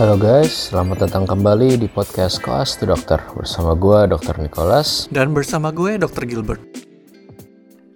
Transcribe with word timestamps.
Halo 0.00 0.16
guys, 0.16 0.72
selamat 0.72 1.04
datang 1.04 1.28
kembali 1.28 1.76
di 1.76 1.84
podcast 1.84 2.40
Koas 2.40 2.72
to 2.80 2.88
Dokter 2.88 3.20
bersama 3.36 3.76
gue 3.76 4.08
Dr. 4.08 4.40
Nicholas. 4.40 5.04
Dan 5.12 5.36
bersama 5.36 5.68
gue 5.68 6.00
Dr. 6.00 6.24
Gilbert. 6.24 6.64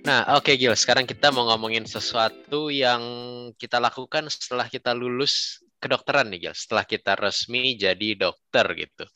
Nah, 0.04 0.36
oke 0.36 0.52
Gil, 0.52 0.76
sekarang 0.76 1.08
kita 1.08 1.32
mau 1.32 1.48
ngomongin 1.48 1.88
sesuatu 1.88 2.68
yang 2.68 3.00
kita 3.56 3.80
lakukan 3.80 4.28
setelah 4.28 4.68
kita 4.68 4.92
lulus 4.92 5.64
kedokteran 5.80 6.28
nih 6.28 6.44
Gil, 6.44 6.52
setelah 6.52 6.84
kita 6.84 7.16
resmi 7.16 7.72
jadi 7.72 8.20
dokter 8.20 8.68
gitu. 8.76 9.08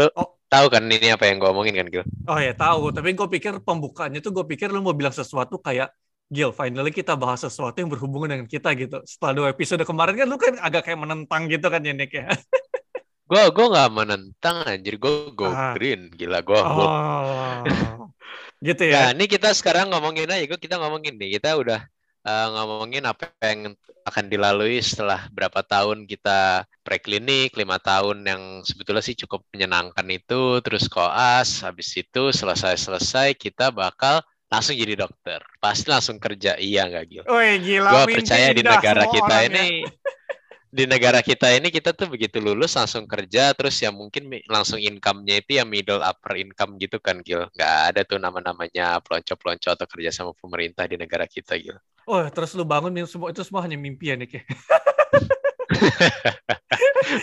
Lo 0.00 0.08
Oh. 0.16 0.40
tahu 0.48 0.72
kan 0.72 0.88
ini 0.88 1.12
apa 1.12 1.28
yang 1.28 1.44
gue 1.44 1.50
omongin 1.52 1.76
kan 1.76 1.92
Gil? 1.92 2.08
Oh 2.24 2.40
ya 2.40 2.56
tahu, 2.56 2.88
tapi 2.88 3.12
gue 3.12 3.28
pikir 3.36 3.60
pembukaannya 3.60 4.24
tuh 4.24 4.32
gue 4.32 4.48
pikir 4.48 4.72
lu 4.72 4.80
mau 4.80 4.96
bilang 4.96 5.12
sesuatu 5.12 5.60
kayak 5.60 5.92
Gil, 6.30 6.54
finally 6.54 6.94
kita 6.94 7.18
bahas 7.18 7.42
sesuatu 7.42 7.74
yang 7.74 7.90
berhubungan 7.90 8.30
dengan 8.30 8.46
kita 8.46 8.70
gitu. 8.78 9.02
Setelah 9.02 9.32
dua 9.34 9.46
episode 9.50 9.82
kemarin 9.82 10.14
kan 10.14 10.26
lu 10.30 10.38
kan 10.38 10.54
agak 10.62 10.86
kayak 10.86 11.02
menentang 11.02 11.50
gitu 11.50 11.66
kan 11.66 11.82
ya 11.82 11.90
Nick 11.90 12.14
ya. 12.14 12.30
Gue 13.30 13.46
gue 13.54 13.62
nggak 13.62 13.90
menentang 13.94 14.66
anjir, 14.66 14.98
gue 14.98 15.30
go 15.34 15.46
Ah. 15.46 15.70
green, 15.70 16.10
gila 16.10 16.42
gue. 16.42 16.58
Oh, 16.58 17.62
gitu 18.66 18.82
Nah, 18.90 19.10
ya. 19.10 19.14
ini 19.14 19.30
kita 19.30 19.54
sekarang 19.54 19.94
ngomongin 19.94 20.26
aja, 20.26 20.42
gue 20.50 20.58
kita 20.58 20.82
ngomongin 20.82 21.14
nih, 21.14 21.38
kita 21.38 21.54
udah 21.54 21.78
uh, 22.26 22.46
ngomongin 22.58 23.06
apa 23.06 23.30
yang 23.38 23.78
akan 24.02 24.24
dilalui 24.26 24.82
setelah 24.82 25.30
berapa 25.30 25.62
tahun 25.62 26.10
kita 26.10 26.66
preklinik, 26.82 27.54
lima 27.54 27.78
tahun 27.78 28.26
yang 28.26 28.42
sebetulnya 28.66 28.98
sih 29.06 29.14
cukup 29.14 29.46
menyenangkan 29.54 30.06
itu, 30.10 30.58
terus 30.66 30.90
koas, 30.90 31.62
habis 31.62 31.94
itu 31.94 32.34
selesai-selesai 32.34 33.38
kita 33.38 33.70
bakal 33.70 34.26
langsung 34.50 34.74
jadi 34.74 34.98
dokter, 34.98 35.40
pasti 35.62 35.86
langsung 35.86 36.18
kerja, 36.18 36.58
iya 36.58 36.90
nggak 36.90 37.04
Gil? 37.06 37.24
Gue 37.24 38.04
percaya 38.18 38.50
di 38.50 38.66
negara 38.66 39.06
kita 39.06 39.22
orang 39.22 39.46
ini, 39.46 39.86
ya. 39.86 39.90
di 40.78 40.84
negara 40.90 41.22
kita 41.22 41.54
ini 41.54 41.70
kita 41.70 41.94
tuh 41.94 42.10
begitu 42.10 42.42
lulus 42.42 42.74
langsung 42.74 43.06
kerja, 43.06 43.54
terus 43.54 43.78
ya 43.78 43.94
mungkin 43.94 44.26
langsung 44.50 44.82
income-nya 44.82 45.38
itu 45.38 45.50
ya 45.58 45.62
middle 45.62 46.02
upper 46.02 46.34
income 46.34 46.82
gitu 46.82 46.98
kan 46.98 47.22
Gil, 47.22 47.46
nggak 47.54 47.74
ada 47.94 48.00
tuh 48.02 48.18
nama-namanya 48.18 48.98
pelonco-pelonco 49.06 49.70
atau 49.70 49.86
kerja 49.86 50.10
sama 50.10 50.34
pemerintah 50.34 50.82
di 50.90 50.98
negara 50.98 51.30
kita 51.30 51.54
Gil. 51.54 51.78
Oh, 52.10 52.26
terus 52.26 52.50
lu 52.58 52.66
bangun 52.66 52.90
mim- 52.90 53.06
semua 53.06 53.30
itu 53.30 53.38
semua 53.46 53.62
hanya 53.62 53.78
mimpi 53.78 54.10
ya 54.10 54.18
ya. 54.18 54.42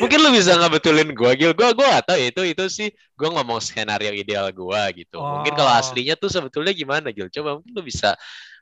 Mungkin 0.01 0.19
lu 0.21 0.29
bisa 0.29 0.53
ngebetulin 0.59 1.09
gua 1.17 1.33
Gil, 1.33 1.53
gua 1.57 1.73
gua 1.73 1.87
gak 1.99 2.05
tahu 2.13 2.17
ya, 2.21 2.27
itu 2.29 2.41
itu 2.53 2.63
sih 2.69 2.87
gua 3.17 3.29
ngomong 3.33 3.57
skenario 3.61 4.13
ideal 4.13 4.47
gua 4.53 4.89
gitu. 4.93 5.25
Mungkin 5.25 5.53
kalau 5.57 5.71
Oh. 5.71 5.73
aslinya 5.73 6.13
tuh 6.13 6.29
sebetulnya 6.29 6.73
gimana 6.77 7.09
Gil? 7.15 7.29
Coba 7.33 7.57
mungkin 7.57 7.71
lu 7.73 7.81
bisa 7.85 8.13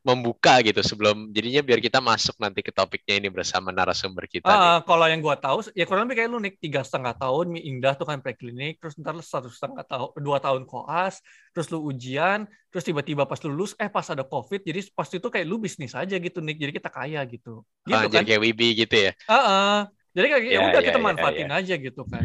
membuka 0.06 0.62
gitu 0.64 0.80
sebelum 0.86 1.34
jadinya 1.36 1.62
biar 1.66 1.80
kita 1.82 2.00
masuk 2.00 2.38
nanti 2.40 2.62
ke 2.64 2.72
topiknya 2.72 3.20
ini 3.20 3.28
bersama 3.34 3.74
narasumber 3.74 4.26
kita 4.30 4.56
nih. 4.62 4.72
Ah, 4.72 4.78
kalau 4.86 5.10
yang 5.10 5.26
gua 5.26 5.34
tahu 5.42 5.58
ya 5.74 5.90
kurang 5.90 6.06
lebih 6.06 6.22
kayak 6.22 6.30
lu 6.30 6.38
Nick 6.38 6.62
tiga 6.62 6.86
setengah 6.86 7.18
tahun 7.18 7.50
Mi 7.50 7.66
Indah 7.66 7.98
tuh 7.98 8.06
kan 8.06 8.22
preklinik 8.22 8.78
terus 8.78 8.94
ntar 9.02 9.18
lu 9.18 9.26
satu 9.26 9.50
setengah 9.50 9.82
tahun 9.90 10.10
dua 10.22 10.38
tahun 10.38 10.70
koas 10.70 11.18
terus 11.50 11.66
lu 11.74 11.82
ujian 11.90 12.46
terus 12.70 12.86
tiba-tiba 12.86 13.26
pas 13.26 13.42
lu 13.42 13.50
lulus 13.58 13.74
eh 13.82 13.90
pas 13.90 14.06
ada 14.06 14.22
covid 14.22 14.62
jadi 14.62 14.86
pas 14.94 15.10
itu 15.10 15.26
kayak 15.34 15.50
lu 15.50 15.58
bisnis 15.58 15.98
aja 15.98 16.14
gitu 16.22 16.46
Nick 16.46 16.62
jadi 16.62 16.78
kita 16.78 16.94
kaya 16.94 17.26
gitu 17.26 17.66
gitu 17.90 18.06
Ah, 18.06 18.10
kan 18.14 18.22
jadi 18.22 18.26
kayak 18.26 18.42
Wibi 18.42 18.68
gitu 18.82 18.96
ya. 18.98 19.12
Ah, 19.28 19.42
ah. 19.50 19.78
Jadi 20.16 20.28
kayak 20.32 20.44
ya 20.48 20.52
Ya, 20.56 20.60
udah 20.72 20.82
ya, 20.82 20.88
kita 20.88 21.00
ya, 21.00 21.06
manfaatin 21.06 21.52
aja 21.52 21.74
gitu 21.76 22.02
kan 22.08 22.24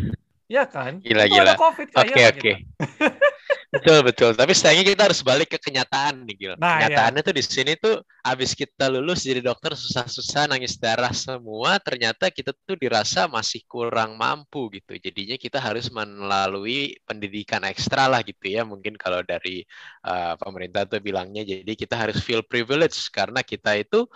ya 0.51 0.63
kan 0.67 0.99
Gila, 1.03 1.25
Itu 1.27 1.35
ada 1.39 1.43
gila. 1.43 1.53
covid 1.59 1.89
kaya 1.91 2.03
Oke 2.07 2.21
lah 2.23 2.31
oke. 2.35 2.53
betul 3.71 3.99
betul. 4.03 4.31
Tapi 4.35 4.51
sayangnya 4.51 4.83
kita 4.99 5.03
harus 5.07 5.23
balik 5.23 5.55
ke 5.55 5.59
kenyataan 5.63 6.27
nih 6.27 6.35
Gil. 6.35 6.55
Nah, 6.59 6.83
ya. 6.83 6.91
Kenyataannya 6.91 7.23
tuh 7.23 7.35
di 7.39 7.45
sini 7.47 7.73
tuh 7.79 8.03
abis 8.27 8.59
kita 8.59 8.91
lulus 8.91 9.23
jadi 9.23 9.39
dokter 9.39 9.79
susah-susah 9.79 10.51
nangis 10.51 10.75
darah 10.75 11.15
semua, 11.15 11.79
ternyata 11.79 12.35
kita 12.35 12.51
tuh 12.67 12.75
dirasa 12.75 13.31
masih 13.31 13.63
kurang 13.71 14.19
mampu 14.19 14.75
gitu. 14.75 14.99
Jadinya 14.99 15.39
kita 15.39 15.63
harus 15.63 15.87
melalui 15.87 16.99
pendidikan 17.07 17.63
ekstra 17.63 18.11
lah 18.11 18.27
gitu 18.27 18.43
ya. 18.51 18.67
Mungkin 18.67 18.99
kalau 18.99 19.23
dari 19.23 19.63
uh, 20.03 20.35
pemerintah 20.35 20.83
tuh 20.91 20.99
bilangnya 20.99 21.47
jadi 21.47 21.73
kita 21.79 21.95
harus 21.95 22.19
feel 22.19 22.43
privilege 22.43 22.99
karena 23.15 23.47
kita 23.47 23.79
itu 23.79 24.11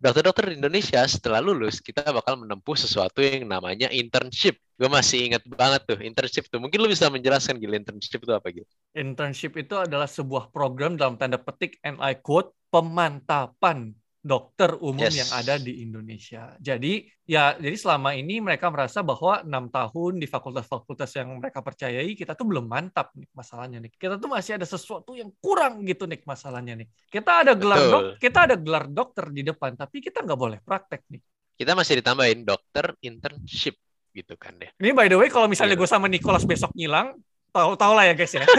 dokter-dokter 0.00 0.52
di 0.52 0.54
Indonesia 0.60 1.00
setelah 1.08 1.40
lulus 1.40 1.80
kita 1.80 2.12
bakal 2.12 2.40
menempuh 2.40 2.76
sesuatu 2.76 3.20
yang 3.24 3.48
namanya 3.48 3.88
internship. 3.92 4.60
Gue 4.76 4.92
masih 4.92 5.32
ingat 5.32 5.42
banget 5.48 5.82
tuh 5.88 5.98
internship 6.04 6.44
tuh. 6.52 6.60
Mungkin 6.60 6.78
lu 6.78 6.88
bisa 6.88 7.08
menjelaskan 7.08 7.56
gila 7.56 7.80
internship 7.80 8.20
itu 8.22 8.32
apa 8.32 8.48
gitu? 8.52 8.68
internship 8.96 9.52
itu 9.60 9.76
adalah 9.76 10.08
sebuah 10.08 10.48
program 10.48 10.96
dalam 10.96 11.20
tanda 11.20 11.36
petik 11.36 11.76
and 11.84 12.00
I 12.00 12.16
quote 12.16 12.56
pemantapan 12.72 13.92
dokter 14.26 14.74
umum 14.82 15.06
Yes. 15.06 15.22
yang 15.22 15.30
ada 15.38 15.54
di 15.54 15.86
Indonesia. 15.86 16.58
Jadi 16.58 17.06
ya 17.22 17.54
jadi 17.54 17.78
selama 17.78 18.10
ini 18.18 18.42
mereka 18.42 18.66
merasa 18.74 19.06
bahwa 19.06 19.46
enam 19.46 19.70
tahun 19.70 20.18
di 20.18 20.26
fakultas-fakultas 20.26 21.14
yang 21.14 21.38
mereka 21.38 21.62
percayai 21.62 22.10
kita 22.18 22.34
tuh 22.34 22.50
belum 22.50 22.66
mantap 22.66 23.14
nih 23.14 23.30
masalahnya 23.30 23.78
nih. 23.78 23.94
Kita 23.94 24.18
tuh 24.18 24.26
masih 24.26 24.58
ada 24.58 24.66
sesuatu 24.66 25.14
yang 25.14 25.30
kurang 25.38 25.86
gitu 25.86 26.10
nih 26.10 26.18
masalahnya 26.26 26.74
nih. 26.74 26.90
Kita 27.06 27.46
ada 27.46 27.54
gelar 27.54 27.78
Betul. 27.78 27.92
dok, 27.94 28.02
kita 28.18 28.38
ada 28.50 28.56
gelar 28.58 28.84
dokter 28.90 29.30
di 29.30 29.46
depan 29.46 29.78
tapi 29.78 30.02
kita 30.02 30.26
nggak 30.26 30.38
boleh 30.38 30.58
praktek 30.58 31.06
nih. 31.06 31.22
Kita 31.54 31.78
masih 31.78 32.02
ditambahin 32.02 32.42
dokter 32.42 32.98
internship 33.00 33.78
gitu 34.10 34.34
kan 34.34 34.58
deh. 34.58 34.74
Ini 34.74 34.90
by 34.90 35.06
the 35.06 35.16
way 35.16 35.30
kalau 35.30 35.46
misalnya 35.46 35.78
Iya. 35.78 35.80
gue 35.80 35.88
sama 35.88 36.10
Nicholas 36.10 36.42
besok 36.42 36.74
ngilang, 36.74 37.14
tahu 37.54 37.78
tahu 37.78 37.92
lah 37.94 38.10
ya 38.10 38.14
guys 38.18 38.34
ya. 38.34 38.42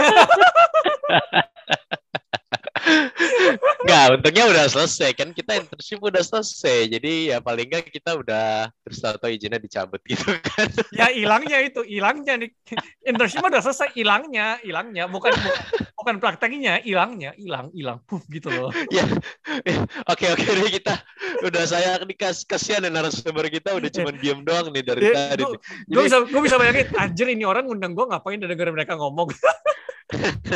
Nggak, 3.87 4.05
untungnya 4.19 4.45
udah 4.51 4.65
selesai 4.67 5.11
kan 5.15 5.29
kita 5.31 5.59
internship 5.59 5.99
udah 5.99 6.23
selesai. 6.23 6.91
Jadi 6.91 7.31
ya 7.31 7.39
paling 7.39 7.67
nggak 7.67 7.91
kita 7.91 8.15
udah 8.15 8.71
terus 8.83 8.97
tahu 8.99 9.27
izinnya 9.31 9.59
dicabut 9.59 9.99
gitu 10.03 10.27
kan. 10.43 10.67
ya 10.95 11.11
hilangnya 11.11 11.59
itu 11.63 11.81
hilangnya 11.83 12.33
nih 12.39 12.49
internship 13.03 13.43
udah 13.43 13.59
selesai 13.63 13.91
hilangnya 13.95 14.59
hilangnya 14.63 15.07
bukan 15.07 15.31
bu- 15.35 15.59
bukan 15.99 16.15
prakteknya 16.21 16.79
hilangnya 16.83 17.35
hilang 17.35 17.71
hilang 17.75 17.99
puff 18.07 18.23
gitu 18.31 18.47
loh 18.51 18.71
ya. 18.91 19.03
Oke 20.07 20.31
oke 20.31 20.43
deh 20.45 20.71
kita 20.79 20.95
udah 21.43 21.63
saya 21.67 21.99
dikas 22.03 22.47
kasihan 22.47 22.83
ya 22.83 22.91
narasumber 22.91 23.47
kita 23.51 23.75
udah 23.75 23.89
cuma 23.91 24.09
diem 24.15 24.39
doang 24.43 24.71
nih 24.71 24.83
dari 24.83 25.01
tadi. 25.11 25.43
gue 25.87 26.01
bisa 26.07 26.23
gue 26.23 26.41
bisa 26.43 26.55
bayangin 26.59 26.87
anjir 26.95 27.27
ini 27.27 27.43
orang 27.43 27.67
ngundang 27.67 27.91
gue 27.95 28.05
ngapain 28.07 28.39
udah 28.39 28.49
dengerin 28.49 28.73
mereka 28.75 28.93
ngomong 28.95 29.27
oke 30.11 30.47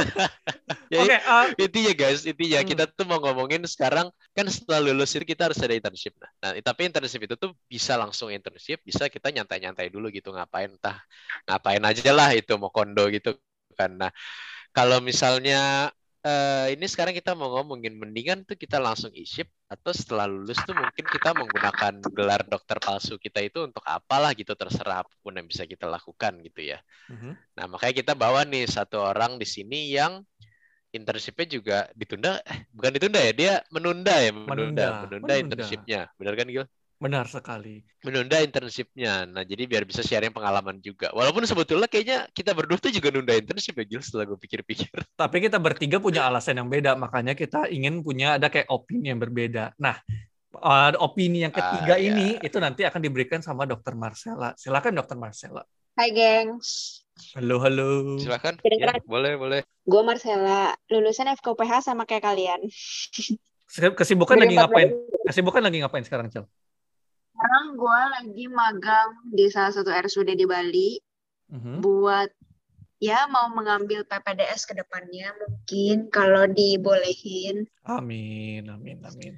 Ya, 0.92 1.00
eh, 1.08 1.52
intinya 1.60 1.92
guys 1.96 2.28
intinya 2.28 2.60
Hmm. 2.60 2.68
kita 2.68 2.84
tuh 2.92 3.08
mau 3.08 3.20
ngomongin 3.24 3.64
sekarang 3.64 4.08
kan 4.36 4.46
setelah 4.52 4.92
lulus 4.92 5.16
itu 5.16 5.24
kita 5.24 5.48
harus 5.52 5.60
ada 5.64 5.72
internship 5.76 6.14
nah, 6.20 6.32
nah 6.44 6.52
tapi 6.60 6.88
internship 6.88 7.22
itu 7.24 7.36
tuh 7.40 7.52
bisa 7.68 7.96
langsung 7.96 8.28
internship 8.32 8.84
bisa 8.84 9.08
kita 9.08 9.32
nyantai-nyantai 9.32 9.88
dulu 9.88 10.12
gitu 10.12 10.32
ngapain 10.36 10.72
entah 10.72 11.00
ngapain 11.48 11.84
aja 11.84 12.12
lah 12.12 12.30
itu 12.36 12.52
mau 12.60 12.72
kondo 12.72 13.08
gitu 13.12 13.36
kan 13.80 13.92
nah 13.96 14.12
kalau 14.76 15.00
misalnya 15.04 15.92
eh, 16.26 16.68
ini 16.78 16.86
sekarang 16.86 17.14
kita 17.18 17.34
mau 17.34 17.50
ngomongin 17.60 17.98
mendingan 17.98 18.46
tuh 18.46 18.58
kita 18.58 18.78
langsung 18.78 19.10
isip 19.14 19.50
atau 19.66 19.92
setelah 19.96 20.30
lulus 20.30 20.60
tuh 20.68 20.76
mungkin 20.78 21.06
kita 21.08 21.34
menggunakan 21.34 21.94
gelar 22.14 22.42
dokter 22.46 22.78
palsu 22.78 23.18
kita 23.18 23.42
itu 23.42 23.66
untuk 23.66 23.82
apalah 23.88 24.32
gitu 24.38 24.54
terserah 24.54 25.02
apa 25.06 25.14
pun 25.24 25.34
yang 25.34 25.48
bisa 25.50 25.66
kita 25.66 25.90
lakukan 25.90 26.42
gitu 26.46 26.62
ya 26.76 26.80
mhm. 27.10 27.34
Nah, 27.58 27.66
makanya 27.70 27.96
kita 28.02 28.14
bawa 28.18 28.48
nih 28.48 28.66
satu 28.66 28.98
orang 29.02 29.38
di 29.38 29.46
sini 29.46 29.92
yang 29.94 30.24
internshipnya 30.92 31.48
juga 31.48 31.78
ditunda, 31.96 32.44
eh, 32.44 32.68
bukan 32.76 32.92
ditunda 32.96 33.20
ya, 33.24 33.32
dia 33.32 33.54
menunda 33.72 34.12
ya, 34.20 34.32
menunda, 34.36 34.52
Menunda, 34.52 34.86
menunda, 35.08 35.34
menunda. 35.34 35.34
internshipnya, 35.40 36.00
benar 36.20 36.34
kan 36.36 36.48
Gil? 36.52 36.66
Benar 37.02 37.26
sekali 37.26 37.82
Menunda 38.06 38.38
internshipnya, 38.42 39.26
nah 39.30 39.46
jadi 39.46 39.66
biar 39.70 39.86
bisa 39.86 40.02
sharing 40.02 40.34
pengalaman 40.34 40.82
juga. 40.82 41.14
Walaupun 41.14 41.46
sebetulnya 41.46 41.86
kayaknya 41.86 42.26
kita 42.34 42.50
berdua 42.54 42.82
tuh 42.82 42.90
juga 42.90 43.14
nunda 43.14 43.34
internship 43.38 43.78
ya 43.78 43.86
Gil, 43.86 44.02
setelah 44.02 44.26
gue 44.26 44.38
pikir-pikir. 44.42 44.90
tapi 45.22 45.38
kita 45.38 45.62
bertiga 45.62 45.98
punya 46.02 46.26
alasan 46.26 46.58
yang 46.62 46.70
beda 46.70 46.98
makanya 46.98 47.38
kita 47.38 47.70
ingin 47.70 48.02
punya 48.02 48.38
ada 48.42 48.50
kayak 48.50 48.70
opini 48.74 49.14
yang 49.14 49.22
berbeda 49.22 49.74
nah 49.78 49.98
opini 50.98 51.46
yang 51.48 51.54
ketiga 51.54 51.96
Ah, 51.96 52.02
ya. 52.02 52.10
ini 52.12 52.28
itu 52.42 52.58
nanti 52.58 52.84
akan 52.84 53.02
diberikan 53.02 53.40
sama 53.42 53.64
dokter 53.70 53.94
Marcella 53.94 54.54
silakan 54.58 54.98
dokter 54.98 55.18
Marcella 55.18 55.62
Hai 55.92 56.10
gengs, 56.16 57.04
halo 57.36 57.60
halo 57.60 58.16
Silakan. 58.18 58.56
Ya, 58.64 58.96
boleh, 59.04 59.36
boleh. 59.36 59.60
gue 59.84 60.02
Marcella, 60.08 60.72
lulusan 60.88 61.28
FKUPH 61.36 61.84
sama 61.84 62.08
kayak 62.08 62.24
kalian. 62.24 62.64
kesibukan 64.00 64.36
lagi 64.36 64.56
2014. 64.56 64.60
ngapain 64.68 64.90
kesibukan 65.32 65.62
lagi 65.64 65.78
ngapain 65.80 66.04
sekarang 66.04 66.28
Cel 66.28 66.44
Sekarang 67.42 67.74
gue 67.74 68.02
lagi 68.22 68.46
magang 68.54 69.10
di 69.34 69.50
salah 69.50 69.74
satu 69.74 69.90
RSUD 69.90 70.38
di 70.38 70.46
Bali 70.46 71.02
Mhm. 71.50 71.82
buat 71.82 72.30
ya 73.02 73.26
mau 73.34 73.50
mengambil 73.50 74.06
PPDS 74.06 74.70
ke 74.70 74.78
depannya 74.78 75.34
mungkin 75.42 76.06
kalau 76.14 76.46
dibolehin. 76.46 77.66
Amin, 77.82 78.70
amin, 78.70 79.02
amin. 79.02 79.34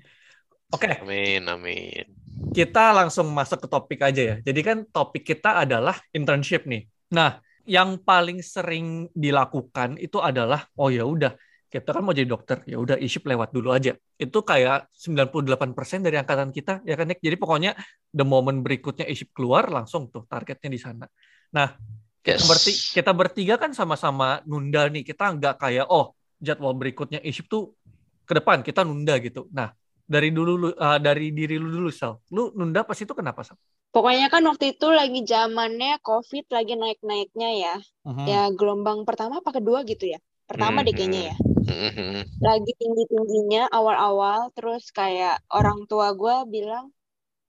Oke, 0.75 0.91
Amin, 0.99 1.47
amin. 1.47 2.03
kita 2.51 2.91
langsung 2.91 3.31
masuk 3.31 3.63
ke 3.63 3.67
topik 3.71 3.99
aja 4.03 4.21
ya. 4.21 4.35
Jadi 4.43 4.59
kan 4.67 4.77
topik 4.83 5.23
kita 5.23 5.63
adalah 5.63 5.95
internship 6.11 6.67
nih. 6.67 6.83
Nah, 7.15 7.39
yang 7.63 8.03
paling 8.03 8.43
sering 8.43 9.07
dilakukan 9.15 9.95
itu 9.95 10.19
adalah 10.19 10.67
oh 10.75 10.91
ya 10.91 11.07
udah 11.07 11.31
kita 11.73 11.89
kan 11.89 12.05
mau 12.05 12.13
jadi 12.13 12.29
dokter, 12.29 12.61
ya 12.69 12.77
udah 12.77 13.01
isip 13.01 13.25
lewat 13.25 13.49
dulu 13.49 13.73
aja. 13.73 13.97
Itu 14.13 14.45
kayak 14.45 14.93
98% 14.93 16.05
dari 16.05 16.21
angkatan 16.21 16.53
kita, 16.53 16.85
ya 16.85 16.93
kan 16.93 17.09
Nick? 17.09 17.17
Jadi 17.17 17.33
pokoknya 17.33 17.73
the 18.13 18.21
moment 18.21 18.61
berikutnya 18.61 19.09
isip 19.09 19.33
keluar, 19.33 19.73
langsung 19.73 20.05
tuh 20.13 20.21
targetnya 20.29 20.69
di 20.69 20.77
sana. 20.77 21.09
Nah, 21.49 21.73
kita, 22.21 22.37
Yes. 22.37 22.45
berti, 22.45 22.71
kita 23.01 23.11
bertiga 23.17 23.57
kan 23.57 23.73
sama-sama 23.73 24.45
nunda 24.45 24.85
nih. 24.85 25.01
Kita 25.01 25.33
nggak 25.33 25.65
kayak, 25.65 25.89
oh 25.89 26.13
jadwal 26.37 26.77
berikutnya 26.77 27.17
isip 27.25 27.49
tuh 27.49 27.73
ke 28.21 28.37
depan, 28.37 28.61
kita 28.61 28.85
nunda 28.85 29.17
gitu. 29.17 29.49
Nah, 29.49 29.73
dari 30.05 30.29
dulu, 30.29 30.69
lu- 30.69 30.77
uh, 30.77 31.01
dari 31.01 31.33
diri 31.33 31.57
lu 31.57 31.73
dulu, 31.73 31.89
Sal. 31.89 32.21
Lu 32.29 32.53
nunda 32.53 32.85
pas 32.85 33.01
itu 33.01 33.17
kenapa, 33.17 33.41
Sal? 33.41 33.57
Pokoknya 33.89 34.29
kan 34.29 34.45
waktu 34.45 34.77
itu 34.77 34.93
lagi 34.93 35.25
zamannya 35.25 35.97
COVID 36.05 36.53
lagi 36.53 36.77
naik-naiknya 36.77 37.49
ya. 37.57 37.75
Mhm. 38.05 38.25
Ya 38.29 38.41
gelombang 38.53 39.09
pertama 39.09 39.41
apa 39.41 39.49
kedua 39.49 39.81
gitu 39.89 40.05
ya? 40.05 40.21
Pertama 40.45 40.85
deh 40.85 40.93
kayaknya 40.93 41.33
ya. 41.33 41.35
Mhm. 41.63 42.43
Lagi 42.43 42.71
tinggi-tingginya 42.75 43.71
awal-awal 43.71 44.51
terus 44.51 44.91
kayak 44.91 45.39
orang 45.47 45.87
tua 45.87 46.11
gue 46.11 46.35
bilang 46.51 46.91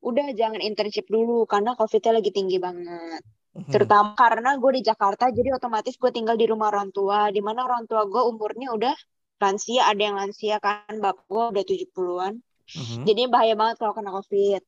udah 0.04 0.30
jangan 0.36 0.60
internship 0.60 1.08
dulu 1.08 1.48
karena 1.48 1.74
COVID-nya 1.74 2.12
lagi 2.20 2.30
tinggi 2.30 2.58
banget. 2.60 3.22
Mhm. 3.54 3.70
Terutama 3.70 4.14
karena 4.14 4.50
gue 4.58 4.70
di 4.78 4.82
Jakarta 4.84 5.30
jadi 5.30 5.56
otomatis 5.56 5.94
gue 5.98 6.10
tinggal 6.10 6.38
di 6.38 6.46
rumah 6.46 6.70
orang 6.70 6.90
tua 6.94 7.30
di 7.30 7.40
mana 7.42 7.64
orang 7.66 7.86
tua 7.90 8.06
gue 8.06 8.22
umurnya 8.22 8.74
udah 8.74 8.94
lansia, 9.42 9.84
ada 9.90 10.00
yang 10.00 10.16
lansia 10.16 10.56
kan 10.62 10.98
bapak 11.02 11.26
gue 11.26 11.44
udah 11.54 11.64
70-an. 11.64 12.34
Mhm. 12.70 13.02
Jadinya 13.04 13.30
bahaya 13.34 13.54
banget 13.58 13.76
kalau 13.82 13.92
kena 13.92 14.10
COVID. 14.14 14.62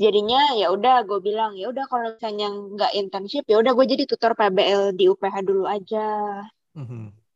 Jadinya 0.00 0.40
ya 0.56 0.72
udah 0.72 1.04
gue 1.04 1.20
bilang 1.20 1.52
ya 1.54 1.68
udah 1.68 1.84
kalau 1.86 2.16
misalnya 2.16 2.48
nggak 2.48 2.92
internship 2.96 3.44
ya 3.44 3.60
udah 3.60 3.72
gue 3.76 3.86
jadi 3.86 4.04
tutor 4.08 4.32
PBL 4.34 4.96
di 4.96 5.06
UPH 5.06 5.36
dulu 5.44 5.68
aja. 5.68 6.42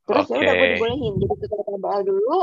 Terus 0.06 0.26
ya 0.30 0.36
udah 0.38 0.54
gue 0.54 0.68
dibolehin 0.78 1.12
jadi 1.18 1.34
tutor 1.34 1.60
PBL 1.66 2.02
dulu, 2.06 2.38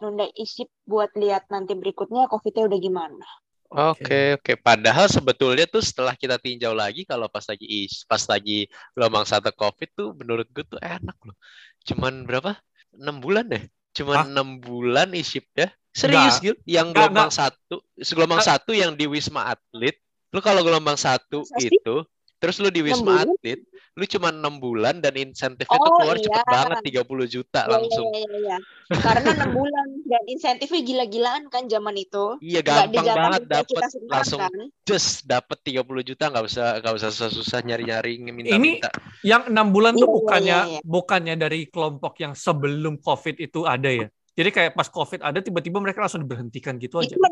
nunda 0.00 0.26
isip 0.40 0.72
buat 0.88 1.12
lihat 1.14 1.52
nanti 1.52 1.76
berikutnya 1.76 2.26
COVID-nya 2.32 2.64
udah 2.64 2.78
gimana. 2.80 3.26
Oke, 3.74 4.38
oke. 4.38 4.54
Padahal 4.62 5.10
sebetulnya 5.10 5.66
tuh 5.66 5.82
setelah 5.82 6.14
kita 6.14 6.38
tinjau 6.38 6.70
lagi 6.70 7.02
kalau 7.02 7.26
pas 7.26 7.42
lagi 7.42 7.66
is, 7.66 8.06
pas 8.06 8.22
lagi 8.30 8.70
gelombang 8.94 9.26
satu 9.26 9.50
COVID 9.50 9.88
tuh 9.98 10.08
menurut 10.14 10.46
gue 10.54 10.62
tuh 10.62 10.78
enak 10.78 11.18
loh. 11.26 11.36
Cuman 11.82 12.22
berapa? 12.22 12.54
Enam 12.94 13.18
bulan 13.18 13.50
deh. 13.50 13.64
Hah? 13.66 13.92
Cuman 13.94 14.16
enam 14.30 14.48
bulan 14.62 15.10
isip 15.12 15.50
ya. 15.58 15.68
Serius 15.94 16.38
Gil? 16.42 16.54
Yang 16.66 16.86
Nggak, 16.90 16.98
gelombang 17.06 17.30
satu, 17.30 17.76
gelombang 17.98 18.42
Nggak. 18.42 18.50
satu 18.50 18.70
yang 18.74 18.94
di 18.94 19.06
Wisma 19.10 19.54
Atlet. 19.54 19.98
Lu 20.34 20.42
kalau 20.42 20.62
gelombang 20.66 20.98
satu 20.98 21.46
itu, 21.58 22.02
terus 22.44 22.60
lu 22.60 22.68
di 22.68 22.84
Wisma? 22.84 23.24
Atlet, 23.24 23.64
lu 23.96 24.04
cuma 24.04 24.28
enam 24.28 24.60
bulan 24.60 25.00
dan 25.00 25.16
insentifnya 25.16 25.78
tuh 25.80 25.88
Oh 25.88 25.96
keluar 25.96 26.20
cepet 26.20 26.44
iya. 26.44 26.52
banget 26.52 26.78
30 26.84 27.24
juta 27.24 27.60
Iya, 27.64 27.72
langsung. 27.72 28.06
iya, 28.12 28.20
iya, 28.20 28.38
iya. 28.44 28.56
Karena 29.00 29.28
enam 29.32 29.50
bulan 29.56 29.86
dan 30.04 30.22
insentifnya 30.28 30.80
gila-gilaan 30.84 31.42
kan 31.48 31.64
zaman 31.70 31.96
itu. 31.96 32.36
Iya 32.44 32.60
gampang 32.60 33.06
banget 33.06 33.42
kita 33.64 33.86
sekarang 33.88 34.12
langsung 34.12 34.40
kan. 34.44 34.52
just 34.84 35.24
dapet 35.24 35.56
30 35.64 36.04
juta 36.04 36.24
nggak 36.28 36.44
usah 36.44 36.66
nggak 36.84 36.94
usah 37.00 37.08
susah-susah 37.08 37.58
nyari-nyari 37.64 38.20
minta-minta. 38.20 38.92
Yang 39.24 39.42
enam 39.48 39.72
bulan 39.72 39.96
tuh 39.96 40.04
Iya, 40.04 40.10
iya, 40.12 40.16
bukannya 40.20 40.58
iya, 40.60 40.72
iya. 40.76 40.80
bukannya 40.84 41.34
dari 41.40 41.60
kelompok 41.72 42.12
yang 42.20 42.32
sebelum 42.36 43.00
COVID 43.00 43.40
itu 43.40 43.64
ada 43.64 43.88
ya. 43.88 44.08
Jadi 44.34 44.50
kayak 44.50 44.72
pas 44.74 44.90
COVID 44.90 45.22
ada 45.22 45.38
tiba-tiba 45.38 45.78
mereka 45.78 46.02
langsung 46.02 46.20
diberhentikan 46.26 46.74
gitu 46.82 46.98
aja. 46.98 47.14
Itu 47.14 47.22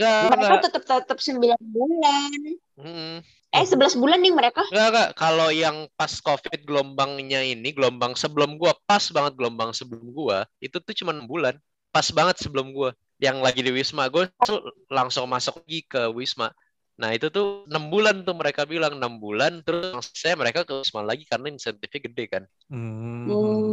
Nggak, 0.00 0.32
mereka 0.32 0.56
tetap 0.64 0.82
tetap 0.84 1.18
9 1.20 1.56
bulan. 1.60 2.30
Mm, 2.80 3.16
Eh 3.60 3.68
11 3.68 4.00
bulan 4.00 4.18
nih 4.24 4.32
mereka. 4.32 4.64
nggak, 4.72 4.88
nggak. 4.88 5.08
Kalau 5.20 5.48
yang 5.52 5.84
pas 5.94 6.10
COVID 6.24 6.64
gelombangnya 6.64 7.44
ini, 7.44 7.76
gelombang 7.76 8.16
sebelum 8.16 8.56
gua, 8.56 8.72
pas 8.88 9.04
banget 9.12 9.36
gelombang 9.36 9.76
sebelum 9.76 10.08
gua, 10.16 10.48
itu 10.64 10.80
tuh 10.80 10.94
cuma 10.96 11.12
6 11.12 11.28
bulan. 11.28 11.54
Pas 11.92 12.08
banget 12.08 12.40
sebelum 12.40 12.72
gua. 12.72 12.96
Yang 13.20 13.36
lagi 13.44 13.60
di 13.60 13.68
Wisma, 13.68 14.08
gue 14.08 14.32
tuh 14.48 14.64
langsung 14.88 15.28
masuk 15.28 15.60
lagi 15.60 15.84
ke 15.84 16.08
Wisma. 16.08 16.48
Nah 17.00 17.12
itu 17.12 17.28
tuh 17.28 17.68
6 17.68 17.92
bulan 17.92 18.24
tuh 18.24 18.32
mereka 18.32 18.64
bilang 18.64 18.96
6 18.96 19.20
bulan 19.20 19.60
terus 19.64 20.08
saya 20.12 20.36
mereka 20.36 20.64
ke 20.64 20.72
Wisma 20.72 21.04
lagi 21.04 21.28
karena 21.28 21.52
insentifnya 21.52 22.00
gede 22.00 22.24
kan. 22.28 22.42
Hmm. 22.72 23.28
Hmm. 23.28 23.72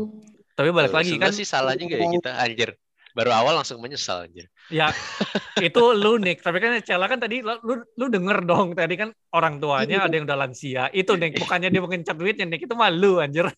Tapi 0.55 0.69
balik 0.71 0.95
lagi 0.95 1.15
kan 1.15 1.31
sih 1.31 1.47
salah 1.47 1.75
juga 1.79 1.95
ya 1.95 2.07
kita 2.07 2.31
anjir. 2.39 2.75
Baru 3.17 3.33
awal 3.33 3.57
langsung 3.57 3.81
menyesal 3.81 4.29
anjir. 4.29 4.45
ya 4.69 4.93
itu 5.67 5.81
lu 5.97 6.21
Nick. 6.21 6.45
Tapi 6.45 6.61
kan 6.61 6.77
Cella 6.85 7.09
kan 7.09 7.17
tadi 7.17 7.41
lu 7.41 7.57
lu 7.97 8.05
denger 8.13 8.45
dong 8.45 8.77
tadi 8.77 8.93
kan 8.93 9.09
orang 9.33 9.57
tuanya 9.57 10.05
ada 10.05 10.13
yang 10.13 10.29
udah 10.29 10.37
lansia. 10.37 10.93
Itu 10.93 11.17
Nick 11.17 11.41
bukannya 11.41 11.73
dia 11.73 11.81
mengencap 11.81 12.13
duitnya 12.13 12.45
Nick 12.45 12.69
itu 12.69 12.77
malu 12.77 13.17
anjir. 13.17 13.49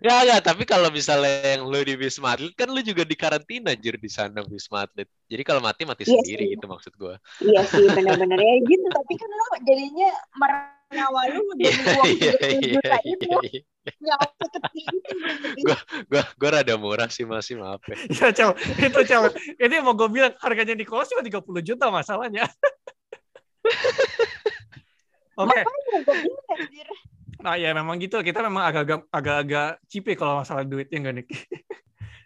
Ya 0.00 0.24
ya, 0.24 0.40
tapi 0.40 0.64
kalau 0.64 0.88
misalnya 0.88 1.56
yang 1.56 1.68
lu 1.68 1.80
di 1.84 1.96
Wisma 1.96 2.32
Atlet 2.36 2.52
kan 2.56 2.68
lu 2.72 2.80
juga 2.80 3.04
di 3.04 3.12
karantina 3.16 3.72
anjir 3.72 3.96
di 3.96 4.08
sana 4.12 4.40
Wisma 4.44 4.84
Atlet. 4.84 5.08
Jadi 5.28 5.42
kalau 5.44 5.60
mati 5.64 5.84
mati 5.88 6.04
Iya 6.04 6.16
sendiri 6.16 6.44
sih. 6.48 6.52
gitu 6.56 6.64
maksud 6.68 6.92
gua. 7.00 7.16
Iya 7.40 7.60
sih 7.68 7.84
benar-benar 7.96 8.40
ya 8.40 8.54
gitu. 8.64 8.86
Tapi 8.88 9.12
kan 9.16 9.30
lo 9.32 9.44
jadinya 9.64 10.08
nyawa 10.92 11.20
lu 11.32 11.42
demi 11.56 11.72
uang 11.72 12.12
Iya 12.20 12.32
30 12.36 12.52
iya 12.52 12.70
juta 12.76 12.96
iya. 12.96 12.98
itu. 13.02 13.28
iya. 13.48 14.16
Itu 15.56 15.74
gua 16.12 16.22
gua 16.38 16.50
rada 16.52 16.74
murah 16.78 17.08
sih 17.10 17.24
masih 17.26 17.58
maaf 17.58 17.82
ya. 17.88 17.96
ya 18.12 18.28
Cel, 18.30 18.50
itu 18.78 19.00
Cel. 19.08 19.32
Ini 19.58 19.82
mau 19.82 19.96
gue 19.96 20.08
bilang 20.12 20.36
harganya 20.38 20.76
Nicholas 20.76 21.10
cuma 21.10 21.24
30 21.24 21.42
juta 21.64 21.90
masalahnya. 21.90 22.46
Oke. 25.40 25.60
Gue 26.06 26.40
anjir. 26.52 26.86
Nah 27.42 27.58
ya 27.58 27.74
memang 27.74 27.98
gitu. 27.98 28.20
Kita 28.22 28.44
memang 28.44 28.62
agak-agak 28.70 29.00
agak-agak 29.10 29.68
cipe 29.90 30.14
kalau 30.14 30.44
masalah 30.44 30.62
duitnya 30.62 30.98
enggak 31.02 31.14
Nick. 31.24 31.28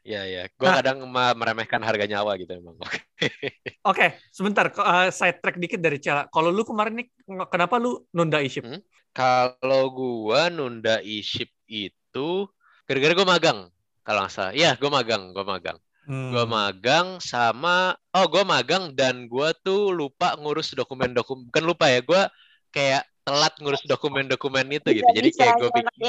Iya 0.06 0.22
iya. 0.22 0.42
Gua 0.54 0.70
Nah. 0.70 0.76
kadang 0.78 1.02
meremehkan 1.10 1.82
harga 1.82 2.06
nyawa 2.06 2.38
gitu 2.38 2.54
emang. 2.54 2.78
Oke. 2.78 3.02
Oke, 3.90 4.06
sebentar. 4.30 4.70
Ko- 4.70 4.86
eh, 4.86 5.10
side 5.10 5.42
track 5.42 5.58
dikit 5.58 5.82
dari 5.82 5.98
Cela. 5.98 6.30
Kalau 6.30 6.54
lu 6.54 6.62
kemarin 6.62 7.02
nih, 7.02 7.06
kenapa 7.50 7.82
lu 7.82 8.06
nunda 8.14 8.38
iship? 8.38 8.62
Hmm? 8.62 8.78
Kalau 9.10 9.90
gua 9.90 10.46
nunda 10.46 11.02
e-ship 11.02 11.50
itu 11.66 12.46
gara-gara 12.86 13.12
gua 13.18 13.26
magang. 13.26 13.58
Kalau 14.06 14.22
nggak 14.22 14.32
salah. 14.32 14.52
Iya, 14.54 14.78
gua 14.78 14.90
magang, 15.02 15.34
gua 15.34 15.42
magang. 15.42 15.78
Hmm. 16.06 16.30
Gua 16.30 16.46
magang 16.46 17.18
sama 17.18 17.98
oh 18.14 18.26
gua 18.30 18.46
magang 18.46 18.94
dan 18.94 19.26
gua 19.26 19.50
tuh 19.58 19.90
lupa 19.90 20.38
ngurus 20.38 20.70
dokumen-dokumen. 20.78 21.50
Bukan 21.50 21.64
lupa 21.66 21.90
ya, 21.90 21.98
gua 22.06 22.22
kayak 22.70 23.02
telat 23.26 23.54
ngurus 23.58 23.82
dokumen-dokumen 23.90 24.70
itu 24.70 25.02
gitu. 25.02 25.02
Nggak 25.02 25.16
Jadi 25.18 25.28
kayak 25.34 25.54
gue 25.58 25.70
ini. 25.82 26.08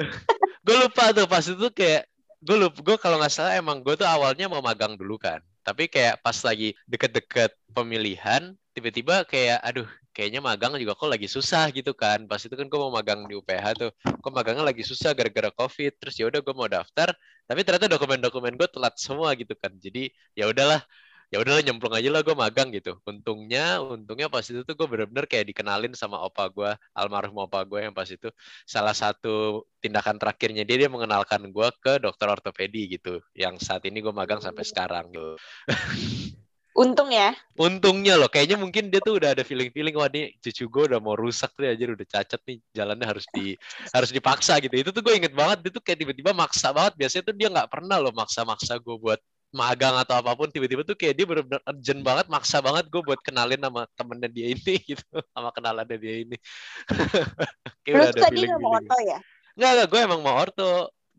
gue 0.64 0.76
lupa 0.80 1.12
tuh 1.12 1.28
pas 1.28 1.44
itu 1.44 1.68
kayak 1.76 2.08
gue 2.44 2.56
lupa 2.60 2.78
gue 2.84 2.96
kalau 3.00 3.16
nggak 3.16 3.32
salah 3.32 3.56
emang 3.56 3.80
gue 3.80 3.94
tuh 3.96 4.04
awalnya 4.04 4.46
mau 4.52 4.60
magang 4.60 4.94
dulu 5.00 5.16
kan. 5.16 5.40
Tapi 5.64 5.88
kayak 5.88 6.20
pas 6.20 6.36
lagi 6.44 6.76
deket-deket 6.84 7.56
pemilihan 7.72 8.52
tiba-tiba 8.76 9.24
kayak 9.24 9.64
aduh 9.64 9.88
kayaknya 10.12 10.44
magang 10.44 10.76
juga 10.76 10.92
kok 10.92 11.08
lagi 11.08 11.24
susah 11.24 11.72
gitu 11.72 11.96
kan. 11.96 12.28
Pas 12.28 12.40
itu 12.44 12.52
kan 12.52 12.68
gue 12.68 12.80
mau 12.84 12.92
magang 12.92 13.24
di 13.24 13.34
UPH 13.40 13.66
tuh 13.80 13.90
kok 14.04 14.32
magangnya 14.36 14.64
lagi 14.68 14.84
susah 14.84 15.16
gara-gara 15.16 15.48
covid? 15.56 15.96
Terus 15.96 16.14
ya 16.20 16.28
udah 16.28 16.40
gue 16.44 16.54
mau 16.54 16.68
daftar 16.68 17.16
tapi 17.48 17.60
ternyata 17.64 17.88
dokumen-dokumen 17.88 18.52
gue 18.60 18.68
telat 18.68 18.94
semua 19.00 19.32
gitu 19.40 19.56
kan. 19.56 19.72
Jadi 19.80 20.12
ya 20.36 20.44
udahlah 20.52 20.84
ya 21.32 21.40
udahlah 21.40 21.62
nyemplung 21.64 21.94
aja 21.94 22.08
lah 22.12 22.20
gue 22.20 22.36
magang 22.36 22.68
gitu. 22.74 22.98
Untungnya 23.06 23.80
untungnya 23.80 24.28
pas 24.28 24.44
itu 24.44 24.60
tuh 24.64 24.74
gue 24.76 24.86
bener-bener 24.88 25.24
kayak 25.24 25.48
dikenalin 25.52 25.92
sama 25.96 26.20
opa 26.20 26.48
gue 26.50 26.70
almarhum 26.92 27.44
opa 27.44 27.64
gue 27.64 27.86
yang 27.88 27.94
pas 27.96 28.08
itu. 28.08 28.28
Salah 28.68 28.92
satu 28.92 29.64
tindakan 29.80 30.20
terakhirnya 30.20 30.64
dia 30.66 30.86
dia 30.86 30.90
mengenalkan 30.90 31.48
gue 31.48 31.68
ke 31.80 32.02
dokter 32.02 32.26
ortopedi 32.28 32.98
gitu 32.98 33.20
yang 33.36 33.56
saat 33.56 33.84
ini 33.88 34.02
gue 34.04 34.12
magang 34.12 34.40
sampai 34.42 34.64
sekarang 34.66 35.12
gitu. 35.12 35.34
Untung 36.74 37.14
ya. 37.14 37.30
untungnya 37.54 38.18
loh 38.18 38.26
kayaknya 38.26 38.58
mungkin 38.58 38.90
dia 38.90 38.98
tuh 38.98 39.22
udah 39.22 39.30
ada 39.30 39.46
feeling 39.46 39.70
feeling 39.70 39.94
wah 39.94 40.10
nih 40.10 40.34
cucu 40.42 40.66
gue 40.66 40.82
udah 40.90 40.98
mau 40.98 41.14
rusak 41.14 41.54
tuh 41.54 41.70
aja 41.70 41.86
udah 41.86 42.02
cacat 42.02 42.42
nih 42.50 42.58
jalannya 42.74 43.06
harus 43.06 43.22
di 43.30 43.54
harus 43.94 44.10
dipaksa 44.10 44.58
gitu. 44.58 44.74
Itu 44.82 44.90
tuh 44.90 45.06
gue 45.06 45.14
inget 45.14 45.30
banget 45.30 45.62
dia 45.62 45.70
tuh 45.70 45.78
kayak 45.78 46.02
tiba-tiba 46.02 46.34
maksa 46.34 46.74
banget. 46.74 46.98
Biasanya 46.98 47.22
tuh 47.30 47.36
dia 47.38 47.48
nggak 47.54 47.70
pernah 47.70 48.02
loh 48.02 48.10
maksa-maksa 48.10 48.82
gue 48.82 48.96
buat 48.98 49.22
magang 49.54 49.94
atau 49.94 50.18
apa 50.18 50.34
pun 50.34 50.50
tiba-tiba 50.50 50.82
tuh 50.82 50.98
kayak 50.98 51.14
dia 51.14 51.26
bener-bener 51.30 51.62
urgent 51.62 52.00
banget 52.02 52.26
maksa 52.26 52.58
banget 52.58 52.90
gue 52.90 53.00
buat 53.06 53.22
kenalin 53.22 53.62
sama 53.62 53.86
temennya 53.94 54.28
dia 54.28 54.46
ini 54.50 54.74
gitu 54.90 55.16
sama 55.30 55.54
kenalannya 55.54 55.96
dia 55.96 56.14
ini 56.26 56.36
kayak 57.86 57.94
udah 57.94 58.08
ada 58.10 58.20
tadi 58.26 58.42
feeling 58.42 58.58
mau 58.58 58.74
orto 58.76 58.98
ya? 59.00 59.18
Nggak, 59.54 59.70
nggak, 59.70 59.86
gue 59.86 60.00
emang 60.02 60.20
mau 60.20 60.34
orto. 60.34 60.72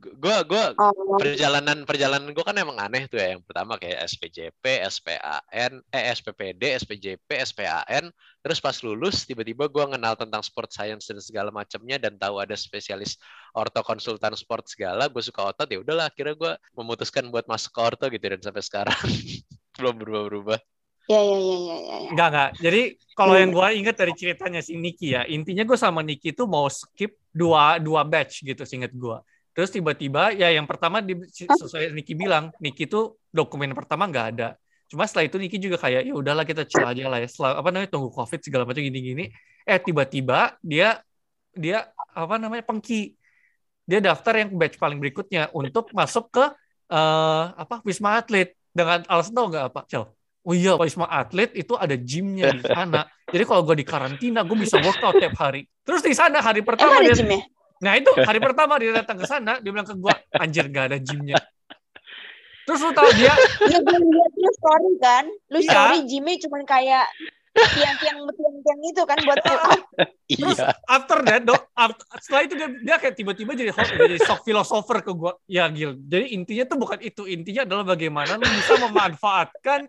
Gue 0.06 0.38
gue 0.46 0.64
Oh. 0.78 1.18
perjalanan 1.18 1.82
perjalanan 1.82 2.30
gue 2.30 2.46
kan 2.46 2.54
emang 2.54 2.78
aneh 2.78 3.10
tuh 3.10 3.18
ya. 3.18 3.34
Yang 3.34 3.42
pertama 3.50 3.74
kayak 3.82 4.06
SPJP, 4.06 4.64
SPAN, 4.86 5.82
eh 5.90 6.04
SPPD, 6.14 6.62
SPJP, 6.78 7.30
SPAN. 7.42 8.14
Terus 8.46 8.60
pas 8.62 8.78
lulus 8.86 9.26
tiba-tiba 9.26 9.66
gue 9.66 9.86
kenal 9.98 10.14
tentang 10.14 10.46
sport 10.46 10.70
science 10.70 11.10
dan 11.10 11.18
segala 11.18 11.50
macamnya 11.50 11.98
dan 11.98 12.22
tahu 12.22 12.38
ada 12.38 12.54
spesialis 12.54 13.18
orto 13.58 13.82
konsultan 13.82 14.38
sport 14.38 14.70
segala. 14.70 15.10
Gue 15.10 15.26
suka 15.26 15.42
otot 15.50 15.66
ya 15.66 15.82
udahlah. 15.82 16.14
Akhirnya 16.14 16.38
gue 16.38 16.54
memutuskan 16.78 17.34
buat 17.34 17.50
masuk 17.50 17.74
ke 17.74 17.82
orto 17.82 18.06
gitu 18.14 18.26
dan 18.30 18.42
sampai 18.46 18.62
sekarang 18.62 18.98
belum 19.82 19.96
berubah-berubah. 19.98 20.60
Ya 21.06 21.22
ya 21.22 21.38
ya 21.38 21.38
ya 21.38 21.58
ya. 21.58 21.78
ya. 21.82 21.98
Enggak, 22.14 22.28
enggak. 22.34 22.50
Jadi 22.62 22.82
kalau 23.14 23.34
yang 23.38 23.52
gue 23.54 23.68
ingat 23.78 23.96
dari 23.98 24.14
ceritanya 24.18 24.62
si 24.62 24.74
Niki 24.74 25.14
ya, 25.14 25.22
intinya 25.30 25.62
gue 25.62 25.78
sama 25.78 26.02
Niki 26.02 26.34
itu 26.34 26.50
mau 26.50 26.66
skip 26.66 27.14
dua 27.30 27.78
dua 27.78 28.02
batch 28.02 28.42
gitu, 28.42 28.66
seinget 28.66 28.90
gue. 28.94 29.18
Terus 29.56 29.72
tiba-tiba 29.72 30.36
ya 30.36 30.52
yang 30.52 30.68
pertama 30.68 31.00
di, 31.00 31.16
sesuai 31.32 31.96
Niki 31.96 32.12
bilang, 32.12 32.52
Niki 32.60 32.92
tuh 32.92 33.16
dokumen 33.32 33.72
pertama 33.72 34.04
nggak 34.12 34.28
ada. 34.36 34.60
Cuma 34.92 35.08
setelah 35.08 35.32
itu 35.32 35.40
Niki 35.40 35.58
juga 35.58 35.80
kayak 35.80 36.06
ya 36.06 36.14
udahlah 36.14 36.44
kita 36.44 36.68
chill 36.68 36.84
aja 36.84 37.08
lah 37.08 37.24
ya. 37.24 37.28
Setelah 37.32 37.64
apa 37.64 37.72
namanya 37.72 37.90
tunggu 37.96 38.12
Covid 38.12 38.44
segala 38.44 38.68
macam 38.68 38.84
gini-gini. 38.84 39.32
Eh 39.64 39.80
tiba-tiba 39.80 40.60
dia 40.60 41.00
dia 41.56 41.88
apa 42.12 42.36
namanya 42.36 42.68
pengki. 42.68 43.16
Dia 43.88 44.04
daftar 44.04 44.44
yang 44.44 44.52
batch 44.60 44.76
paling 44.76 45.00
berikutnya 45.00 45.48
untuk 45.56 45.94
masuk 45.96 46.28
ke 46.36 46.46
uh, 46.92 47.46
apa 47.56 47.80
Wisma 47.88 48.20
Atlet 48.20 48.60
dengan 48.76 49.08
alasan 49.08 49.32
tau 49.32 49.48
nggak 49.48 49.66
apa, 49.72 49.82
Cel? 49.88 50.04
Oh 50.46 50.54
iya, 50.54 50.76
Wisma 50.78 51.08
Atlet 51.08 51.56
itu 51.58 51.74
ada 51.80 51.96
gymnya 51.96 52.54
di 52.54 52.62
sana. 52.62 53.08
Jadi 53.26 53.44
kalau 53.48 53.66
gue 53.66 53.82
di 53.82 53.86
karantina, 53.88 54.46
gue 54.46 54.58
bisa 54.58 54.78
workout 54.78 55.18
tiap 55.18 55.34
hari. 55.42 55.66
Terus 55.82 56.06
di 56.06 56.14
sana 56.14 56.38
hari 56.44 56.62
pertama 56.62 57.02
Emang 57.02 57.10
dia, 57.10 57.18
gymnya? 57.18 57.42
Nah 57.80 57.94
itu 57.94 58.12
hari 58.28 58.40
pertama 58.40 58.78
dia 58.78 58.92
datang 58.92 59.18
ke 59.18 59.26
sana, 59.26 59.60
dia 59.60 59.72
bilang 59.72 59.84
ke 59.84 59.94
gue, 59.94 60.14
anjir 60.34 60.66
gak 60.68 60.94
ada 60.94 60.98
gymnya. 60.98 61.40
Terus 62.66 62.82
lu 62.82 62.92
tau 62.92 63.06
dia, 63.14 63.30
Iya 63.62 63.78
gue 63.78 63.98
lihat 64.00 64.32
lu 64.34 64.50
story 64.52 64.92
kan, 64.98 65.26
lu 65.50 65.60
Iya. 65.60 65.70
story 65.70 65.98
gymnya 66.06 66.36
cuman 66.42 66.62
kayak 66.64 67.06
tiang-tiang 67.56 68.20
tiang-tiang 68.28 68.80
itu 68.84 69.02
kan 69.06 69.18
buat 69.22 69.38
pull 69.46 69.60
up. 69.62 69.80
Terus 70.28 70.58
Iya. 70.58 70.74
after 70.90 71.18
that, 71.24 71.46
dok, 71.46 71.62
after- 71.72 72.04
setelah 72.18 72.42
itu 72.44 72.54
dia, 72.58 72.68
dia 72.74 72.96
kayak 72.98 73.16
tiba-tiba 73.16 73.54
jadi 73.54 73.72
host, 73.72 73.94
jadi 73.94 74.18
sok 74.20 74.42
filosofer 74.44 74.98
ke 75.00 75.12
gua. 75.14 75.38
Ya 75.46 75.70
Gil, 75.70 75.96
jadi 76.02 76.26
intinya 76.34 76.66
tuh 76.66 76.76
bukan 76.76 77.00
itu. 77.00 77.24
Intinya 77.24 77.64
adalah 77.64 77.86
bagaimana 77.86 78.36
lu 78.36 78.44
bisa 78.44 78.76
memanfaatkan 78.82 79.86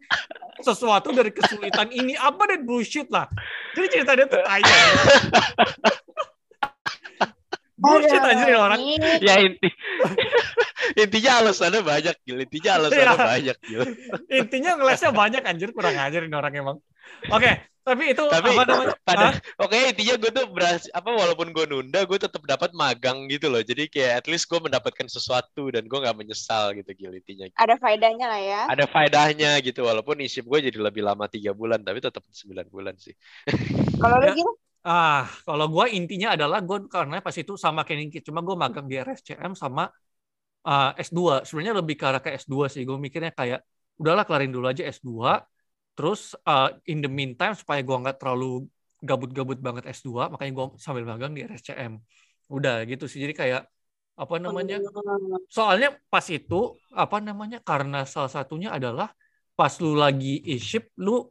sesuatu 0.61 1.11
dari 1.11 1.33
kesulitan 1.33 1.89
ini. 1.91 2.13
Apa 2.13 2.45
dan 2.45 2.63
bullshit 2.63 3.09
lah. 3.09 3.27
Jadi 3.73 3.87
cerita 3.89 4.13
dia 4.15 4.27
tuh 4.29 4.45
tai. 4.45 4.61
bullshit 7.77 8.19
aja 8.21 8.45
nih 8.45 8.57
orang. 8.57 8.81
ini 8.81 9.11
Ya 9.21 9.35
inti 9.41 9.69
intinya 11.03 11.33
alasannya 11.45 11.83
banyak, 11.83 12.15
Gil. 12.23 12.39
Intinya 12.41 12.71
alasannya 12.79 13.05
Iya. 13.07 13.27
banyak, 13.27 13.57
Gil. 13.63 13.83
Intinya 14.31 14.71
ngelesnya 14.79 15.11
banyak 15.13 15.43
anjir, 15.43 15.71
kurang 15.75 15.97
ajar 15.97 16.25
ini 16.25 16.33
orang 16.33 16.55
emang. 16.55 16.77
Oke, 17.31 17.51
tapi 17.81 18.11
itu 18.11 18.23
Tapi 18.23 18.51
apa 18.51 18.63
namanya? 18.67 18.95
pada 19.09 19.27
oke 19.63 19.79
intinya 19.79 20.15
gue 20.19 20.31
tuh 20.35 20.47
berhasil 20.51 20.91
apa 20.91 21.07
walaupun 21.07 21.55
gue 21.55 21.65
nunda 21.65 22.03
gue 22.03 22.19
tetap 22.19 22.43
dapat 22.43 22.75
magang 22.75 23.31
gitu 23.31 23.47
loh 23.47 23.63
jadi 23.63 23.87
kayak 23.87 24.13
at 24.19 24.27
least 24.27 24.51
gue 24.51 24.59
mendapatkan 24.59 25.07
sesuatu 25.07 25.71
dan 25.71 25.87
gue 25.87 25.95
nggak 25.95 26.19
menyesal 26.19 26.75
gitu 26.75 26.91
Gil 26.99 27.15
intinya 27.15 27.47
ada 27.55 27.79
faedahnya 27.79 28.27
lah 28.27 28.43
ya. 28.43 28.63
ada 28.67 28.91
faedahnya 28.91 29.63
gitu 29.63 29.87
walaupun 29.87 30.19
isip 30.19 30.43
gue 30.45 30.67
jadi 30.67 30.79
lebih 30.83 31.07
lama 31.07 31.31
tiga 31.31 31.55
bulan 31.55 31.79
tapi 31.79 32.03
tetap 32.03 32.27
sembilan 32.27 32.67
bulan 32.67 32.99
sih 32.99 33.15
Kalau 33.97 34.19
lu 34.19 34.27
Ya. 34.27 34.35
gitu, 34.35 34.51
Ah, 34.87 35.27
kalau 35.47 35.67
gua 35.75 35.85
intinya 35.91 36.29
adalah 36.39 36.59
gua 36.63 36.79
karena 36.87 37.19
pas 37.19 37.35
itu 37.43 37.53
sama 37.65 37.81
kayak 37.83 38.23
cuma 38.23 38.41
gua 38.47 38.55
magang 38.55 38.87
di 38.91 38.95
RSCM 39.03 39.53
sama 39.63 39.83
ah, 40.69 40.95
S2. 41.07 41.43
Sebenarnya 41.47 41.75
lebih 41.81 41.95
ke 42.01 42.05
arah 42.11 42.23
ke 42.23 42.31
S2 42.43 42.71
sih. 42.73 42.83
Gue 42.89 42.97
mikirnya 43.07 43.33
kayak 43.35 43.61
udahlah 44.01 44.25
kelarin 44.29 44.53
dulu 44.55 44.67
aja 44.71 44.83
S2. 44.87 45.43
Terus 45.97 46.21
ah, 46.47 46.71
in 46.87 46.99
the 47.03 47.11
meantime 47.11 47.55
supaya 47.59 47.81
gua 47.83 47.97
nggak 48.03 48.17
terlalu 48.23 48.71
gabut-gabut 49.03 49.59
banget 49.67 49.85
S2, 49.91 50.31
makanya 50.33 50.53
gua 50.57 50.67
sambil 50.79 51.05
magang 51.11 51.33
di 51.35 51.43
RSCM. 51.43 51.93
Udah 52.57 52.87
gitu 52.87 53.05
sih. 53.11 53.19
Jadi 53.25 53.35
kayak 53.35 53.63
apa 54.23 54.35
namanya? 54.39 54.77
Soalnya 55.51 55.89
pas 56.13 56.27
itu 56.31 56.55
apa 56.95 57.17
namanya? 57.19 57.59
Karena 57.59 58.07
salah 58.07 58.31
satunya 58.31 58.71
adalah 58.71 59.11
pas 59.59 59.73
lu 59.83 59.99
lagi 59.99 60.41
iship 60.47 60.95
lu 61.01 61.27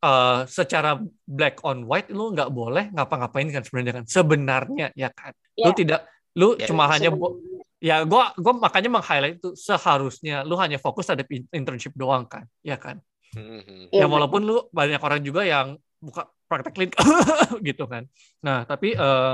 uh, 0.00 0.42
secara 0.46 0.98
black 1.24 1.60
on 1.62 1.84
white 1.84 2.08
lu 2.08 2.30
nggak 2.30 2.50
boleh 2.50 2.90
ngapa-ngapain 2.92 3.48
kan 3.50 3.62
sebenarnya 3.62 3.94
kan 4.00 4.04
sebenarnya 4.06 4.86
ya 4.94 5.08
kan 5.10 5.32
lu 5.56 5.70
Ya. 5.70 5.76
tidak 5.76 6.00
lu 6.36 6.54
Ya, 6.54 6.66
cuma 6.68 6.84
hanya 6.90 7.08
bo- 7.10 7.36
Sebenarnya. 7.36 7.64
ya 7.80 7.96
gua 8.04 8.24
gua 8.36 8.52
makanya 8.56 8.88
meng-highlight 8.92 9.36
itu 9.40 9.52
seharusnya 9.54 10.44
lu 10.44 10.56
hanya 10.56 10.76
fokus 10.76 11.08
ada 11.08 11.24
in- 11.28 11.48
internship 11.50 11.92
doang 11.94 12.24
kan 12.24 12.44
ya 12.60 12.76
kan 12.76 13.00
Mhm. 13.32 13.92
Iya, 13.92 14.04
ya 14.04 14.06
walaupun 14.08 14.40
lu 14.44 14.64
banyak 14.72 15.00
orang 15.00 15.20
juga 15.20 15.44
yang 15.44 15.76
buka 16.00 16.24
praktek 16.46 16.72
klin 16.72 16.90
gitu 17.68 17.84
kan 17.84 18.06
nah 18.40 18.64
tapi 18.64 18.92
eh 18.92 19.32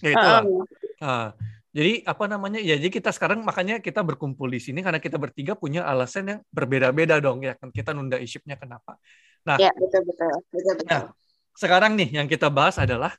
ya 0.00 0.10
itu 0.10 0.26
lah. 0.26 0.42
Heeh. 0.42 0.64
Nah, 1.00 1.26
jadi 1.70 2.02
apa 2.02 2.24
namanya? 2.26 2.58
Ya 2.58 2.74
jadi 2.74 2.90
kita 2.90 3.14
sekarang 3.14 3.46
makanya 3.46 3.78
kita 3.78 4.02
berkumpul 4.02 4.50
di 4.50 4.58
sini 4.58 4.82
karena 4.82 4.98
kita 4.98 5.16
bertiga 5.16 5.54
punya 5.54 5.86
alasan 5.86 6.24
yang 6.26 6.40
berbeda-beda 6.50 7.22
dong 7.22 7.40
ya 7.40 7.54
kan 7.54 7.70
kita 7.70 7.94
nunda 7.94 8.18
ishipnya 8.18 8.58
kenapa? 8.58 8.98
Ya, 9.46 9.70
betul 9.76 10.02
betul. 10.04 10.30
Betul 10.52 10.72
betul. 10.80 10.88
Nah, 10.90 11.02
sekarang 11.56 11.92
nih 11.96 12.08
yang 12.20 12.26
kita 12.28 12.48
bahas 12.52 12.76
adalah 12.76 13.16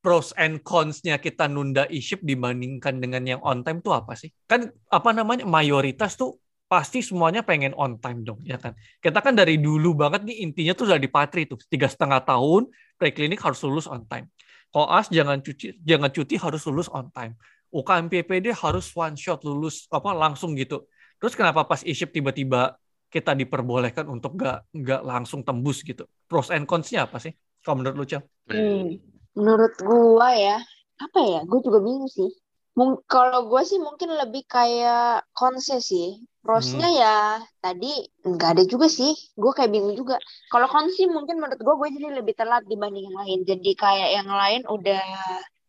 pros 0.00 0.32
and 0.40 0.64
cons-nya 0.64 1.20
kita 1.20 1.44
nunda 1.44 1.84
iship 1.92 2.24
dibandingkan 2.24 3.04
dengan 3.04 3.22
yang 3.26 3.40
on 3.44 3.60
time 3.60 3.84
tuh 3.84 3.92
apa 3.92 4.16
sih? 4.16 4.32
Kan 4.48 4.72
apa 4.88 5.10
namanya? 5.12 5.44
Mayoritas 5.44 6.16
tuh 6.16 6.40
pasti 6.70 7.02
semuanya 7.02 7.42
pengen 7.42 7.74
on 7.74 7.98
time 7.98 8.22
dong 8.22 8.38
ya 8.46 8.54
kan 8.54 8.78
kita 9.02 9.18
kan 9.18 9.34
dari 9.34 9.58
dulu 9.58 9.90
banget 9.98 10.22
nih 10.22 10.46
intinya 10.46 10.70
tuh 10.78 10.86
udah 10.86 11.02
di 11.02 11.10
patri 11.10 11.42
tuh 11.42 11.58
tiga 11.66 11.90
setengah 11.90 12.22
tahun 12.22 12.70
preklinik 12.94 13.42
harus 13.42 13.58
lulus 13.66 13.90
on 13.90 14.06
time 14.06 14.30
koas 14.70 15.10
jangan 15.10 15.42
cuci 15.42 15.82
jangan 15.82 16.14
cuti 16.14 16.38
harus 16.38 16.62
lulus 16.70 16.86
on 16.94 17.10
time 17.10 17.34
UKM 17.74 18.06
PPD 18.06 18.54
harus 18.54 18.86
one 18.94 19.18
shot 19.18 19.42
lulus 19.42 19.90
apa 19.90 20.14
langsung 20.14 20.54
gitu 20.54 20.86
terus 21.18 21.34
kenapa 21.34 21.66
pas 21.66 21.82
iship 21.82 22.14
tiba-tiba 22.14 22.78
kita 23.14 23.30
diperbolehkan 23.40 24.06
untuk 24.14 24.30
nggak 24.38 24.56
nggak 24.80 25.00
langsung 25.10 25.40
tembus 25.46 25.78
gitu 25.88 26.02
pros 26.28 26.48
and 26.54 26.64
cons-nya 26.70 27.00
apa 27.06 27.16
sih 27.24 27.32
kalau 27.62 27.76
menurut 27.82 27.96
lu 28.00 28.04
Cel? 28.10 28.22
Hmm. 28.50 28.98
Menurut 29.38 29.72
gua 29.78 30.28
ya, 30.34 30.56
apa 31.04 31.20
ya? 31.22 31.38
Gue 31.50 31.60
juga 31.66 31.78
bingung 31.86 32.10
sih. 32.10 32.30
Mung- 32.78 33.02
kalau 33.10 33.50
gue 33.50 33.62
sih 33.70 33.78
mungkin 33.82 34.10
lebih 34.20 34.42
kayak 34.46 35.26
konse 35.38 35.76
sih. 35.90 36.08
Prosnya 36.40 36.88
ya 36.88 37.16
tadi 37.60 37.92
nggak 38.24 38.48
ada 38.56 38.62
juga 38.72 38.86
sih. 38.88 39.12
Gue 39.36 39.52
kayak 39.56 39.70
bingung 39.74 39.94
juga. 40.00 40.16
Kalau 40.52 40.66
kons 40.72 40.92
sih 40.98 41.06
mungkin 41.16 41.36
menurut 41.42 41.60
gue 41.60 41.74
gue 41.80 41.88
jadi 42.00 42.08
lebih 42.18 42.34
telat 42.40 42.62
dibanding 42.70 43.04
yang 43.12 43.18
lain. 43.22 43.38
Jadi 43.50 43.70
kayak 43.76 44.08
yang 44.18 44.28
lain 44.40 44.62
udah 44.66 45.02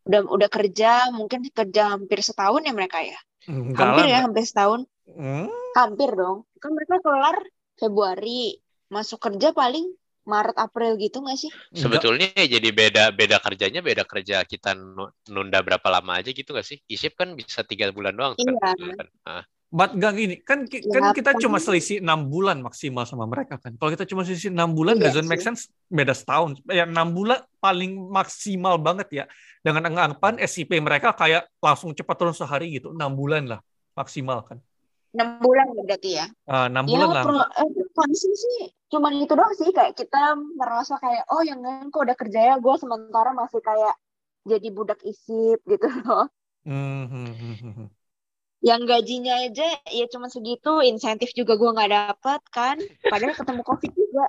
udah 0.07 0.19
udah 0.35 0.49
kerja 0.49 0.89
mungkin 1.13 1.39
kerja 1.53 1.81
hampir 1.93 2.19
setahun 2.25 2.61
ya 2.67 2.73
mereka 2.73 2.99
ya. 3.05 3.17
Enggak 3.49 3.79
Hampir 3.81 4.03
lah, 4.03 4.09
ya 4.11 4.17
hampir 4.25 4.43
setahun. 4.47 4.81
Hmm, 5.17 5.47
Hampir 5.77 6.09
dong. 6.19 6.37
Kan 6.61 6.71
mereka 6.71 7.01
kelar 7.01 7.37
Februari. 7.75 8.55
Masuk 8.87 9.17
kerja 9.17 9.49
paling 9.51 9.87
Maret 10.21 10.53
April 10.53 11.01
gitu 11.01 11.17
nggak 11.17 11.33
sih? 11.33 11.49
sebetulnya 11.73 12.29
ya 12.37 12.45
jadi 12.45 12.69
beda 12.69 13.03
beda 13.09 13.41
kerjanya 13.41 13.81
beda 13.81 14.05
kerja 14.05 14.45
kita 14.45 14.77
nu- 14.77 15.09
nunda 15.25 15.65
berapa 15.65 15.81
lama 15.89 16.21
aja 16.21 16.29
gitu 16.29 16.53
gak 16.53 16.61
sih 16.61 16.77
isip 16.85 17.17
kan 17.17 17.33
bisa 17.33 17.65
tiga 17.65 17.89
bulan 17.89 18.13
doang 18.13 18.37
Iya. 18.37 18.53
kan? 18.93 19.07
Ah. 19.25 19.43
But 19.71 19.95
gak 19.95 20.13
gini, 20.13 20.35
kan 20.43 20.67
ki- 20.67 20.83
Ya, 20.83 20.99
kan 20.99 21.15
kita 21.15 21.31
kan. 21.33 21.39
cuma 21.39 21.57
selisih 21.57 22.03
enam 22.03 22.27
bulan 22.27 22.59
maksimal 22.59 23.07
sama 23.07 23.23
mereka 23.23 23.55
kan. 23.55 23.79
Kalau 23.79 23.87
kita 23.89 24.03
cuma 24.03 24.21
selisih 24.21 24.51
enam 24.51 24.75
bulan, 24.75 24.99
Iya 24.99 25.09
doesn't 25.09 25.25
make 25.25 25.39
sense. 25.39 25.71
Beda 25.87 26.11
setahun. 26.11 26.59
Ya 26.67 26.83
enam 26.83 27.15
bulan 27.15 27.39
paling 27.57 27.95
maksimal 28.11 28.75
banget 28.75 29.07
ya. 29.09 29.23
Dengan 29.63 29.87
anggapan 29.87 30.37
SIP 30.37 30.75
mereka 30.77 31.15
kayak 31.15 31.47
langsung 31.57 31.95
cepat 31.95 32.15
turun 32.19 32.35
sehari 32.35 32.67
gitu. 32.75 32.91
Enam 32.91 33.15
bulan 33.15 33.47
lah 33.47 33.59
maksimal 33.95 34.43
kan. 34.43 34.59
6 35.15 35.27
bulan 35.43 35.67
berarti 35.87 36.09
ya. 36.19 36.25
Ah, 36.47 36.65
Enam 36.69 36.85
Ya, 36.89 36.99
bulan 37.05 37.09
lah. 37.13 37.23
pro, 37.23 37.35
eh, 37.61 37.69
konsum 37.97 38.33
sih 38.35 38.59
cuman 38.91 39.23
itu 39.23 39.33
doang 39.39 39.55
sih 39.55 39.71
kayak 39.71 39.95
kita 39.95 40.35
merasa 40.59 40.99
kayak 40.99 41.23
oh 41.31 41.39
yang 41.47 41.63
lain 41.63 41.87
kok 41.93 42.03
udah 42.03 42.17
kerja 42.19 42.39
ya 42.51 42.55
gue 42.59 42.75
sementara 42.75 43.31
masih 43.31 43.61
kayak 43.63 43.95
jadi 44.43 44.67
budak 44.75 44.99
isip 45.07 45.57
gitu 45.71 45.87
loh. 46.03 46.27
Hmm, 46.65 47.05
hmm, 47.09 47.25
hmm, 47.39 47.53
hmm, 47.61 47.71
hmm. 47.71 47.87
Yang 48.61 48.81
gajinya 48.91 49.33
aja 49.45 49.67
ya 49.89 50.05
cuma 50.13 50.27
segitu, 50.29 50.71
insentif 50.85 51.29
juga 51.39 51.53
gue 51.61 51.69
nggak 51.75 51.91
dapat 51.97 52.41
kan. 52.53 52.77
Padahal 53.09 53.33
ketemu 53.39 53.61
covid 53.65 53.91
juga. 53.97 54.25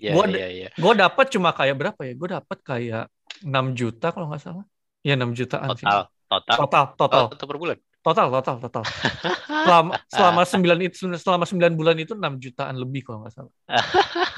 Iya, 0.00 0.10
Gua- 0.16 0.28
iya, 0.32 0.46
iya. 0.56 0.66
Gue 0.82 0.92
dapat 1.02 1.26
cuma 1.34 1.50
kayak 1.58 1.74
berapa 1.80 2.00
ya? 2.08 2.12
Gue 2.20 2.28
dapat 2.36 2.58
kayak 2.70 3.02
6 3.46 3.66
juta 3.78 4.06
kalau 4.14 4.26
nggak 4.30 4.42
salah. 4.46 4.64
Ya 5.06 5.12
6 5.16 5.30
jutaan 5.38 5.70
sih. 5.80 5.86
Total, 5.86 6.02
total, 6.30 6.56
Total, 6.60 6.84
total, 7.00 7.22
Oh, 7.24 7.48
per 7.50 7.56
bulan. 7.62 7.78
Total, 8.00 8.28
total, 8.32 8.56
total. 8.62 8.84
Selama 9.46 9.92
selama 10.08 10.42
9 10.48 10.86
itu 10.88 10.96
selama 11.20 11.44
9 11.44 11.76
bulan 11.76 11.96
itu 12.00 12.16
6 12.16 12.40
jutaan 12.40 12.76
lebih 12.80 13.04
kalau 13.04 13.24
nggak 13.24 13.34
salah. 13.34 13.52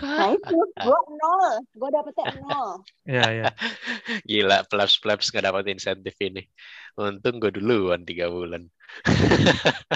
Nah 0.02 0.28
itu 0.34 0.56
gue 0.58 1.00
nol, 1.18 1.52
gue 1.70 1.88
dapetnya 1.94 2.24
nol. 2.42 2.70
Ya, 3.06 3.26
ya. 3.30 3.46
Gila, 4.26 4.66
plebs-plebs 4.66 5.30
nggak 5.30 5.44
dapat 5.46 5.64
insentif 5.70 6.14
ini. 6.18 6.42
Untung 6.98 7.38
gue 7.38 7.54
duluan 7.54 8.02
tiga 8.02 8.28
bulan. 8.28 8.66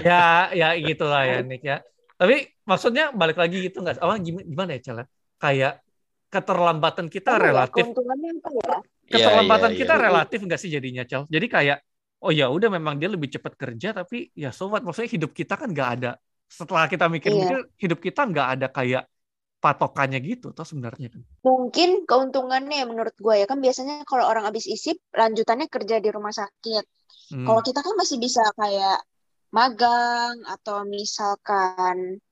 ya 0.01 0.49
ya 0.57 0.73
gitulah 0.81 1.29
ya 1.29 1.45
Nick 1.45 1.61
ya 1.61 1.85
tapi 2.17 2.49
maksudnya 2.65 3.13
balik 3.13 3.37
lagi 3.37 3.61
gitu 3.69 3.85
nggak 3.85 4.01
apa 4.01 4.17
gimana, 4.25 4.45
gimana 4.49 4.71
ya 4.77 4.81
Cel 4.81 4.99
kayak 5.37 5.85
keterlambatan 6.33 7.07
kita 7.13 7.37
ya, 7.37 7.41
relatif 7.41 7.85
keuntungannya 7.85 8.31
apa 8.41 8.51
ya? 8.51 8.77
keterlambatan 9.07 9.71
Iya, 9.71 9.77
iya, 9.77 9.81
kita 9.85 9.95
relatif 10.01 10.39
nggak 10.43 10.61
sih 10.61 10.71
jadinya 10.73 11.03
Cel 11.05 11.29
jadi 11.29 11.47
kayak 11.47 11.79
oh 12.25 12.33
ya 12.33 12.49
udah 12.49 12.69
memang 12.73 12.97
dia 13.01 13.09
lebih 13.13 13.29
cepat 13.29 13.53
kerja 13.59 13.93
tapi 13.93 14.33
ya 14.33 14.49
so 14.55 14.71
what 14.73 14.81
maksudnya 14.81 15.11
hidup 15.13 15.33
kita 15.37 15.55
kan 15.61 15.69
nggak 15.73 15.91
ada 16.01 16.11
setelah 16.47 16.87
kita 16.87 17.11
mikir-mikir 17.11 17.59
hidup 17.83 17.99
kita 17.99 18.23
nggak 18.25 18.49
ada 18.59 18.67
kayak 18.71 19.05
patokannya 19.59 20.23
gitu 20.23 20.55
toh 20.55 20.63
sebenarnya 20.63 21.11
kan. 21.11 21.23
Mungkin 21.43 22.07
keuntungannya 22.07 22.77
ya 22.83 22.87
menurut 22.87 23.17
gue 23.19 23.35
ya 23.43 23.47
kan 23.51 23.59
biasanya 23.59 24.07
kalau 24.07 24.29
orang 24.31 24.47
habis 24.47 24.69
isip 24.71 25.01
lanjutannya 25.11 25.67
kerja 25.67 25.99
di 25.99 26.09
rumah 26.13 26.31
sakit. 26.31 26.85
Hmm. 27.35 27.43
Kalau 27.43 27.61
kita 27.67 27.81
kan 27.83 27.95
masih 27.99 28.23
bisa 28.23 28.47
kayak 28.55 29.03
magang 29.51 30.37
atau 30.47 30.87
misalkan 30.87 32.23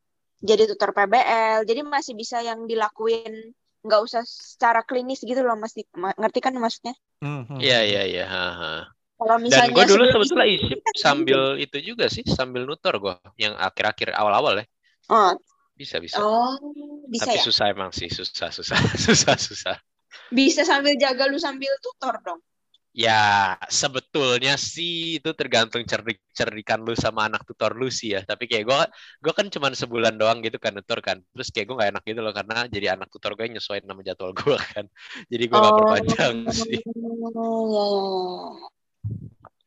jadi 0.45 0.69
tutor 0.69 0.93
PBL, 0.93 1.65
jadi 1.65 1.81
masih 1.83 2.15
bisa 2.15 2.45
yang 2.45 2.69
dilakuin 2.69 3.57
nggak 3.85 4.01
usah 4.01 4.23
secara 4.25 4.85
klinis 4.85 5.25
gitu 5.25 5.41
loh, 5.41 5.57
masih 5.57 5.89
ngerti 6.21 6.39
kan 6.45 6.53
maksudnya? 6.61 6.95
Hmm, 7.25 7.49
hmm, 7.49 7.59
Iya 7.61 7.79
iya 7.85 8.03
iya. 8.05 8.25
Kalau 9.25 9.37
Dan 9.53 9.63
misalnya 9.65 9.73
gue 9.75 9.85
dulu 9.91 10.05
sebetulnya 10.13 10.47
isip, 10.57 10.79
kan 10.85 10.95
sambil 11.05 11.41
itu 11.65 11.77
juga 11.89 12.05
sih, 12.13 12.25
sambil 12.29 12.63
nutor 12.69 12.95
gue 13.01 13.15
yang 13.41 13.55
akhir-akhir 13.57 14.13
awal-awal 14.21 14.55
ya. 14.61 14.65
Oh, 15.09 15.39
Bisa 15.75 15.99
bisa. 15.99 16.23
oh, 16.23 16.59
bisa 17.11 17.31
Tapi 17.31 17.37
ya? 17.39 17.45
susah 17.47 17.67
emang 17.75 17.91
sih, 17.95 18.09
susah 18.11 18.51
susah 18.51 18.79
susah 19.07 19.37
susah. 19.39 19.77
Bisa 20.39 20.63
sambil 20.71 20.95
jaga 21.03 21.25
lu 21.33 21.39
sambil 21.47 21.73
tutor 21.85 22.15
dong. 22.27 22.41
Ya 22.95 23.11
sebetulnya 23.81 24.55
sih 24.55 25.19
itu 25.19 25.31
tergantung 25.35 25.83
cerdik 25.91 26.19
cerdikan 26.39 26.79
lu 26.87 26.95
sama 26.95 27.27
anak 27.27 27.43
tutor 27.49 27.71
lu 27.81 27.87
sih 27.91 28.09
ya. 28.15 28.21
Tapi 28.31 28.45
kayak 28.51 28.65
gue 28.71 28.79
gue 29.25 29.33
kan 29.39 29.47
cuma 29.55 29.67
sebulan 29.75 30.15
doang 30.21 30.39
gitu 30.47 30.59
kan 30.63 30.73
nutor 30.79 30.99
kan. 31.03 31.19
Terus 31.35 31.49
kayak 31.51 31.67
gue 31.69 31.75
gak 31.83 31.91
enak 31.93 32.03
gitu 32.07 32.21
loh 32.23 32.31
karena 32.39 32.55
jadi 32.75 32.87
anak 32.95 33.09
tutor 33.11 33.31
gue 33.39 33.47
nyesuaiin 33.51 33.83
nama 33.91 34.01
jadwal 34.09 34.31
gue 34.39 34.59
kan. 34.75 34.85
Jadi 35.33 35.43
gue 35.51 35.59
gak 35.67 35.77
perpanjang 35.79 36.35
sih. 36.55 36.79
Oh, 37.37 37.75
ya, 37.75 37.83
ya, 37.83 37.85
ya. 37.99 38.84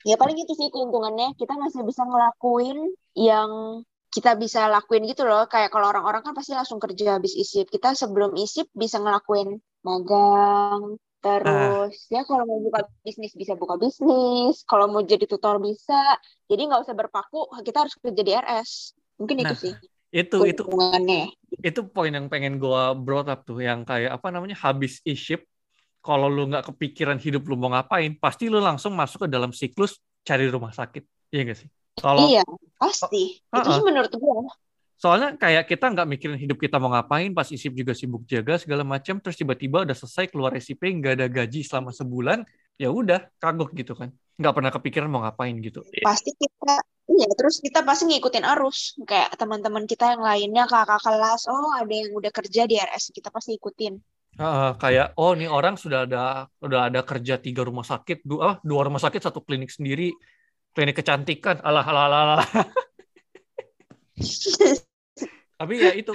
Ya 0.08 0.16
paling 0.16 0.40
itu 0.40 0.54
sih 0.56 0.72
keuntungannya 0.72 1.36
kita 1.36 1.60
masih 1.60 1.84
bisa 1.84 2.08
ngelakuin 2.08 2.96
yang 3.18 3.84
kita 4.08 4.40
bisa 4.40 4.72
lakuin 4.72 5.04
gitu 5.04 5.28
loh. 5.28 5.46
Kayak 5.52 5.70
kalau 5.70 5.92
orang-orang 5.92 6.24
kan 6.24 6.34
pasti 6.34 6.56
langsung 6.56 6.80
kerja 6.80 7.20
habis 7.20 7.36
isip. 7.36 7.68
Kita 7.68 7.92
sebelum 7.92 8.34
isip 8.40 8.72
bisa 8.72 9.04
ngelakuin 9.04 9.60
magang. 9.84 10.96
Terus 11.20 12.08
ya 12.08 12.24
kalau 12.24 12.48
mau 12.48 12.60
buka 12.64 12.88
bisnis 13.04 13.36
bisa 13.36 13.60
buka 13.60 13.76
bisnis. 13.76 14.64
Kalau 14.64 14.88
mau 14.88 15.04
jadi 15.04 15.28
tutor 15.28 15.60
bisa. 15.60 16.18
Jadi 16.48 16.62
nggak 16.72 16.88
usah 16.88 16.96
berpaku. 16.96 17.52
Kita 17.68 17.84
harus 17.84 17.94
kerja 18.00 18.22
di 18.24 18.32
RS. 18.32 18.72
Mungkin 19.20 19.44
itu 19.44 19.54
Nah, 19.54 19.60
sih 19.60 19.74
Itu 20.08 20.48
itu 20.48 20.64
itu 21.60 21.82
poin 21.92 22.14
yang 22.16 22.32
pengen 22.32 22.64
gua 22.64 22.96
brought 22.96 23.28
up 23.28 23.44
tuh 23.44 23.60
yang 23.60 23.84
kayak 23.84 24.16
apa 24.16 24.28
namanya 24.32 24.56
habis 24.56 25.04
e-ship 25.04 25.44
kalau 26.08 26.32
lu 26.32 26.48
nggak 26.48 26.72
kepikiran 26.72 27.20
hidup 27.20 27.44
lu 27.44 27.60
mau 27.60 27.68
ngapain 27.76 28.16
pasti 28.16 28.48
lu 28.48 28.64
langsung 28.64 28.96
masuk 28.96 29.28
ke 29.28 29.30
dalam 29.30 29.52
siklus 29.52 30.00
cari 30.24 30.48
rumah 30.48 30.72
sakit. 30.72 31.04
Iya 31.36 31.42
gak 31.52 31.58
sih? 31.60 31.70
Kalau 32.00 32.24
Iya, 32.32 32.44
pasti. 32.80 33.44
Itu 33.44 33.68
Uh-uh. 33.68 33.76
sih 33.76 33.84
menurut 33.84 34.12
gue. 34.16 34.40
soalnya 34.98 35.38
kayak 35.38 35.70
kita 35.70 35.94
nggak 35.94 36.08
mikirin 36.10 36.40
hidup 36.42 36.58
kita 36.58 36.82
mau 36.82 36.90
ngapain 36.90 37.30
pas 37.30 37.46
isip 37.54 37.70
juga 37.78 37.94
sibuk 37.94 38.26
jaga 38.26 38.58
segala 38.58 38.82
macam 38.82 39.22
terus 39.22 39.38
tiba-tiba 39.38 39.86
udah 39.86 39.94
selesai 39.94 40.26
keluar 40.34 40.58
SIP 40.58 40.82
nggak 40.82 41.22
ada 41.22 41.28
gaji 41.30 41.62
selama 41.62 41.94
sebulan 41.94 42.42
ya 42.82 42.90
udah 42.90 43.30
kagok 43.38 43.78
gitu 43.78 43.94
kan. 43.94 44.10
Nggak 44.42 44.54
pernah 44.58 44.72
kepikiran 44.74 45.10
mau 45.12 45.22
ngapain 45.22 45.54
gitu. 45.62 45.86
Pasti 46.02 46.34
kita 46.34 46.82
iya 47.14 47.28
terus 47.38 47.62
kita 47.62 47.86
pasti 47.86 48.10
ngikutin 48.10 48.46
arus. 48.58 48.98
Kayak 49.06 49.38
teman-teman 49.38 49.86
kita 49.86 50.18
yang 50.18 50.24
lainnya 50.26 50.64
kakak 50.66 51.02
kelas 51.06 51.46
oh 51.46 51.70
ada 51.78 51.94
yang 51.94 52.10
udah 52.18 52.32
kerja 52.34 52.66
di 52.66 52.82
RS 52.82 53.14
kita 53.14 53.30
pasti 53.30 53.54
ikutin 53.54 53.94
Ah, 54.38 54.78
kayak 54.78 55.18
oh 55.18 55.34
nih 55.34 55.50
orang 55.50 55.82
sudah 55.82 56.06
ada 56.06 56.46
udah 56.62 56.94
ada 56.94 57.02
kerja 57.02 57.42
tiga 57.42 57.66
rumah 57.66 57.82
sakit 57.82 58.22
dua 58.22 58.62
dua 58.62 58.86
rumah 58.86 59.02
sakit 59.02 59.18
satu 59.18 59.42
klinik 59.42 59.74
sendiri 59.74 60.14
klinik 60.78 60.94
kecantikan 60.94 61.58
alah 61.66 61.82
alah 61.82 62.04
alah, 62.06 62.20
alah. 62.38 62.50
tapi 65.58 65.74
ya 65.82 65.92
itu 65.98 66.14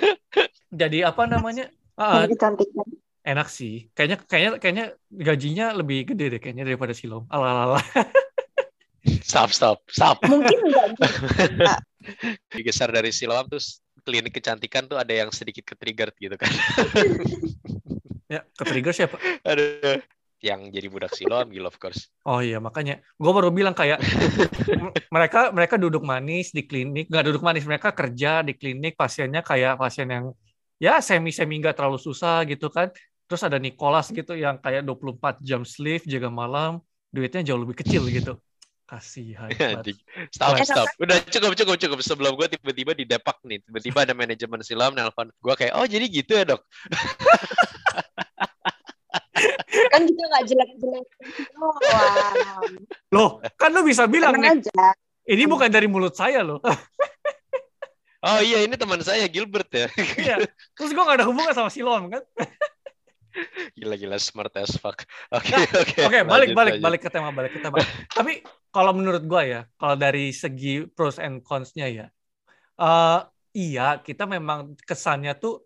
jadi 0.70 1.10
apa 1.10 1.26
namanya 1.26 1.66
ah, 1.98 2.22
Lebih 2.22 2.38
cantik 2.38 2.70
kan 2.70 2.86
enak 3.22 3.50
sih 3.50 3.90
kayaknya 3.90 4.18
kayaknya 4.26 4.50
kayaknya 4.62 4.86
gajinya 5.10 5.66
lebih 5.74 6.14
gede 6.14 6.38
deh 6.38 6.40
kayaknya 6.42 6.62
daripada 6.66 6.94
silom 6.94 7.26
alah 7.26 7.50
alah, 7.50 7.64
alah. 7.74 7.84
Stop 9.02 9.50
stop 9.50 9.82
stop. 9.90 10.22
mungkin 10.30 10.62
enggak. 10.62 11.82
Digeser 12.54 12.90
dari 12.90 13.10
siloam 13.10 13.50
terus 13.50 13.82
klinik 14.06 14.34
kecantikan 14.34 14.86
tuh 14.86 14.98
ada 14.98 15.10
yang 15.10 15.30
sedikit 15.34 15.66
ketrigger 15.66 16.14
gitu 16.18 16.38
kan. 16.38 16.50
ya 18.32 18.40
ke 18.44 18.62
trigger 18.64 18.94
siapa? 18.94 19.16
Aduh. 19.44 20.00
Yang 20.42 20.74
jadi 20.74 20.86
budak 20.90 21.12
siloam 21.14 21.46
gitu 21.54 21.62
of 21.62 21.78
course. 21.78 22.10
Oh 22.26 22.42
iya 22.42 22.58
makanya. 22.58 22.98
Gue 23.14 23.30
baru 23.30 23.54
bilang 23.54 23.76
kayak 23.78 24.02
mereka 25.14 25.54
mereka 25.54 25.78
duduk 25.78 26.02
manis 26.02 26.50
di 26.50 26.66
klinik. 26.66 27.06
Nggak 27.06 27.24
duduk 27.30 27.42
manis 27.46 27.62
mereka 27.62 27.94
kerja 27.94 28.42
di 28.42 28.58
klinik. 28.58 28.98
Pasiennya 28.98 29.46
kayak 29.46 29.78
pasien 29.78 30.10
yang 30.10 30.34
ya 30.82 30.98
semi 30.98 31.30
semi 31.30 31.62
nggak 31.62 31.78
terlalu 31.78 32.02
susah 32.02 32.42
gitu 32.50 32.72
kan. 32.74 32.90
Terus 33.30 33.42
ada 33.46 33.62
Nicholas 33.62 34.10
gitu 34.10 34.34
yang 34.34 34.58
kayak 34.58 34.82
24 34.82 35.38
jam 35.46 35.62
sleep 35.62 36.02
jaga 36.10 36.26
malam. 36.26 36.82
Duitnya 37.14 37.46
jauh 37.46 37.62
lebih 37.62 37.78
kecil 37.78 38.08
gitu 38.10 38.34
kasihan 38.92 39.48
banget. 39.48 39.80
Anjing. 39.80 39.98
Stop, 40.28 40.60
stop. 40.68 40.88
Udah 41.00 41.16
cukup, 41.24 41.56
cukup, 41.56 41.76
cukup. 41.80 41.98
Sebelum 42.04 42.36
gue 42.36 42.46
tiba-tiba 42.52 42.92
di 42.92 43.08
depak 43.08 43.40
nih. 43.48 43.64
Tiba-tiba 43.64 44.04
ada 44.04 44.12
manajemen 44.12 44.60
silam 44.60 44.92
nelpon. 44.92 45.32
Gue 45.40 45.54
kayak, 45.56 45.72
oh 45.72 45.88
jadi 45.88 46.04
gitu 46.12 46.36
ya 46.36 46.44
dok? 46.44 46.60
kan 49.92 50.00
juga 50.08 50.22
nggak 50.30 50.44
jelek-jelek 50.48 51.06
doang 51.56 51.76
loh 53.12 53.30
kan 53.58 53.70
lu 53.72 53.82
bisa 53.84 54.06
bilang 54.06 54.36
tenang 54.36 54.60
nih 54.60 54.70
aja 54.70 54.88
ini 55.28 55.44
bukan 55.48 55.68
dari 55.68 55.88
mulut 55.88 56.14
saya 56.14 56.44
loh 56.44 56.60
Oh 58.22 58.38
iya, 58.38 58.62
ini 58.62 58.78
teman 58.78 59.02
saya 59.02 59.26
Gilbert 59.26 59.66
ya. 59.74 59.90
iya 60.14 60.38
terus 60.78 60.94
gue 60.94 61.02
gak 61.02 61.18
ada 61.18 61.26
hubungan 61.26 61.50
sama 61.50 61.66
Silom 61.74 62.06
kan 62.06 62.22
Gila-gila 63.76 64.16
smart 64.20 64.52
as 64.60 64.76
fuck. 64.76 65.02
Oke, 65.32 65.50
Nah, 65.52 65.64
oke. 65.64 65.98
Oke, 66.08 66.18
balik 66.24 66.48
lanjut, 66.52 66.56
balik 66.56 66.72
lanjut. 66.76 66.84
balik 66.84 67.00
ke 67.00 67.10
tema 67.10 67.30
balik 67.32 67.52
ke 67.56 67.60
tema. 67.60 67.76
Tapi 68.12 68.32
kalau 68.72 68.92
menurut 68.96 69.22
gua 69.24 69.42
ya, 69.44 69.60
kalau 69.76 69.96
dari 69.96 70.32
segi 70.32 70.86
pros 70.88 71.16
and 71.20 71.44
cons-nya 71.44 71.86
ya, 71.88 72.06
eh 72.80 73.20
iya 73.52 74.00
kita 74.00 74.24
memang 74.24 74.76
kesannya 74.84 75.36
tuh 75.36 75.64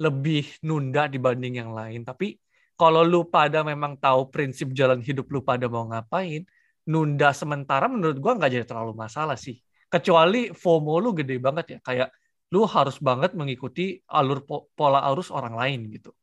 lebih 0.00 0.60
nunda 0.64 1.08
dibanding 1.08 1.60
yang 1.60 1.72
lain. 1.72 2.04
Tapi 2.04 2.36
kalau 2.76 3.00
lu 3.00 3.24
pada 3.28 3.64
memang 3.64 3.96
tahu 3.96 4.28
prinsip 4.28 4.72
jalan 4.76 5.00
hidup 5.00 5.28
lu 5.32 5.40
pada 5.40 5.64
mau 5.68 5.88
ngapain, 5.88 6.44
nunda 6.88 7.32
sementara 7.32 7.88
menurut 7.88 8.20
gua 8.20 8.36
nggak 8.36 8.50
jadi 8.52 8.66
terlalu 8.68 8.92
masalah 8.92 9.36
sih. 9.36 9.56
Kecuali 9.86 10.52
FOMO 10.52 10.98
lu 11.00 11.16
gede 11.16 11.38
banget 11.40 11.66
ya, 11.76 11.78
kayak 11.80 12.08
lu 12.54 12.62
harus 12.62 13.02
banget 13.02 13.34
mengikuti 13.34 13.98
alur 14.06 14.46
po- 14.46 14.70
pola 14.78 15.02
arus 15.10 15.34
orang 15.34 15.58
lain 15.58 15.90
gitu 15.90 16.14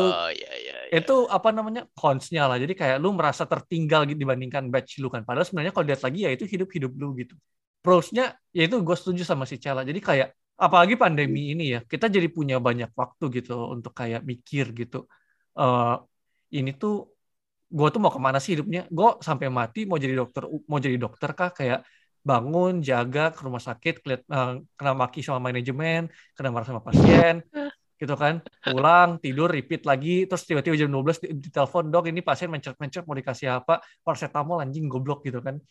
Oh 0.00 0.28
iya, 0.32 0.50
iya. 0.56 0.72
iya. 0.88 0.96
itu 1.04 1.12
apa 1.28 1.48
namanya 1.52 1.84
cons-nya 1.92 2.48
lah. 2.48 2.56
Jadi 2.56 2.72
kayak 2.80 2.96
lu 3.02 3.12
merasa 3.12 3.44
tertinggal 3.44 4.08
gitu 4.08 4.18
dibandingkan 4.24 4.64
batch 4.72 5.00
lu 5.02 5.08
kan. 5.12 5.20
Padahal 5.26 5.44
sebenarnya 5.44 5.72
kalau 5.76 5.86
lihat 5.88 6.02
lagi 6.06 6.18
ya 6.26 6.30
itu 6.32 6.44
hidup-hidup 6.48 6.92
lu 6.96 7.12
gitu. 7.20 7.34
Pros-nya 7.84 8.22
ya 8.56 8.62
itu 8.64 8.76
gue 8.80 8.96
setuju 8.96 9.22
sama 9.28 9.44
si 9.44 9.56
Cela. 9.60 9.84
Jadi 9.84 10.00
kayak 10.00 10.28
apalagi 10.56 10.94
pandemi 10.96 11.52
ini 11.52 11.76
ya, 11.76 11.80
kita 11.92 12.06
jadi 12.08 12.28
punya 12.32 12.56
banyak 12.62 12.88
waktu 12.96 13.24
gitu 13.42 13.52
untuk 13.74 13.92
kayak 13.92 14.20
mikir 14.24 14.72
gitu. 14.80 14.96
eh 15.60 15.94
ini 16.56 16.70
tuh 16.80 16.92
gue 17.76 17.88
tuh 17.92 18.00
mau 18.02 18.12
ke 18.16 18.20
mana 18.26 18.38
sih 18.42 18.50
hidupnya? 18.54 18.80
Gue 18.96 19.08
sampai 19.28 19.46
mati 19.58 19.78
mau 19.88 19.98
jadi 20.04 20.14
dokter 20.20 20.42
mau 20.70 20.78
jadi 20.86 20.96
dokter 21.04 21.30
kah? 21.38 21.50
Kayak 21.58 21.78
bangun, 22.28 22.72
jaga 22.88 23.20
ke 23.34 23.40
rumah 23.46 23.62
sakit, 23.68 23.94
eh, 24.08 24.50
kena 24.78 24.92
maki 25.00 25.20
sama 25.26 25.40
manajemen, 25.48 26.00
kena 26.36 26.48
marah 26.54 26.68
sama 26.70 26.82
pasien, 26.86 27.34
gitu 28.02 28.18
kan. 28.18 28.42
Pulang 28.66 29.22
tidur 29.22 29.46
repeat 29.46 29.86
lagi 29.86 30.26
terus 30.26 30.42
tiba-tiba 30.42 30.74
jam 30.74 30.90
12 30.90 31.22
di, 31.22 31.26
di 31.38 31.48
telepon 31.54 31.86
dok 31.86 32.10
ini 32.10 32.18
pasien 32.18 32.50
mencet-mencet 32.50 33.06
mau 33.06 33.14
dikasih 33.14 33.62
apa? 33.62 33.78
Paracetamol 34.02 34.58
anjing 34.58 34.90
goblok 34.90 35.22
gitu 35.22 35.38
kan. 35.38 35.62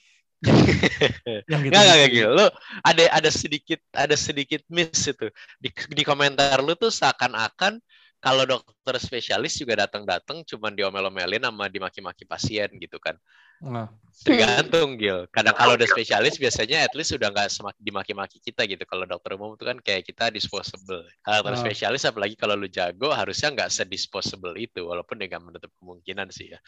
Yang 0.41 1.62
gitu, 1.67 1.74
Nggak, 1.76 1.84
nggak, 1.84 1.98
nggak, 2.00 2.12
gitu. 2.15 2.30
Lu 2.32 2.46
ada 2.82 3.04
ada 3.12 3.30
sedikit 3.30 3.80
ada 3.91 4.15
sedikit 4.15 4.62
miss 4.72 5.04
itu. 5.06 5.28
Di, 5.60 5.70
di 5.70 6.04
komentar 6.08 6.63
lu 6.63 6.74
tuh 6.80 6.89
seakan-akan 6.89 7.78
kalau 8.22 8.46
dokter 8.46 8.96
spesialis 9.02 9.58
juga 9.58 9.84
datang-datang 9.86 10.46
cuman 10.46 10.78
diomel-omelin 10.78 11.41
sama 11.41 11.67
dimaki-maki 11.67 12.24
pasien 12.24 12.70
gitu 12.80 12.98
kan. 12.98 13.20
Nah, 13.62 13.88
Tergantung 14.21 15.02
Gil. 15.02 15.26
Kadang 15.34 15.58
kalau 15.58 15.74
udah 15.74 15.88
spesialis 15.89 16.38
biasanya 16.38 16.86
at 16.86 16.93
least 16.93 17.10
udah 17.10 17.34
nggak 17.34 17.50
semakin 17.50 17.82
dimaki-maki 17.82 18.38
kita 18.38 18.69
gitu. 18.69 18.86
Kalau 18.86 19.10
dokter 19.10 19.34
umum 19.34 19.58
itu 19.58 19.65
kan 19.65 19.82
kayak 19.82 20.06
kita 20.06 20.30
disposable. 20.30 21.02
Kalau 21.26 21.41
dokter 21.41 21.58
Ah. 21.58 21.62
spesialis 21.65 22.04
apalagi 22.06 22.36
kalau 22.38 22.54
lu 22.54 22.69
jago 22.69 23.10
harusnya 23.10 23.50
nggak 23.50 23.74
sedisposable 23.74 24.54
itu 24.62 24.86
walaupun 24.86 25.17
dia 25.17 25.26
nggak 25.26 25.41
menutup 25.41 25.71
kemungkinan 25.82 26.30
sih 26.30 26.54
ya. 26.54 26.60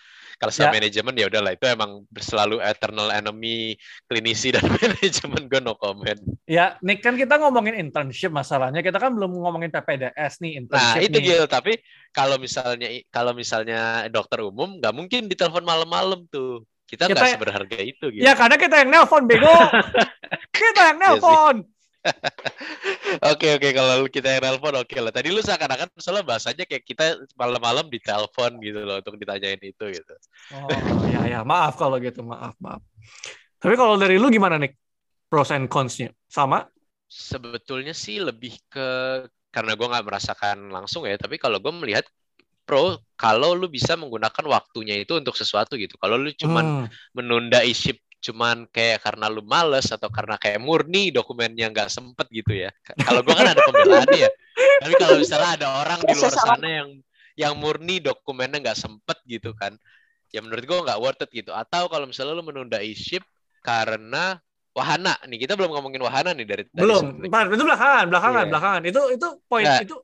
Kalau 0.42 0.50
sama 0.50 0.74
Ya. 0.74 0.82
manajemen 0.82 1.14
ya 1.14 1.26
udahlah 1.30 1.54
itu 1.54 1.66
emang 1.70 1.92
selalu 2.18 2.58
eternal 2.58 3.14
enemy 3.14 3.78
klinisi 4.10 4.50
dan 4.50 4.66
manajemen 4.82 5.46
gue 5.46 5.62
no 5.62 5.78
comment. 5.78 6.18
ya 6.50 6.80
Nick 6.82 7.06
kan 7.06 7.14
kita 7.14 7.38
ngomongin 7.38 7.78
internship 7.78 8.34
masalahnya 8.34 8.82
kita 8.82 8.98
kan 8.98 9.14
belum 9.14 9.30
ngomongin 9.30 9.70
PPDS 9.70 10.42
nih 10.42 10.58
Nah 10.58 10.98
internship 10.98 11.06
itu 11.06 11.18
nih 11.22 11.26
Gil, 11.38 11.46
tapi 11.46 11.78
kalau 12.10 12.42
misalnya 12.42 12.90
kalau 13.14 13.38
misalnya 13.38 14.10
dokter 14.10 14.42
umum 14.42 14.82
nggak 14.82 14.94
mungkin 14.96 15.30
ditelepon 15.30 15.62
malam-malam 15.62 16.26
tuh. 16.34 16.66
Kita 16.94 17.10
nggak 17.10 17.42
seberharga 17.42 17.80
itu 17.82 18.06
gitu. 18.14 18.22
ya 18.22 18.38
karena 18.38 18.56
kita 18.62 18.86
yang 18.86 18.90
nelpon 18.94 19.26
bego 19.26 19.50
kita 20.58 20.94
yang 20.94 20.98
Iya 21.02 21.10
nelpon 21.10 21.58
Oke 23.32 23.56
oke 23.56 23.70
kalau 23.72 24.04
kita 24.12 24.28
yang 24.28 24.44
nelpon 24.44 24.76
oke 24.76 24.98
lah. 25.00 25.14
Tadi 25.14 25.32
lu 25.32 25.40
seakan-akan 25.40 25.88
soalnya 25.96 26.26
bahasanya 26.28 26.68
kayak 26.68 26.84
kita 26.84 27.16
malam-malam 27.40 27.88
di 27.88 28.00
telepon 28.04 28.60
gitu 28.60 28.84
loh 28.84 29.00
untuk 29.00 29.16
ditanyain 29.16 29.62
itu 29.64 29.86
gitu. 29.88 30.14
Oh 30.52 30.68
ya 31.08 31.24
ya 31.24 31.40
maaf 31.48 31.80
kalau 31.80 31.96
gitu 32.04 32.20
maaf 32.26 32.60
maaf. 32.60 32.84
Tapi 33.64 33.80
kalau 33.80 33.96
dari 33.96 34.20
lu 34.20 34.28
gimana 34.28 34.60
nih 34.60 34.76
pros 35.32 35.56
and 35.56 35.72
cons-nya? 35.72 36.12
Sama? 36.28 36.68
Sebetulnya 37.08 37.96
sih 37.96 38.20
lebih 38.20 38.60
ke 38.68 38.88
karena 39.54 39.78
gue 39.78 39.88
nggak 39.88 40.06
merasakan 40.06 40.74
langsung 40.74 41.08
ya. 41.08 41.16
Tapi 41.16 41.40
kalau 41.40 41.64
gue 41.64 41.72
melihat 41.72 42.04
pro 42.64 42.96
kalau 43.16 43.56
lu 43.56 43.68
bisa 43.68 43.96
menggunakan 43.96 44.44
waktunya 44.48 45.00
itu 45.00 45.16
untuk 45.16 45.36
sesuatu 45.36 45.76
gitu. 45.76 45.96
Kalau 46.00 46.16
lu 46.20 46.32
cuman 46.34 46.66
Hmm. 46.66 46.88
menunda 47.16 47.64
isi 47.64 47.96
cuman 48.24 48.72
kayak 48.72 49.04
karena 49.04 49.28
lu 49.28 49.44
males 49.44 49.92
atau 49.92 50.08
karena 50.08 50.40
kayak 50.40 50.64
murni 50.64 51.12
dokumennya 51.12 51.68
nggak 51.68 51.92
sempet 51.92 52.24
gitu 52.32 52.56
ya. 52.56 52.72
Kalau 53.04 53.20
gua 53.20 53.36
kan 53.36 53.52
ada 53.52 53.62
pembelaannya 53.68 54.20
ya. 54.24 54.32
Tapi 54.80 54.94
kalau 54.96 55.20
misalnya 55.20 55.50
ada 55.60 55.68
orang 55.84 56.00
di 56.08 56.16
luar 56.16 56.32
sana 56.32 56.68
yang 56.68 56.90
yang 57.36 57.54
murni 57.60 58.00
dokumennya 58.00 58.64
nggak 58.64 58.80
sempet 58.80 59.20
gitu 59.28 59.52
kan, 59.52 59.76
ya 60.32 60.40
menurut 60.40 60.64
gua 60.64 60.80
nggak 60.88 61.00
worth 61.04 61.24
it 61.28 61.32
gitu. 61.36 61.52
Atau 61.52 61.92
kalau 61.92 62.08
misalnya 62.08 62.32
lu 62.32 62.48
menunda 62.48 62.80
e-ship 62.80 63.28
karena 63.60 64.40
wahana 64.74 65.20
nih 65.30 65.44
kita 65.44 65.54
belum 65.60 65.70
ngomongin 65.76 66.02
wahana 66.02 66.32
nih 66.34 66.48
dari 66.48 66.64
tadi 66.66 66.80
Belum. 66.82 67.22
itu 67.28 67.64
belakangan, 67.68 68.06
belakangan, 68.10 68.44
Iya. 68.48 68.52
belakangan. 68.56 68.82
Itu 68.88 69.02
itu 69.14 69.28
poin 69.46 69.66
Nah, 69.68 69.80
itu 69.84 69.96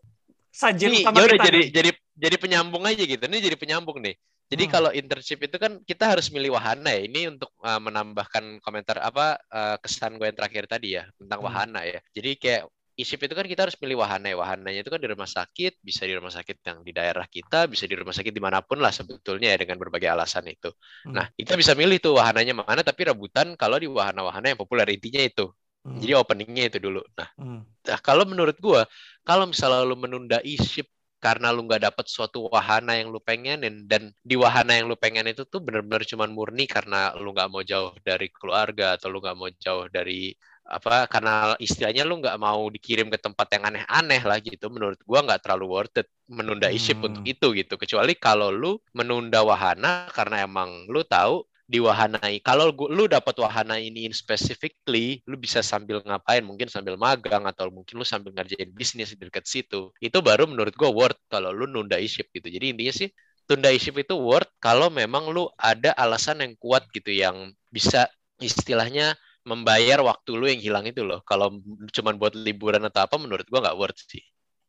sajian 0.60 0.91
Ini 0.91 1.00
utama 1.02 1.17
ya 1.17 1.26
udah 1.26 1.39
kita. 1.39 1.48
jadi 1.48 1.62
nih. 1.63 1.69
jadi 1.72 1.89
jadi 2.19 2.36
penyambung 2.43 2.84
aja 2.84 3.04
gitu. 3.08 3.24
Ini 3.24 3.38
jadi 3.39 3.56
penyambung 3.56 3.98
nih. 4.04 4.15
Jadi 4.50 4.63
Hmm. 4.65 4.74
kalau 4.74 4.89
internship 4.91 5.39
itu 5.45 5.58
kan 5.62 5.78
kita 5.86 6.06
harus 6.12 6.28
milih 6.34 6.52
wahana 6.58 6.89
ya. 6.91 7.02
Ini 7.08 7.22
untuk 7.32 7.54
uh, 7.63 7.80
menambahkan 7.80 8.60
komentar 8.60 8.98
apa 9.00 9.38
uh, 9.54 9.78
kesan 9.80 10.17
gue 10.19 10.28
yang 10.28 10.38
terakhir 10.38 10.65
tadi 10.67 10.98
ya 11.00 11.08
tentang 11.15 11.39
Hmm. 11.39 11.48
wahana 11.48 11.82
ya. 11.88 12.00
Jadi 12.12 12.32
kayak 12.36 12.63
isip 13.00 13.24
itu 13.24 13.32
kan 13.32 13.48
kita 13.48 13.63
harus 13.63 13.78
milih 13.80 14.04
wahana 14.04 14.28
ya. 14.28 14.36
Wahananya 14.36 14.80
itu 14.84 14.91
kan 14.91 15.00
di 15.00 15.08
rumah 15.08 15.30
sakit, 15.30 15.80
bisa 15.80 16.04
di 16.04 16.12
rumah 16.17 16.34
sakit 16.34 16.58
yang 16.67 16.78
di 16.84 16.91
daerah 16.91 17.24
kita, 17.30 17.69
bisa 17.72 17.88
di 17.88 17.95
rumah 17.95 18.12
sakit 18.12 18.34
di 18.36 18.41
mana 18.43 18.60
pun 18.60 18.84
lah 18.84 18.91
sebetulnya 18.91 19.56
ya 19.56 19.58
dengan 19.63 19.80
berbagai 19.80 20.10
alasan 20.12 20.50
itu. 20.52 20.67
Hmm. 21.08 21.15
Nah 21.15 21.26
kita 21.32 21.56
bisa 21.56 21.72
milih 21.78 22.02
tuh 22.04 22.19
wahananya 22.19 22.52
mana, 22.58 22.82
tapi 22.84 23.08
rebutan 23.08 23.56
kalau 23.56 23.80
di 23.80 23.88
wahana-wahana 23.88 24.52
yang 24.52 24.60
populer 24.60 24.89
intinya 24.91 25.22
itu. 25.24 25.48
Hmm. 25.80 25.96
Jadi 26.00 26.12
openingnya 26.15 26.63
itu 26.70 26.78
dulu. 26.84 27.02
Nah 27.15 27.30
Hmm. 27.39 27.62
Nah, 27.89 28.00
kalau 28.06 28.22
menurut 28.28 28.60
gua, 28.62 28.86
kalau 29.26 29.50
misalnya 29.50 29.82
lu 29.88 29.98
menunda 29.98 30.38
e-ship 30.46 30.86
karena 31.20 31.50
lu 31.52 31.65
nggak 31.68 31.84
dapet 31.89 32.06
suatu 32.08 32.48
wahana 32.48 32.96
yang 32.96 33.10
lu 33.12 33.20
pengenin 33.20 33.84
dan 33.92 34.13
di 34.24 34.36
wahana 34.39 34.78
yang 34.78 34.88
lu 34.88 34.96
pengen 34.96 35.28
itu 35.28 35.44
tuh 35.50 35.60
bener-bener 35.60 36.06
cuman 36.08 36.32
murni 36.32 36.63
karena 36.70 37.12
lu 37.20 37.36
nggak 37.36 37.50
mau 37.52 37.60
jauh 37.65 37.92
dari 38.08 38.32
keluarga 38.32 38.96
atau 38.96 39.12
lu 39.12 39.20
nggak 39.20 39.36
mau 39.36 39.50
jauh 39.52 39.88
dari 39.92 40.32
apa 40.70 41.10
karena 41.10 41.58
istilahnya 41.60 42.06
lu 42.06 42.22
nggak 42.22 42.38
mau 42.39 42.70
dikirim 42.70 43.10
ke 43.10 43.18
tempat 43.20 43.48
yang 43.58 43.63
aneh-aneh 43.68 44.22
lah 44.24 44.38
gitu 44.39 44.70
menurut 44.72 45.00
gua 45.04 45.20
nggak 45.26 45.42
terlalu 45.44 45.65
worth 45.68 45.98
it 46.00 46.08
menunda 46.30 46.70
e-ship 46.72 47.02
Hmm. 47.02 47.10
untuk 47.12 47.24
itu 47.26 47.48
gitu 47.58 47.74
kecuali 47.76 48.13
kalau 48.15 48.54
lu 48.54 48.78
menunda 48.96 49.42
wahana 49.44 50.08
karena 50.13 50.46
emang 50.46 50.86
lu 50.88 51.02
tahu 51.04 51.44
di 51.70 51.78
wahana 51.88 52.18
i- 52.34 52.42
kalau 52.42 52.74
lu 52.98 53.06
dapat 53.06 53.36
wahana 53.44 53.78
ini 53.78 54.10
in 54.10 54.14
specifically 54.18 55.22
lu 55.30 55.36
bisa 55.38 55.62
sambil 55.62 56.02
ngapain? 56.02 56.42
Mungkin 56.50 56.68
sambil 56.74 56.96
magang 56.98 57.44
atau 57.46 57.70
mungkin 57.70 57.96
lu 58.02 58.06
sambil 58.14 58.34
ngerjain 58.34 58.70
bisnis 58.74 59.14
di 59.14 59.22
dekat 59.30 59.46
situ. 59.46 59.94
Itu 60.02 60.18
baru 60.26 60.50
menurut 60.50 60.74
gua 60.74 60.90
worth 60.90 61.20
kalau 61.30 61.54
lu 61.54 61.66
nunda 61.70 61.98
e-ship 62.02 62.28
gitu. 62.34 62.48
Jadi 62.50 62.66
intinya 62.74 62.94
sih 62.96 63.10
tunda 63.50 63.70
e-ship 63.70 63.96
itu 64.02 64.16
worth 64.18 64.50
kalau 64.58 64.90
memang 64.90 65.30
lu 65.36 65.46
ada 65.62 65.94
alasan 66.04 66.42
yang 66.44 66.54
kuat 66.58 66.84
gitu 66.96 67.14
yang 67.14 67.54
bisa 67.70 68.10
istilahnya 68.42 69.14
membayar 69.46 70.00
waktu 70.10 70.30
lu 70.40 70.46
yang 70.50 70.62
hilang 70.62 70.86
itu 70.90 71.02
loh. 71.06 71.22
Kalau 71.30 71.54
cuman 71.96 72.16
buat 72.22 72.34
liburan 72.38 72.82
atau 72.90 73.06
apa 73.06 73.16
menurut 73.22 73.46
gua 73.52 73.60
nggak 73.70 73.78
worth 73.80 74.02
sih. 74.10 74.24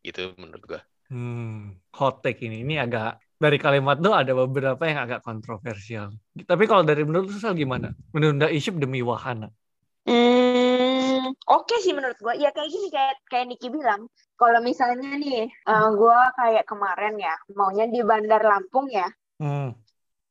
Gitu 0.05 0.37
menurut 0.37 0.65
gua. 0.69 0.81
Hmm, 1.11 1.75
hot 1.99 2.15
take 2.25 2.41
ini. 2.47 2.57
Ini 2.65 2.75
agak 2.85 3.07
dari 3.40 3.57
kalimat 3.57 3.96
tuh 3.96 4.12
ada 4.12 4.37
beberapa 4.37 4.85
yang 4.85 5.09
agak 5.09 5.24
kontroversial. 5.24 6.12
Tapi 6.37 6.64
kalau 6.68 6.85
dari 6.85 7.09
menurut 7.09 7.33
lu 7.33 7.40
Sal, 7.40 7.57
gimana? 7.57 7.96
Menunda 8.12 8.53
issue 8.53 8.76
demi 8.76 9.00
wahana. 9.00 9.48
Hmm, 10.05 11.33
oke 11.48 11.74
sih 11.81 11.96
menurut 11.96 12.20
gua. 12.20 12.37
Ya 12.37 12.53
kayak 12.53 12.68
gini 12.68 12.92
kayak 12.92 13.16
kayak 13.33 13.48
Niki 13.48 13.72
bilang. 13.72 14.12
Kalau 14.37 14.61
misalnya 14.61 15.16
nih, 15.16 15.48
eh, 15.48 15.88
gua 15.96 16.29
kayak 16.37 16.68
kemarin 16.68 17.16
ya, 17.16 17.33
maunya 17.57 17.88
di 17.88 18.05
Bandar 18.05 18.44
Lampung 18.44 18.92
ya. 18.92 19.09
Hmm. 19.40 19.72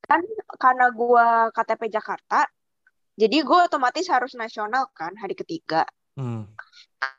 Kan 0.06 0.22
karena 0.62 0.94
gua 0.94 1.50
KTP 1.50 1.90
Jakarta, 1.90 2.46
jadi 3.18 3.42
gua 3.42 3.66
otomatis 3.66 4.06
harus 4.06 4.38
nasional 4.38 4.86
kan 4.94 5.18
hari 5.18 5.34
ketiga. 5.34 5.82
Hmm. 6.14 6.46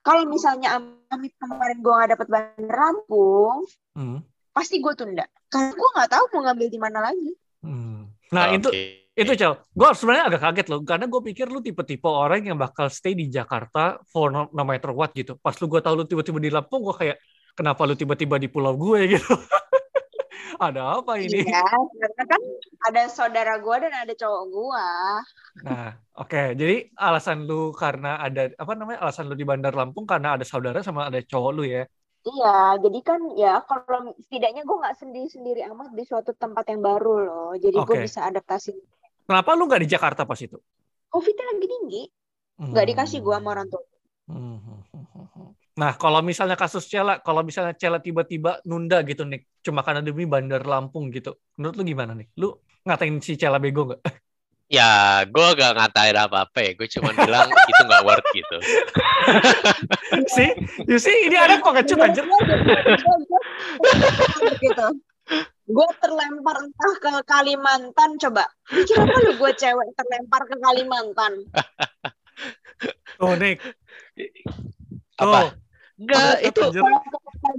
Kalau 0.07 0.23
misalnya 0.31 0.79
amit 1.11 1.35
kemarin 1.35 1.83
gua 1.83 1.93
nggak 2.03 2.11
dapet 2.15 2.29
Bandar 2.31 2.79
Lampung, 2.79 3.67
Hmm. 3.91 4.23
Pasti 4.51 4.79
gua 4.83 4.95
tunda. 4.95 5.25
Karena 5.51 5.73
gua 5.75 5.89
nggak 5.97 6.11
tahu 6.11 6.25
mau 6.35 6.41
ngambil 6.51 6.69
di 6.71 6.79
mana 6.79 6.99
lagi. 7.01 7.31
Hmm. 7.61 8.11
Nah, 8.31 8.55
itu 8.55 8.71
Oke. 8.71 9.11
itu 9.19 9.33
Cel. 9.35 9.59
Gue 9.75 9.89
sebenarnya 9.93 10.25
agak 10.31 10.41
kaget 10.47 10.67
loh 10.71 10.81
karena 10.87 11.11
gue 11.11 11.21
pikir 11.21 11.47
lu 11.51 11.59
tipe-tipe 11.59 12.07
orang 12.07 12.47
yang 12.47 12.55
bakal 12.55 12.87
stay 12.87 13.13
di 13.19 13.27
Jakarta 13.27 13.99
for 14.07 14.31
no, 14.31 14.47
no 14.55 14.63
matter 14.63 14.95
what 14.95 15.11
gitu. 15.13 15.35
Pas 15.43 15.53
lu 15.59 15.67
gue 15.67 15.83
tahu 15.83 15.95
lu 15.99 16.05
tiba-tiba 16.07 16.39
di 16.39 16.51
Lampung, 16.55 16.87
gue 16.87 16.95
kayak 16.95 17.17
kenapa 17.59 17.83
lu 17.91 17.99
tiba-tiba 17.99 18.39
di 18.39 18.47
pulau 18.47 18.79
gue 18.79 19.01
gitu. 19.19 19.35
ada 20.61 21.01
apa 21.01 21.17
ini? 21.17 21.41
Iya, 21.41 21.65
karena 21.65 22.25
kan 22.29 22.43
ada 22.93 23.03
saudara 23.09 23.57
gua 23.65 23.81
dan 23.81 23.97
ada 23.97 24.13
cowok 24.13 24.45
gua. 24.53 24.89
Nah, 25.65 25.97
oke. 26.21 26.53
Jadi 26.53 26.93
alasan 27.01 27.49
lu 27.49 27.73
karena 27.73 28.21
ada 28.21 28.53
apa 28.61 28.73
namanya? 28.77 29.01
Alasan 29.09 29.33
lu 29.33 29.35
di 29.41 29.49
Bandar 29.49 29.73
Lampung 29.73 30.05
karena 30.05 30.37
ada 30.37 30.45
saudara 30.45 30.85
sama 30.85 31.09
ada 31.09 31.17
cowok 31.25 31.51
lu 31.57 31.65
ya. 31.65 31.89
Iya, 32.21 32.77
jadi 32.85 33.01
kan 33.01 33.21
ya 33.33 33.65
kalau 33.65 34.13
setidaknya 34.21 34.63
gue 34.69 34.77
nggak 34.77 34.97
sendiri-sendiri 35.01 35.65
amat 35.73 35.97
di 35.97 36.05
suatu 36.05 36.37
tempat 36.37 36.69
yang 36.69 36.85
baru 36.85 37.15
loh. 37.25 37.51
Jadi 37.57 37.81
gue 37.81 37.97
Oke. 37.97 38.05
bisa 38.05 38.29
adaptasi. 38.29 38.77
Kenapa 39.25 39.57
lu 39.57 39.65
nggak 39.65 39.83
di 39.85 39.89
Jakarta 39.89 40.29
pas 40.29 40.37
itu? 40.37 40.61
Covid-nya 41.09 41.45
lagi 41.49 41.67
tinggi, 41.67 42.03
nggak 42.61 42.87
dikasih 42.93 43.19
gue 43.25 43.35
sama 43.35 43.49
orang 43.57 43.69
tua. 43.73 43.85
Hmm. 44.29 44.61
Nah, 45.81 45.97
kalau 45.97 46.21
misalnya 46.21 46.61
kasus 46.61 46.85
Cela, 46.85 47.25
kalau 47.25 47.41
misalnya 47.41 47.73
Cela 47.73 47.99
tiba-tiba 48.05 48.61
nunda 48.69 49.01
gitu 49.01 49.25
nih, 49.25 49.41
cuma 49.65 49.81
karena 49.81 50.05
demi 50.05 50.29
Bandar 50.29 50.61
Lampung 50.69 51.09
gitu, 51.09 51.41
menurut 51.57 51.75
lu 51.81 51.83
gimana 51.89 52.13
nih? 52.13 52.29
Lu 52.37 52.61
ngatain 52.85 53.17
si 53.25 53.41
Cela 53.41 53.57
bego 53.57 53.89
nggak? 53.89 54.01
Ya, 54.71 55.27
gue 55.27 55.49
gak 55.59 55.75
ngatain 55.75 56.15
apa-apa 56.15 56.59
ya. 56.63 56.71
Gue 56.79 56.87
cuma 56.87 57.11
bilang 57.11 57.51
itu 57.51 57.83
gak 57.91 58.07
worth 58.07 58.29
gitu. 58.31 58.57
sih, 60.31 60.51
you 60.87 61.03
see, 61.03 61.27
ini 61.27 61.35
ada 61.35 61.59
kok 61.59 61.75
kecut 61.75 61.99
anjir. 61.99 62.23
gitu. 64.63 64.87
Gue 65.71 65.89
terlempar 65.99 66.57
entah 66.63 66.95
ke 67.03 67.13
Kalimantan 67.27 68.15
coba. 68.23 68.47
Kira 68.71 69.11
apa 69.11 69.19
lu 69.27 69.33
gue 69.43 69.53
cewek 69.59 69.89
terlempar 69.99 70.47
ke 70.47 70.55
Kalimantan? 70.63 71.33
Tuh, 73.19 73.35
Nick. 73.43 73.59
Apa? 75.19 75.51
Tuh. 75.51 75.70
Enggak, 76.01 76.41
itu 76.41 76.61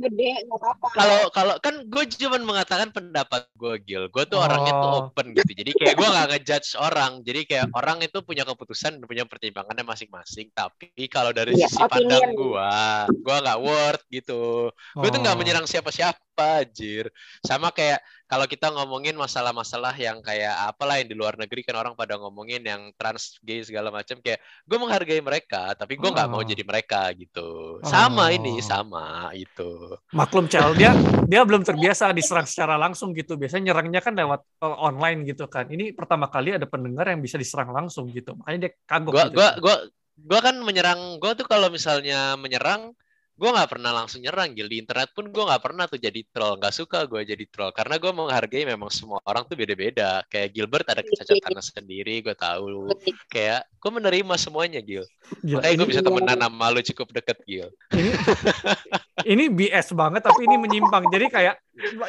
gede 0.02 0.30
apa-apa. 0.50 0.88
kalau 0.94 1.22
kalau 1.30 1.56
kan 1.62 1.86
gue 1.86 2.04
cuma 2.18 2.38
mengatakan 2.42 2.90
pendapat 2.90 3.46
gue 3.54 3.76
Gil. 3.86 4.10
Gue 4.10 4.24
tuh 4.26 4.42
orangnya 4.42 4.74
tuh 4.74 4.90
Oh. 4.90 5.00
open 5.10 5.38
gitu. 5.38 5.52
Jadi 5.54 5.72
kayak 5.78 5.96
gue 5.98 6.08
gak 6.10 6.28
ngejudge 6.34 6.70
orang. 6.78 7.22
Jadi 7.22 7.40
kayak 7.46 7.70
orang 7.78 8.02
itu 8.02 8.18
punya 8.26 8.42
keputusan 8.42 8.98
dan 8.98 9.06
punya 9.06 9.24
pertimbangannya 9.30 9.86
masing-masing. 9.86 10.50
Tapi 10.54 10.90
kalau 11.06 11.30
dari 11.30 11.54
Iya, 11.54 11.70
sisi 11.70 11.82
pandang 11.86 12.34
gue 12.34 12.74
gue 13.22 13.36
gak 13.46 13.60
worth 13.62 14.04
gitu. 14.10 14.74
Gue 14.98 15.10
tuh 15.14 15.20
nggak 15.22 15.36
Oh. 15.38 15.40
menyerang 15.40 15.66
siapa-siapa 15.70 16.66
anjir. 16.66 17.14
Sama 17.46 17.70
kayak 17.70 18.02
kalau 18.32 18.48
kita 18.48 18.72
ngomongin 18.72 19.20
masalah-masalah 19.20 19.92
yang 20.00 20.24
kayak 20.24 20.56
apalah 20.72 21.04
yang 21.04 21.12
di 21.12 21.20
luar 21.20 21.36
negeri 21.36 21.68
kan 21.68 21.76
orang 21.76 22.00
pada 22.00 22.16
ngomongin 22.16 22.64
yang 22.64 22.96
trans 22.96 23.36
gay 23.44 23.60
segala 23.60 23.92
macam 23.92 24.16
kayak 24.24 24.40
gue 24.64 24.78
menghargai 24.80 25.20
mereka 25.20 25.76
tapi 25.76 26.00
gue 26.00 26.08
nggak 26.08 26.32
mau 26.32 26.40
Oh. 26.40 26.48
jadi 26.48 26.64
mereka 26.64 27.12
gitu 27.12 27.84
sama 27.84 28.32
Oh. 28.32 28.38
ini 28.40 28.64
sama 28.64 29.36
itu 29.36 30.00
Maklum 30.16 30.48
Cel, 30.48 30.72
dia 30.80 30.96
dia 31.32 31.42
belum 31.44 31.68
terbiasa 31.68 32.16
diserang 32.16 32.48
secara 32.48 32.80
langsung 32.80 33.12
gitu. 33.12 33.36
Biasanya 33.36 33.72
nyerangnya 33.72 34.00
kan 34.00 34.14
lewat 34.16 34.42
uh, 34.64 34.78
online 34.88 35.26
gitu 35.28 35.50
kan. 35.52 35.68
Ini 35.68 35.92
pertama 35.98 36.28
kali 36.32 36.56
ada 36.56 36.68
pendengar 36.70 37.10
yang 37.10 37.20
bisa 37.20 37.36
diserang 37.36 37.72
langsung 37.74 38.08
gitu. 38.14 38.38
Makanya 38.40 38.60
dia 38.68 38.72
kagok 38.88 39.12
gua 39.12 39.26
gitu. 39.28 39.36
gua 39.36 39.50
gua 39.60 39.76
gua 40.22 40.40
kan 40.40 40.56
menyerang 40.62 41.18
gua 41.20 41.34
tuh 41.34 41.48
kalau 41.50 41.68
misalnya 41.68 42.38
menyerang 42.38 42.94
gua 43.38 43.50
nggak 43.58 43.70
pernah 43.72 43.92
langsung 43.94 44.24
nyerang 44.24 44.54
Gil. 44.54 44.68
di 44.68 44.82
internet 44.82 45.14
pun 45.14 45.30
gua 45.30 45.54
nggak 45.54 45.64
pernah 45.64 45.86
tuh 45.86 46.00
jadi 46.00 46.20
troll 46.32 46.58
nggak 46.58 46.76
suka 46.76 47.06
gua 47.06 47.22
jadi 47.22 47.46
troll 47.48 47.72
karena 47.76 47.96
gua 48.02 48.12
menghargai 48.12 48.64
memang 48.66 48.90
semua 48.90 49.20
orang 49.28 49.46
tuh 49.46 49.56
beda-beda 49.60 50.26
kayak 50.28 50.52
Gilbert 50.56 50.88
ada 50.90 51.02
kecacatannya 51.06 51.64
sendiri 51.64 52.26
gua 52.26 52.36
tahu 52.36 52.92
kayak 53.30 53.66
gua 53.78 53.92
menerima 53.98 54.34
semuanya 54.38 54.80
Gil 54.82 55.06
Gila, 55.42 55.62
makanya 55.62 55.76
gua 55.78 55.86
ini, 55.86 55.92
bisa 55.92 56.02
temenan 56.02 56.40
sama 56.40 56.66
lu 56.74 56.82
cukup 56.82 57.08
deket 57.14 57.38
Gil 57.46 57.70
ini, 57.96 58.12
ini 59.34 59.44
BS 59.52 59.94
banget 59.94 60.22
tapi 60.26 60.48
ini 60.48 60.56
menyimpang. 60.58 61.04
Jadi 61.10 61.26
kayak 61.30 61.56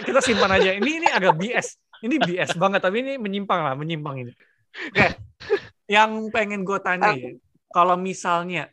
kita 0.04 0.20
simpan 0.22 0.50
aja. 0.56 0.70
Ini 0.76 0.90
ini 1.02 1.08
agak 1.08 1.34
BS. 1.36 1.68
Ini 2.02 2.16
BS 2.18 2.58
banget 2.58 2.80
tapi 2.82 3.04
ini 3.04 3.14
menyimpang 3.18 3.60
lah, 3.62 3.74
menyimpang 3.78 4.26
ini. 4.26 4.32
Oke. 4.90 5.06
Yang 5.86 6.32
pengen 6.32 6.64
gue 6.64 6.78
tanya 6.80 7.12
ya, 7.12 7.36
kalau 7.70 7.98
misalnya 7.98 8.70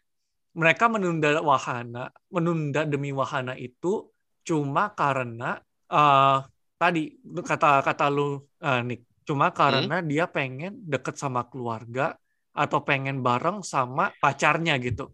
mereka 0.56 0.90
menunda 0.90 1.40
wahana, 1.46 2.10
menunda 2.34 2.82
demi 2.88 3.14
wahana 3.14 3.54
itu 3.54 4.10
cuma 4.42 4.90
karena 4.98 5.62
uh, 5.92 6.42
tadi 6.80 7.14
kata 7.22 7.86
kata 7.86 8.06
lu 8.10 8.42
uh, 8.64 8.82
Nick, 8.82 9.06
cuma 9.28 9.54
karena 9.54 10.02
hmm? 10.02 10.08
dia 10.10 10.26
pengen 10.26 10.74
deket 10.90 11.20
sama 11.20 11.46
keluarga 11.46 12.18
atau 12.50 12.82
pengen 12.82 13.22
bareng 13.22 13.62
sama 13.62 14.10
pacarnya 14.18 14.76
gitu. 14.82 15.14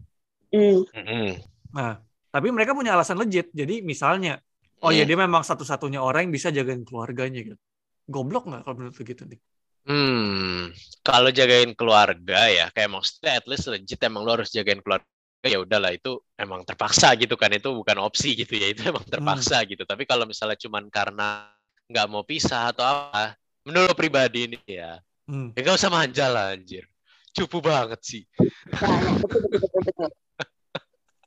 Mm. 0.50 1.36
Nah, 1.76 2.00
tapi 2.32 2.48
mereka 2.48 2.72
punya 2.72 2.96
alasan 2.96 3.20
legit. 3.20 3.52
Jadi 3.52 3.84
misalnya, 3.84 4.40
oh 4.80 4.88
mm. 4.88 4.98
ya 4.98 5.04
dia 5.04 5.18
memang 5.20 5.44
satu-satunya 5.44 6.00
orang 6.00 6.26
yang 6.26 6.34
bisa 6.34 6.48
jagain 6.48 6.82
keluarganya 6.82 7.44
gitu. 7.44 7.58
Goblok 8.08 8.48
nggak 8.48 8.62
kalau 8.64 8.76
menurut 8.80 8.96
gitu 8.96 9.22
nih? 9.28 9.40
Hmm, 9.86 10.74
kalau 11.06 11.30
jagain 11.30 11.70
keluarga 11.78 12.50
ya, 12.50 12.66
kayak 12.74 12.90
maksudnya 12.90 13.38
at 13.38 13.46
least 13.46 13.70
legit 13.70 14.02
emang 14.02 14.26
lo 14.26 14.34
harus 14.34 14.50
jagain 14.50 14.82
keluarga 14.82 15.06
ya 15.46 15.62
udahlah 15.62 15.94
itu 15.94 16.18
emang 16.36 16.66
terpaksa 16.66 17.14
gitu 17.16 17.38
kan 17.38 17.50
itu 17.54 17.70
bukan 17.70 17.98
opsi 18.02 18.34
gitu 18.34 18.58
ya 18.58 18.70
itu 18.70 18.82
emang 18.86 19.06
terpaksa 19.06 19.62
hmm. 19.62 19.68
gitu 19.74 19.82
tapi 19.86 20.04
kalau 20.04 20.26
misalnya 20.26 20.58
cuman 20.58 20.90
karena 20.90 21.48
nggak 21.86 22.06
mau 22.10 22.26
pisah 22.26 22.74
atau 22.74 22.82
apa 22.82 23.38
menurut 23.62 23.94
pribadi 23.94 24.50
ini 24.50 24.58
ya 24.66 24.98
hmm. 25.30 25.54
ya 25.54 25.60
gak 25.62 25.78
usah 25.78 25.90
manja 25.90 26.26
lah 26.26 26.54
anjir 26.54 26.84
cupu 27.32 27.62
banget 27.62 28.00
sih 28.02 28.22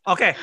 Oke, 0.10 0.34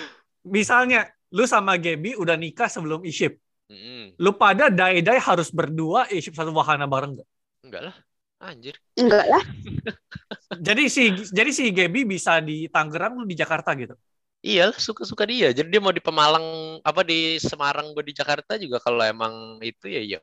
misalnya 0.47 1.11
lu 1.35 1.43
sama 1.43 1.75
Gaby 1.75 2.15
udah 2.15 2.39
nikah 2.39 2.71
sebelum 2.71 3.03
iship. 3.03 3.43
Mm. 3.67 4.15
Lu 4.23 4.31
pada 4.39 4.71
dai-dai 4.71 5.19
harus 5.19 5.51
berdua 5.51 6.07
iship 6.15 6.39
satu 6.39 6.55
wahana 6.55 6.87
bareng 6.87 7.19
gak? 7.19 7.29
Enggak 7.67 7.83
lah. 7.91 7.97
Anjir. 8.37 8.77
Enggak 8.97 9.25
lah. 9.27 9.45
jadi 10.67 10.83
si 10.93 11.13
jadi 11.33 11.51
si 11.53 11.73
Gaby 11.73 12.05
bisa 12.05 12.39
di 12.45 12.69
Tangerang 12.69 13.17
lu 13.17 13.25
di 13.25 13.37
Jakarta 13.37 13.73
gitu. 13.73 13.97
Iya, 14.45 14.71
suka-suka 14.77 15.25
dia. 15.27 15.51
Jadi 15.51 15.73
dia 15.73 15.81
mau 15.83 15.91
di 15.91 16.05
Pemalang 16.05 16.79
apa 16.85 17.03
di 17.03 17.41
Semarang 17.41 17.91
gue 17.97 18.05
di 18.07 18.15
Jakarta 18.15 18.55
juga 18.61 18.79
kalau 18.79 19.03
emang 19.03 19.59
itu 19.65 19.89
ya 19.89 20.01
iya. 20.05 20.21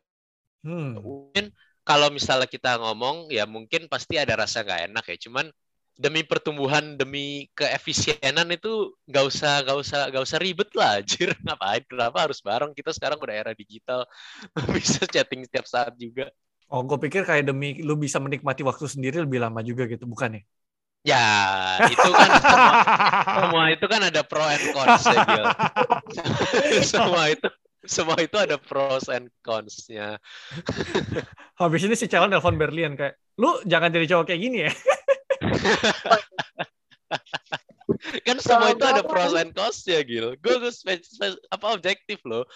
Hmm. 0.64 1.02
Mungkin 1.02 1.52
kalau 1.84 2.08
misalnya 2.14 2.48
kita 2.48 2.80
ngomong 2.80 3.28
ya 3.34 3.44
mungkin 3.44 3.92
pasti 3.92 4.16
ada 4.16 4.38
rasa 4.40 4.64
nggak 4.64 4.82
enak 4.94 5.06
ya. 5.10 5.18
Cuman 5.28 5.46
demi 5.94 6.26
pertumbuhan 6.26 6.98
demi 6.98 7.50
keefisienan 7.54 8.50
itu 8.50 8.98
nggak 9.06 9.26
usah 9.30 9.62
nggak 9.62 9.78
usah 9.78 10.00
nggak 10.10 10.24
usah 10.26 10.40
ribet 10.42 10.70
lah 10.74 10.98
anjir 10.98 11.30
ngapain 11.46 11.86
kenapa 11.86 12.18
harus 12.26 12.42
bareng 12.42 12.74
kita 12.74 12.90
sekarang 12.98 13.22
udah 13.22 13.36
era 13.38 13.54
digital 13.54 14.02
bisa 14.74 15.06
chatting 15.06 15.46
setiap 15.46 15.70
saat 15.70 15.94
juga 15.94 16.34
oh 16.72 16.82
gue 16.86 16.98
pikir 17.10 17.28
kayak 17.28 17.50
demi 17.50 17.82
lu 17.82 17.98
bisa 17.98 18.22
menikmati 18.22 18.62
waktu 18.64 18.86
sendiri 18.88 19.26
lebih 19.26 19.42
lama 19.44 19.60
juga 19.66 19.90
gitu 19.90 20.06
bukan 20.08 20.40
ya 20.40 20.42
ya 21.04 21.26
itu 21.92 22.10
kan 22.16 22.30
semua, 22.40 22.72
semua 23.28 23.64
itu 23.76 23.86
kan 23.92 24.02
ada 24.08 24.22
pro 24.24 24.46
and 24.48 24.66
cons 24.72 25.04
ya 25.04 25.20
Gil. 25.28 25.46
semua 26.96 27.24
itu 27.28 27.48
semua 27.84 28.16
itu 28.24 28.40
ada 28.40 28.56
pros 28.56 29.12
and 29.12 29.28
cons-nya. 29.44 30.16
Habis 31.60 31.84
ini 31.84 31.96
si 32.00 32.08
calon 32.08 32.32
nelfon 32.32 32.56
Berlian 32.56 32.96
kayak, 32.96 33.20
lu 33.36 33.60
jangan 33.68 33.92
jadi 33.92 34.16
cowok 34.16 34.26
kayak 34.32 34.42
gini 34.42 34.58
ya. 34.68 34.72
kan 38.28 38.38
semua 38.40 38.74
itu 38.74 38.86
ada 38.86 39.04
pros 39.04 39.34
and 39.36 39.52
cons 39.54 39.84
ya 39.86 40.02
Gil. 40.02 40.36
Gue 40.40 40.56
gue 40.60 40.72
apa 41.52 41.66
objektif 41.72 42.20
loh. 42.28 42.48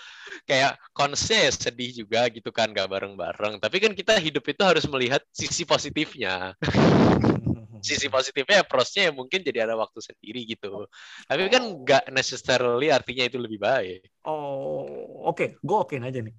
Kayak 0.47 0.79
konsnya 0.91 1.47
ya 1.47 1.51
sedih 1.53 1.91
juga 1.93 2.27
gitu 2.31 2.49
kan 2.49 2.71
gak 2.71 2.89
bareng-bareng. 2.89 3.59
Tapi 3.61 3.77
kan 3.77 3.91
kita 3.93 4.17
hidup 4.17 4.43
itu 4.47 4.61
harus 4.63 4.85
melihat 4.89 5.21
sisi 5.31 5.63
positifnya. 5.63 6.55
sisi 7.87 8.09
positifnya 8.09 8.61
ya 8.61 8.65
prosnya 8.65 9.01
ya 9.09 9.13
mungkin 9.13 9.45
jadi 9.45 9.69
ada 9.69 9.77
waktu 9.77 10.01
sendiri 10.01 10.43
gitu. 10.49 10.89
Tapi 11.29 11.47
kan 11.47 11.63
gak 11.85 12.09
necessarily 12.11 12.89
artinya 12.89 13.23
itu 13.29 13.37
lebih 13.37 13.61
baik. 13.61 14.01
Oh, 14.25 14.83
oke. 15.29 15.37
Okay. 15.37 15.49
Gue 15.61 15.77
oke 15.77 15.95
aja 16.01 16.19
nih. 16.19 16.35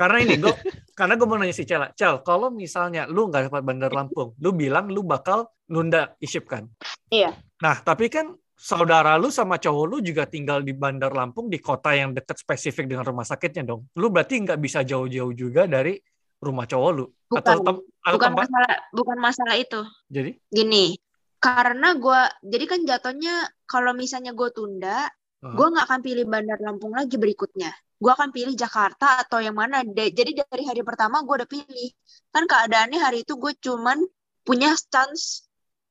Karena 0.00 0.18
ini 0.24 0.40
gue 0.40 0.48
karena 0.98 1.12
gue 1.20 1.26
mau 1.28 1.36
nanya 1.36 1.52
si 1.52 1.68
Cela, 1.68 1.92
Cel, 1.92 2.24
kalau 2.24 2.48
misalnya 2.48 3.04
lu 3.04 3.28
nggak 3.28 3.52
dapat 3.52 3.60
Bandar 3.60 3.92
Lampung, 3.92 4.32
lu 4.40 4.56
bilang 4.56 4.88
lu 4.88 5.04
bakal 5.04 5.52
nunda 5.68 6.16
isip 6.24 6.48
kan? 6.48 6.64
Iya. 7.12 7.36
Nah, 7.60 7.84
tapi 7.84 8.08
kan 8.08 8.32
saudara 8.56 9.20
lu 9.20 9.28
sama 9.28 9.60
cowok 9.60 9.84
lu 9.84 9.96
juga 10.00 10.24
tinggal 10.24 10.64
di 10.64 10.72
Bandar 10.72 11.12
Lampung 11.12 11.52
di 11.52 11.60
kota 11.60 11.92
yang 11.92 12.16
dekat 12.16 12.40
spesifik 12.40 12.88
dengan 12.88 13.04
rumah 13.04 13.28
sakitnya 13.28 13.68
dong. 13.68 13.84
Lu 14.00 14.08
berarti 14.08 14.40
nggak 14.40 14.56
bisa 14.56 14.80
jauh-jauh 14.80 15.36
juga 15.36 15.68
dari 15.68 16.00
rumah 16.40 16.64
cowok 16.64 16.90
lu 16.96 17.04
bukan, 17.28 17.44
atau, 17.44 17.56
tem 17.60 17.76
atau 18.00 18.16
bukan 18.16 18.30
tempat? 18.32 18.46
masalah 18.48 18.74
bukan 18.96 19.18
masalah 19.20 19.54
itu. 19.60 19.80
Jadi? 20.08 20.30
Gini, 20.48 20.96
karena 21.36 21.92
gue 21.92 22.20
jadi 22.48 22.64
kan 22.64 22.80
jatuhnya 22.88 23.34
kalau 23.68 23.92
misalnya 23.92 24.32
gue 24.32 24.48
tunda, 24.48 25.12
-huh. 25.44 25.52
gue 25.52 25.66
nggak 25.76 25.84
akan 25.84 26.00
pilih 26.00 26.24
Bandar 26.24 26.56
Lampung 26.64 26.96
lagi 26.96 27.20
berikutnya 27.20 27.76
gue 28.00 28.12
akan 28.16 28.32
pilih 28.32 28.56
Jakarta 28.56 29.20
atau 29.20 29.44
yang 29.44 29.52
mana. 29.54 29.84
Jadi 29.84 30.40
dari 30.40 30.64
hari 30.64 30.80
pertama 30.80 31.20
gue 31.20 31.44
udah 31.44 31.50
pilih. 31.50 31.92
Kan 32.32 32.48
keadaannya 32.48 32.96
hari 32.96 33.28
itu 33.28 33.36
gue 33.36 33.52
cuman 33.60 34.00
punya 34.40 34.72
chance 34.88 35.44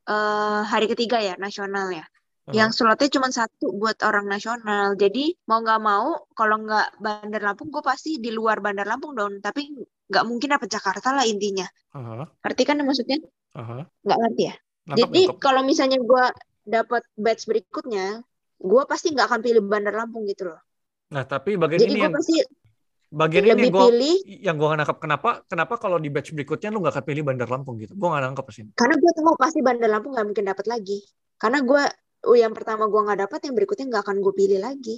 uh, 0.10 0.66
hari 0.66 0.90
ketiga 0.90 1.22
ya 1.22 1.38
nasional 1.38 1.94
ya. 1.94 2.02
Uh-huh. 2.02 2.58
Yang 2.58 2.82
slotnya 2.82 3.10
cuma 3.14 3.30
satu 3.30 3.78
buat 3.78 4.02
orang 4.02 4.26
nasional. 4.26 4.98
Jadi 4.98 5.38
mau 5.46 5.62
nggak 5.62 5.82
mau 5.86 6.26
kalau 6.34 6.66
nggak 6.66 6.98
Bandar 6.98 7.42
Lampung 7.46 7.70
gue 7.70 7.86
pasti 7.86 8.18
di 8.18 8.34
luar 8.34 8.58
Bandar 8.58 8.90
Lampung 8.90 9.14
dong. 9.14 9.38
Tapi 9.38 9.70
nggak 10.10 10.26
mungkin 10.26 10.58
dapet 10.58 10.68
Jakarta 10.74 11.14
lah 11.14 11.30
intinya. 11.30 11.70
Uh-huh. 11.94 12.26
Ngerti 12.42 12.64
kan 12.66 12.82
maksudnya? 12.82 13.22
Nggak 14.02 14.18
ngerti 14.18 14.44
ya? 14.50 14.56
Nangkep, 14.90 14.98
Jadi 15.06 15.22
kalau 15.38 15.62
misalnya 15.62 16.02
gue 16.02 16.26
dapat 16.66 17.06
batch 17.14 17.46
berikutnya, 17.46 18.26
gue 18.58 18.82
pasti 18.90 19.14
nggak 19.14 19.30
akan 19.30 19.42
pilih 19.46 19.62
Bandar 19.62 19.94
Lampung 19.94 20.26
gitu 20.26 20.50
loh. 20.50 20.58
Nah, 21.10 21.24
tapi 21.26 21.58
bagian 21.58 21.82
Jadi 21.82 21.94
ini 21.94 22.02
yang 22.06 22.14
pasti 22.14 22.38
bagian 23.10 23.42
ini 23.42 23.66
yang 23.66 23.74
gue 23.74 23.90
yang 24.46 24.56
gue 24.62 24.68
nangkap 24.78 24.98
kenapa 25.02 25.42
kenapa 25.50 25.82
kalau 25.82 25.98
di 25.98 26.14
batch 26.14 26.30
berikutnya 26.38 26.70
lu 26.70 26.86
gak 26.86 26.94
akan 26.94 27.06
pilih 27.10 27.24
Bandar 27.26 27.50
Lampung 27.50 27.82
gitu? 27.82 27.98
Gue 27.98 28.08
gak 28.14 28.22
nangkap 28.22 28.46
sih. 28.54 28.70
Karena 28.78 28.96
gue 28.98 29.12
tahu 29.18 29.34
pasti 29.34 29.60
Bandar 29.66 29.90
Lampung 29.90 30.14
gak 30.14 30.28
mungkin 30.30 30.46
dapat 30.46 30.66
lagi. 30.70 31.02
Karena 31.42 31.66
gue 31.66 31.84
oh, 32.30 32.38
yang 32.38 32.52
pertama 32.52 32.92
gue 32.92 33.00
nggak 33.00 33.20
dapat 33.30 33.40
yang 33.48 33.56
berikutnya 33.56 33.86
nggak 33.90 34.04
akan 34.04 34.18
gue 34.20 34.34
pilih 34.36 34.60
lagi. 34.60 34.98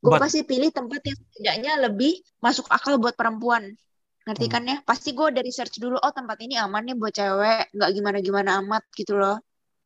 Gue 0.00 0.16
pasti 0.16 0.40
pilih 0.48 0.72
tempat 0.72 1.04
yang 1.04 1.18
setidaknya 1.18 1.72
lebih 1.90 2.24
masuk 2.40 2.64
akal 2.72 2.96
buat 2.96 3.12
perempuan. 3.18 3.76
Ngerti 4.24 4.46
hmm. 4.48 4.54
kan 4.54 4.62
ya? 4.64 4.76
Pasti 4.80 5.12
gue 5.12 5.28
dari 5.28 5.52
search 5.52 5.76
dulu 5.76 6.00
oh 6.00 6.12
tempat 6.14 6.40
ini 6.40 6.56
aman 6.56 6.88
nih 6.88 6.96
buat 6.96 7.12
cewek 7.12 7.76
nggak 7.76 7.90
gimana 7.92 8.18
gimana 8.24 8.50
amat 8.64 8.84
gitu 8.96 9.20
loh. 9.20 9.36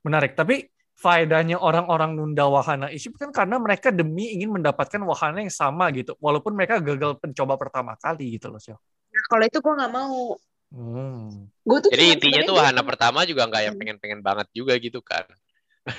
Menarik. 0.07 0.39
Tapi 0.39 0.63
faedahnya 0.95 1.59
orang-orang 1.59 2.15
nunda 2.15 2.47
wahana 2.47 2.87
isip 2.89 3.19
kan 3.19 3.35
karena 3.35 3.59
mereka 3.59 3.91
demi 3.91 4.31
ingin 4.31 4.55
mendapatkan 4.55 5.03
wahana 5.03 5.43
yang 5.43 5.53
sama 5.53 5.91
gitu 5.91 6.15
walaupun 6.23 6.55
mereka 6.55 6.79
gagal 6.79 7.19
mencoba 7.19 7.55
pertama 7.59 7.93
kali 7.99 8.39
gitu 8.39 8.49
loh 8.49 8.63
sih. 8.63 8.73
Nah, 9.15 9.25
kalau 9.31 9.45
itu 9.47 9.59
gue 9.59 9.75
nggak 9.75 9.93
mau. 9.95 10.39
Hmm. 10.75 11.47
Gua 11.63 11.79
tuh 11.79 11.95
Jadi 11.95 12.19
intinya 12.19 12.41
tuh 12.43 12.55
wahana 12.59 12.83
gua... 12.83 12.89
pertama 12.91 13.23
juga 13.23 13.47
nggak 13.47 13.63
yang 13.63 13.77
pengen-pengen 13.79 14.21
banget 14.23 14.51
juga 14.51 14.75
gitu 14.79 14.99
kan. 14.99 15.23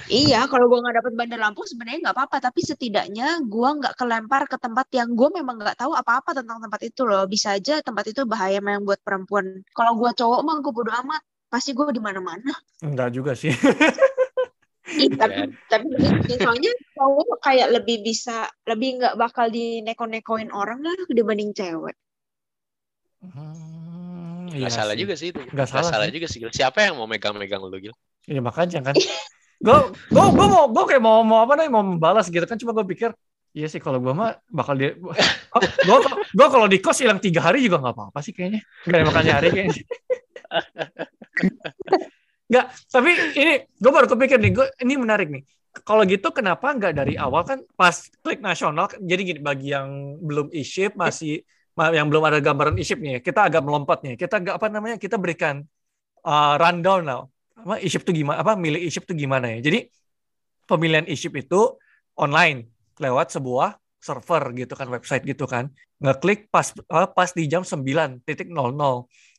iya, 0.10 0.50
kalau 0.50 0.66
gue 0.66 0.82
nggak 0.82 0.98
dapet 0.98 1.14
Bandar 1.14 1.40
Lampung 1.46 1.70
sebenarnya 1.70 2.10
nggak 2.10 2.16
apa-apa, 2.18 2.38
tapi 2.42 2.66
setidaknya 2.66 3.38
gue 3.46 3.70
nggak 3.70 3.94
kelempar 3.94 4.50
ke 4.50 4.58
tempat 4.58 4.90
yang 4.98 5.14
gue 5.14 5.30
memang 5.30 5.62
nggak 5.62 5.78
tahu 5.78 5.94
apa-apa 5.94 6.34
tentang 6.42 6.58
tempat 6.58 6.82
itu 6.82 7.06
loh. 7.06 7.30
Bisa 7.30 7.54
aja 7.54 7.86
tempat 7.86 8.10
itu 8.10 8.26
bahaya 8.26 8.58
memang 8.66 8.82
buat 8.82 8.98
perempuan. 9.06 9.62
Kalau 9.78 9.94
gue 9.94 10.10
cowok 10.10 10.42
mah 10.42 10.58
gue 10.58 10.74
bodo 10.74 10.90
amat, 11.06 11.22
pasti 11.54 11.78
gue 11.78 11.86
di 11.94 12.02
mana-mana. 12.02 12.50
Enggak 12.82 13.14
juga 13.14 13.38
sih. 13.38 13.54
tapi 15.22 15.42
tapi 15.72 15.86
soalnya 16.40 16.72
cowok 16.96 17.40
kayak 17.44 17.68
lebih 17.76 18.02
bisa 18.02 18.48
lebih 18.66 19.02
nggak 19.02 19.16
bakal 19.20 19.48
dineko-nekoin 19.52 20.50
orang 20.52 20.82
lah 20.82 20.96
dibanding 21.12 21.52
cewek. 21.52 21.96
Hmm, 23.26 24.52
iya 24.54 24.70
salah 24.70 24.94
sih. 24.94 25.02
juga 25.02 25.14
sih 25.18 25.34
itu. 25.34 25.42
Gak, 25.50 25.66
salah, 25.66 25.90
salah 25.90 26.08
juga 26.14 26.28
sih. 26.30 26.40
Siapa 26.46 26.86
yang 26.86 27.02
mau 27.02 27.10
megang-megang 27.10 27.64
lu 27.66 27.78
gitu? 27.82 27.96
Iya 28.30 28.42
makanya 28.42 28.92
kan. 28.92 28.96
gue 29.66 29.78
gue 30.12 30.26
gue 30.36 30.48
mau 30.52 30.68
gue 30.68 30.84
kayak 30.84 31.02
mau 31.02 31.24
mau 31.24 31.48
apa 31.48 31.56
nih 31.56 31.72
mau 31.72 31.82
membalas 31.82 32.28
gitu 32.28 32.44
kan 32.44 32.60
cuma 32.60 32.76
gue 32.76 32.86
pikir 32.92 33.16
iya 33.56 33.72
sih 33.72 33.80
kalau 33.80 34.04
gue 34.04 34.12
mah 34.12 34.36
bakal 34.52 34.76
dia 34.76 35.00
gue 35.00 35.98
gue 36.36 36.48
kalau 36.52 36.68
di 36.68 36.84
kos 36.84 37.00
hilang 37.00 37.24
tiga 37.24 37.40
hari 37.40 37.64
juga 37.64 37.80
nggak 37.80 37.96
apa-apa 37.96 38.20
sih 38.20 38.36
kayaknya 38.36 38.62
nggak 38.84 39.08
makan 39.08 39.24
hari 39.32 39.50
kayaknya 39.56 39.84
Enggak, 42.46 42.66
tapi 42.94 43.10
ini 43.34 43.54
gue 43.66 43.92
baru 43.92 44.06
kepikir 44.06 44.38
nih, 44.38 44.52
gue 44.54 44.68
ini 44.86 44.94
menarik 45.02 45.28
nih. 45.34 45.44
Kalau 45.84 46.08
gitu 46.08 46.32
kenapa 46.32 46.72
nggak 46.72 46.94
dari 46.96 47.14
awal 47.20 47.44
kan 47.44 47.60
pas 47.76 48.08
klik 48.24 48.40
nasional, 48.40 48.88
jadi 49.02 49.22
gini 49.22 49.42
bagi 49.44 49.76
yang 49.76 50.22
belum 50.24 50.54
e-ship 50.56 50.96
masih 50.96 51.44
yang 51.76 52.08
belum 52.08 52.24
ada 52.24 52.40
gambaran 52.40 52.80
e-ship 52.80 53.02
nih, 53.02 53.20
kita 53.20 53.52
agak 53.52 53.60
melompat 53.66 54.00
nih. 54.06 54.16
Kita 54.16 54.40
agak 54.40 54.54
apa 54.62 54.68
namanya? 54.72 54.96
Kita 54.96 55.20
berikan 55.20 55.60
uh, 56.24 56.54
rundown 56.56 57.02
now. 57.04 57.22
Apa 57.60 57.82
e-ship 57.84 58.08
itu 58.08 58.24
gimana? 58.24 58.40
Apa 58.40 58.56
milih 58.56 58.80
e-ship 58.80 59.04
itu 59.04 59.28
gimana 59.28 59.52
ya? 59.52 59.60
Jadi 59.66 59.90
pemilihan 60.70 61.06
e-ship 61.10 61.34
itu 61.36 61.76
online 62.16 62.72
lewat 63.02 63.36
sebuah 63.36 63.76
server 64.00 64.54
gitu 64.54 64.74
kan 64.78 64.88
website 64.94 65.26
gitu 65.26 65.50
kan 65.50 65.74
ngeklik 65.98 66.54
pas 66.54 66.70
pas 67.18 67.30
di 67.34 67.50
jam 67.50 67.66
9.00 67.66 68.22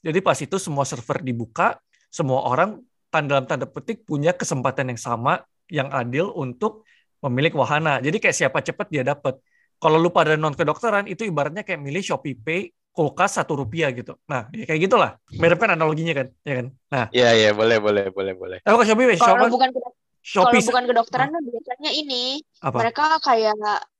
jadi 0.03 0.19
pas 0.19 0.39
itu 0.43 0.57
semua 0.59 0.83
server 0.83 1.23
dibuka 1.23 1.79
semua 2.11 2.51
orang 2.51 2.83
dalam 3.25 3.49
tanda 3.49 3.65
petik 3.65 4.05
punya 4.05 4.37
kesempatan 4.37 4.93
yang 4.93 5.01
sama 5.01 5.41
yang 5.73 5.89
adil 5.89 6.29
untuk 6.37 6.85
pemilik 7.25 7.57
wahana. 7.57 7.97
Jadi 8.05 8.21
kayak 8.21 8.37
siapa 8.37 8.61
cepet 8.61 8.87
dia 8.93 9.03
dapat. 9.03 9.41
Kalau 9.81 9.97
lu 9.97 10.13
pada 10.13 10.37
non 10.37 10.53
kedokteran 10.53 11.09
itu 11.09 11.25
ibaratnya 11.25 11.65
kayak 11.65 11.81
milih 11.81 12.05
Shopee 12.05 12.37
Pay 12.37 12.61
kulkas 12.93 13.37
satu 13.37 13.61
rupiah 13.61 13.93
gitu. 13.93 14.17
Nah, 14.25 14.49
ya 14.53 14.65
kayak 14.65 14.89
gitulah. 14.89 15.11
Mirip 15.37 15.61
kan 15.61 15.77
analoginya 15.77 16.17
kan, 16.17 16.29
ya 16.49 16.55
kan? 16.61 16.67
Nah, 16.93 17.05
Iya 17.13 17.29
iya 17.37 17.51
boleh 17.53 17.77
boleh 17.77 18.05
boleh 18.09 18.33
boleh. 18.37 18.59
eh 18.65 18.73
Shopee 18.89 19.07
Pay, 19.13 19.17
Kalau 19.21 19.37
Shopee, 19.37 19.53
bukan 19.53 19.69
kedok- 19.73 19.97
kalau 19.97 20.51
Shopee 20.53 20.65
bukan 20.65 20.85
kedokteran 20.89 21.29
tuh 21.33 21.43
biasanya 21.45 21.91
ini 21.93 22.41
apa? 22.65 22.77
mereka 22.81 23.05
kayak 23.21 23.57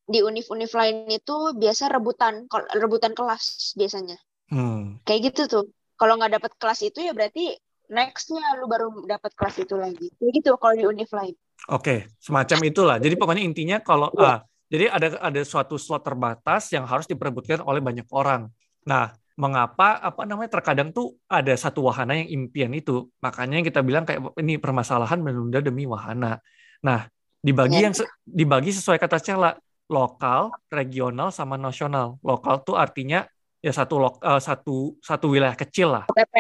di 0.07 0.23
univ-univ 0.23 0.71
lain 0.71 0.97
itu 1.11 1.35
biasa 1.59 1.91
rebutan 1.91 2.47
rebutan 2.79 3.13
kelas 3.13 3.75
biasanya. 3.77 4.17
Hmm. 4.49 5.03
Kayak 5.03 5.35
gitu 5.35 5.43
tuh. 5.51 5.65
Kalau 5.99 6.17
nggak 6.17 6.41
dapat 6.41 6.53
kelas 6.61 6.81
itu 6.87 6.99
ya 7.05 7.13
berarti 7.13 7.53
nextnya 7.89 8.59
lu 8.61 8.67
baru 8.67 8.93
dapat 9.07 9.33
kelas 9.35 9.57
itu 9.63 9.75
lagi. 9.77 10.09
Kayak 10.19 10.33
gitu 10.43 10.51
kalau 10.59 10.75
di 10.75 10.85
univ 10.87 11.11
lain. 11.11 11.35
Oke, 11.73 12.07
semacam 12.21 12.59
itulah. 12.69 12.97
Jadi 13.01 13.15
pokoknya 13.17 13.43
intinya 13.43 13.77
kalau 13.81 14.13
ah, 14.21 14.45
jadi 14.69 14.91
ada 14.91 15.19
ada 15.19 15.41
suatu 15.43 15.79
slot 15.79 16.05
terbatas 16.05 16.71
yang 16.75 16.85
harus 16.85 17.07
diperebutkan 17.07 17.63
oleh 17.63 17.81
banyak 17.81 18.07
orang. 18.13 18.51
Nah, 18.87 19.11
mengapa 19.37 20.01
apa 20.01 20.25
namanya 20.25 20.61
terkadang 20.61 20.91
tuh 20.95 21.17
ada 21.29 21.53
satu 21.57 21.87
wahana 21.87 22.17
yang 22.17 22.29
impian 22.45 22.73
itu. 22.73 23.09
Makanya 23.21 23.63
kita 23.65 23.81
bilang 23.83 24.05
kayak 24.09 24.37
ini 24.41 24.57
permasalahan 24.57 25.21
menunda 25.21 25.59
demi 25.61 25.85
wahana. 25.85 26.39
Nah, 26.85 27.09
dibagi 27.43 27.83
Ya. 27.83 27.89
yang 27.91 27.95
dibagi 28.27 28.71
sesuai 28.75 28.99
kata 29.01 29.19
Cela, 29.21 29.55
lokal, 29.87 30.51
regional 30.73 31.31
sama 31.31 31.55
nasional. 31.55 32.19
Lokal 32.23 32.63
tuh 32.67 32.75
artinya 32.75 33.23
ya 33.63 33.73
satu 33.75 33.99
lok, 33.99 34.15
eh, 34.23 34.41
satu 34.43 34.95
satu 35.03 35.27
wilayah 35.31 35.57
kecil 35.57 35.95
lah, 35.95 36.05
KTP. 36.11 36.35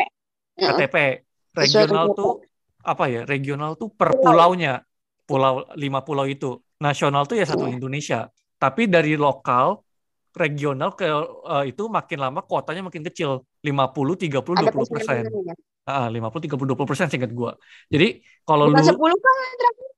KTP. 0.57 0.97
Regional 1.57 2.13
tuh 2.13 2.45
apa 2.85 3.05
ya? 3.09 3.21
Regional 3.25 3.75
tuh 3.81 3.89
per 3.91 4.15
pulaunya. 4.21 4.85
Pulau 5.27 5.67
lima 5.75 6.05
pulau 6.05 6.29
itu. 6.29 6.61
Nasional 6.79 7.25
tuh 7.25 7.41
ya 7.41 7.49
satu 7.49 7.67
Indonesia. 7.67 8.29
Tapi 8.61 8.87
dari 8.87 9.17
lokal 9.17 9.81
regional 10.37 10.93
ke 10.93 11.09
eh, 11.09 11.65
itu 11.73 11.89
makin 11.89 12.19
lama 12.21 12.41
kuotanya 12.45 12.85
makin 12.85 13.03
kecil. 13.09 13.43
50 13.65 14.15
30 14.21 14.55
Ada 14.55 14.71
20 14.71 14.95
persen. 14.95 15.23
Ah, 15.89 16.07
50 16.13 16.45
30 16.45 16.77
20 16.77 16.87
persen 16.87 17.07
singkat 17.09 17.33
gua. 17.33 17.57
Jadi 17.89 18.21
kalau 18.45 18.69
lu 18.69 18.77
10 18.77 18.95
kan 18.95 19.49
terakhir. 19.57 19.91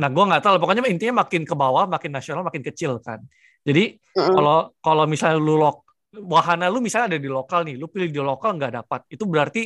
nah 0.00 0.08
gua 0.08 0.24
nggak 0.32 0.42
tahu 0.44 0.54
pokoknya 0.56 0.88
intinya 0.88 1.26
makin 1.26 1.44
ke 1.44 1.52
bawah 1.52 1.84
makin 1.84 2.10
nasional 2.14 2.44
makin 2.44 2.62
kecil 2.62 3.00
kan. 3.02 3.20
Jadi 3.64 4.00
kalau 4.16 4.72
kalau 4.80 5.04
misalnya 5.04 5.36
lu 5.36 5.60
lok, 5.60 5.84
wahana 6.24 6.72
lu 6.72 6.80
misalnya 6.80 7.16
ada 7.16 7.20
di 7.20 7.28
lokal 7.28 7.68
nih, 7.68 7.76
lu 7.76 7.92
pilih 7.92 8.08
di 8.08 8.20
lokal 8.20 8.56
nggak 8.56 8.72
dapat, 8.80 9.00
itu 9.12 9.24
berarti 9.28 9.62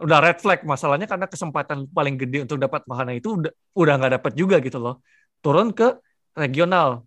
udah 0.00 0.18
red 0.24 0.38
flag 0.40 0.64
masalahnya 0.64 1.04
karena 1.04 1.28
kesempatan 1.28 1.90
paling 1.90 2.16
gede 2.16 2.48
untuk 2.48 2.58
dapat 2.58 2.82
wahana 2.88 3.12
itu 3.12 3.38
udah 3.38 3.52
udah 3.76 3.94
nggak 4.00 4.12
dapat 4.22 4.32
juga 4.32 4.56
gitu 4.62 4.78
loh. 4.80 5.04
Turun 5.44 5.74
ke 5.74 5.98
regional, 6.38 7.04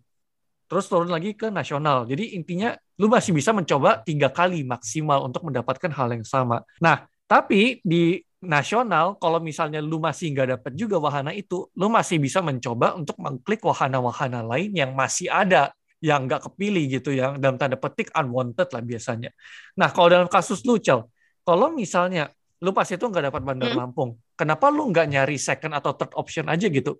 terus 0.70 0.86
turun 0.90 1.10
lagi 1.10 1.34
ke 1.34 1.50
nasional. 1.50 2.06
Jadi 2.06 2.38
intinya 2.38 2.74
lu 3.02 3.10
masih 3.12 3.36
bisa 3.36 3.52
mencoba 3.52 4.02
tiga 4.06 4.32
kali 4.32 4.64
maksimal 4.64 5.26
untuk 5.26 5.46
mendapatkan 5.48 5.92
hal 5.92 6.08
yang 6.14 6.26
sama. 6.26 6.62
Nah, 6.80 7.06
tapi 7.26 7.82
di 7.82 8.22
nasional, 8.46 9.18
kalau 9.18 9.42
misalnya 9.42 9.82
lu 9.82 9.98
masih 9.98 10.32
nggak 10.32 10.62
dapat 10.62 10.72
juga 10.78 11.02
wahana 11.02 11.34
itu, 11.34 11.68
lu 11.74 11.90
masih 11.90 12.22
bisa 12.22 12.40
mencoba 12.40 12.94
untuk 12.94 13.18
mengklik 13.18 13.66
wahana-wahana 13.66 14.46
lain 14.46 14.72
yang 14.72 14.94
masih 14.94 15.28
ada 15.28 15.74
yang 16.00 16.30
nggak 16.30 16.46
kepilih 16.46 17.02
gitu 17.02 17.18
yang 17.18 17.42
dalam 17.42 17.58
tanda 17.58 17.76
petik 17.82 18.14
unwanted 18.14 18.70
lah 18.70 18.84
biasanya. 18.86 19.34
Nah 19.74 19.90
kalau 19.90 20.08
dalam 20.14 20.30
kasus 20.30 20.62
lu 20.62 20.78
Cel, 20.78 21.10
kalau 21.42 21.74
misalnya 21.74 22.30
lu 22.64 22.72
pas 22.72 22.88
itu 22.88 23.02
nggak 23.02 23.32
dapat 23.32 23.42
Bandar 23.44 23.70
Hmm. 23.72 23.80
Lampung, 23.84 24.10
kenapa 24.40 24.72
lu 24.72 24.88
nggak 24.92 25.08
nyari 25.12 25.36
second 25.36 25.74
atau 25.76 25.92
third 25.96 26.14
option 26.16 26.46
aja 26.48 26.68
gitu? 26.72 27.00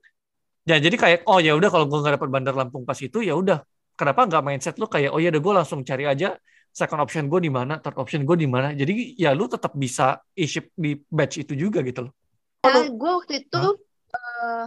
Ya 0.66 0.82
jadi 0.82 0.98
kayak 0.98 1.20
oh 1.30 1.38
ya 1.38 1.54
udah 1.54 1.70
kalau 1.70 1.86
gue 1.86 2.00
nggak 2.02 2.16
dapat 2.18 2.30
Bandar 2.34 2.56
Lampung 2.58 2.84
pas 2.84 2.98
itu 2.98 3.22
ya 3.22 3.38
udah 3.38 3.62
kenapa 3.94 4.26
nggak 4.26 4.44
mindset 4.44 4.76
lu 4.82 4.90
kayak 4.90 5.14
oh 5.14 5.22
ya 5.22 5.30
udah 5.30 5.42
gue 5.46 5.54
langsung 5.54 5.80
cari 5.86 6.10
aja 6.10 6.36
second 6.76 7.00
option 7.00 7.32
gue 7.32 7.40
di 7.40 7.48
mana, 7.48 7.80
third 7.80 7.96
option 7.96 8.28
gue 8.28 8.36
di 8.36 8.50
mana. 8.52 8.76
Jadi 8.76 9.16
ya 9.16 9.32
lu 9.32 9.48
tetap 9.48 9.72
bisa 9.80 10.20
issue 10.36 10.68
di 10.76 11.00
batch 11.00 11.48
itu 11.48 11.56
juga 11.56 11.80
gitu 11.88 12.12
loh. 12.12 12.14
Nah, 12.68 12.84
gue 12.92 13.12
waktu 13.16 13.48
itu 13.48 13.64
eh, 14.12 14.66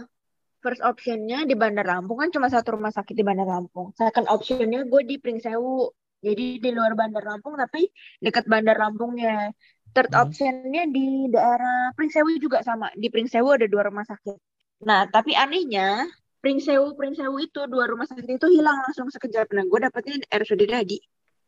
first 0.59 0.81
optionnya 0.81 1.45
di 1.45 1.53
Bandar 1.53 1.85
Lampung 1.85 2.17
kan 2.17 2.33
cuma 2.33 2.49
satu 2.49 2.81
rumah 2.81 2.89
sakit 2.89 3.13
di 3.13 3.21
Bandar 3.21 3.45
Lampung. 3.45 3.93
Second 3.93 4.25
optionnya 4.25 4.89
gue 4.89 5.01
di 5.05 5.21
Pringsewu. 5.21 5.93
Jadi 6.19 6.59
di 6.59 6.69
luar 6.73 6.97
Bandar 6.97 7.23
Lampung 7.23 7.55
tapi 7.55 7.85
dekat 8.17 8.49
Bandar 8.49 8.75
Lampungnya. 8.81 9.53
Third 9.93 10.11
Hmm. 10.13 10.21
optionnya 10.29 10.83
di 10.89 11.27
daerah 11.33 11.91
Pringsewu 11.97 12.37
juga 12.37 12.61
sama. 12.61 12.93
Di 12.93 13.09
Pringsewu 13.09 13.57
ada 13.57 13.65
dua 13.65 13.89
rumah 13.89 14.05
sakit. 14.05 14.37
Nah, 14.85 15.09
tapi 15.09 15.33
anehnya 15.33 16.07
Pringsewu 16.39 16.95
Pringsewu 16.95 17.35
itu 17.41 17.61
dua 17.67 17.89
rumah 17.89 18.07
sakit 18.07 18.25
itu 18.39 18.47
hilang 18.53 18.79
langsung 18.85 19.09
sekejap. 19.11 19.51
Nah, 19.51 19.65
gue 19.67 19.79
dapetnya 19.81 20.21
RSUD 20.31 20.69
tadi. 20.69 20.97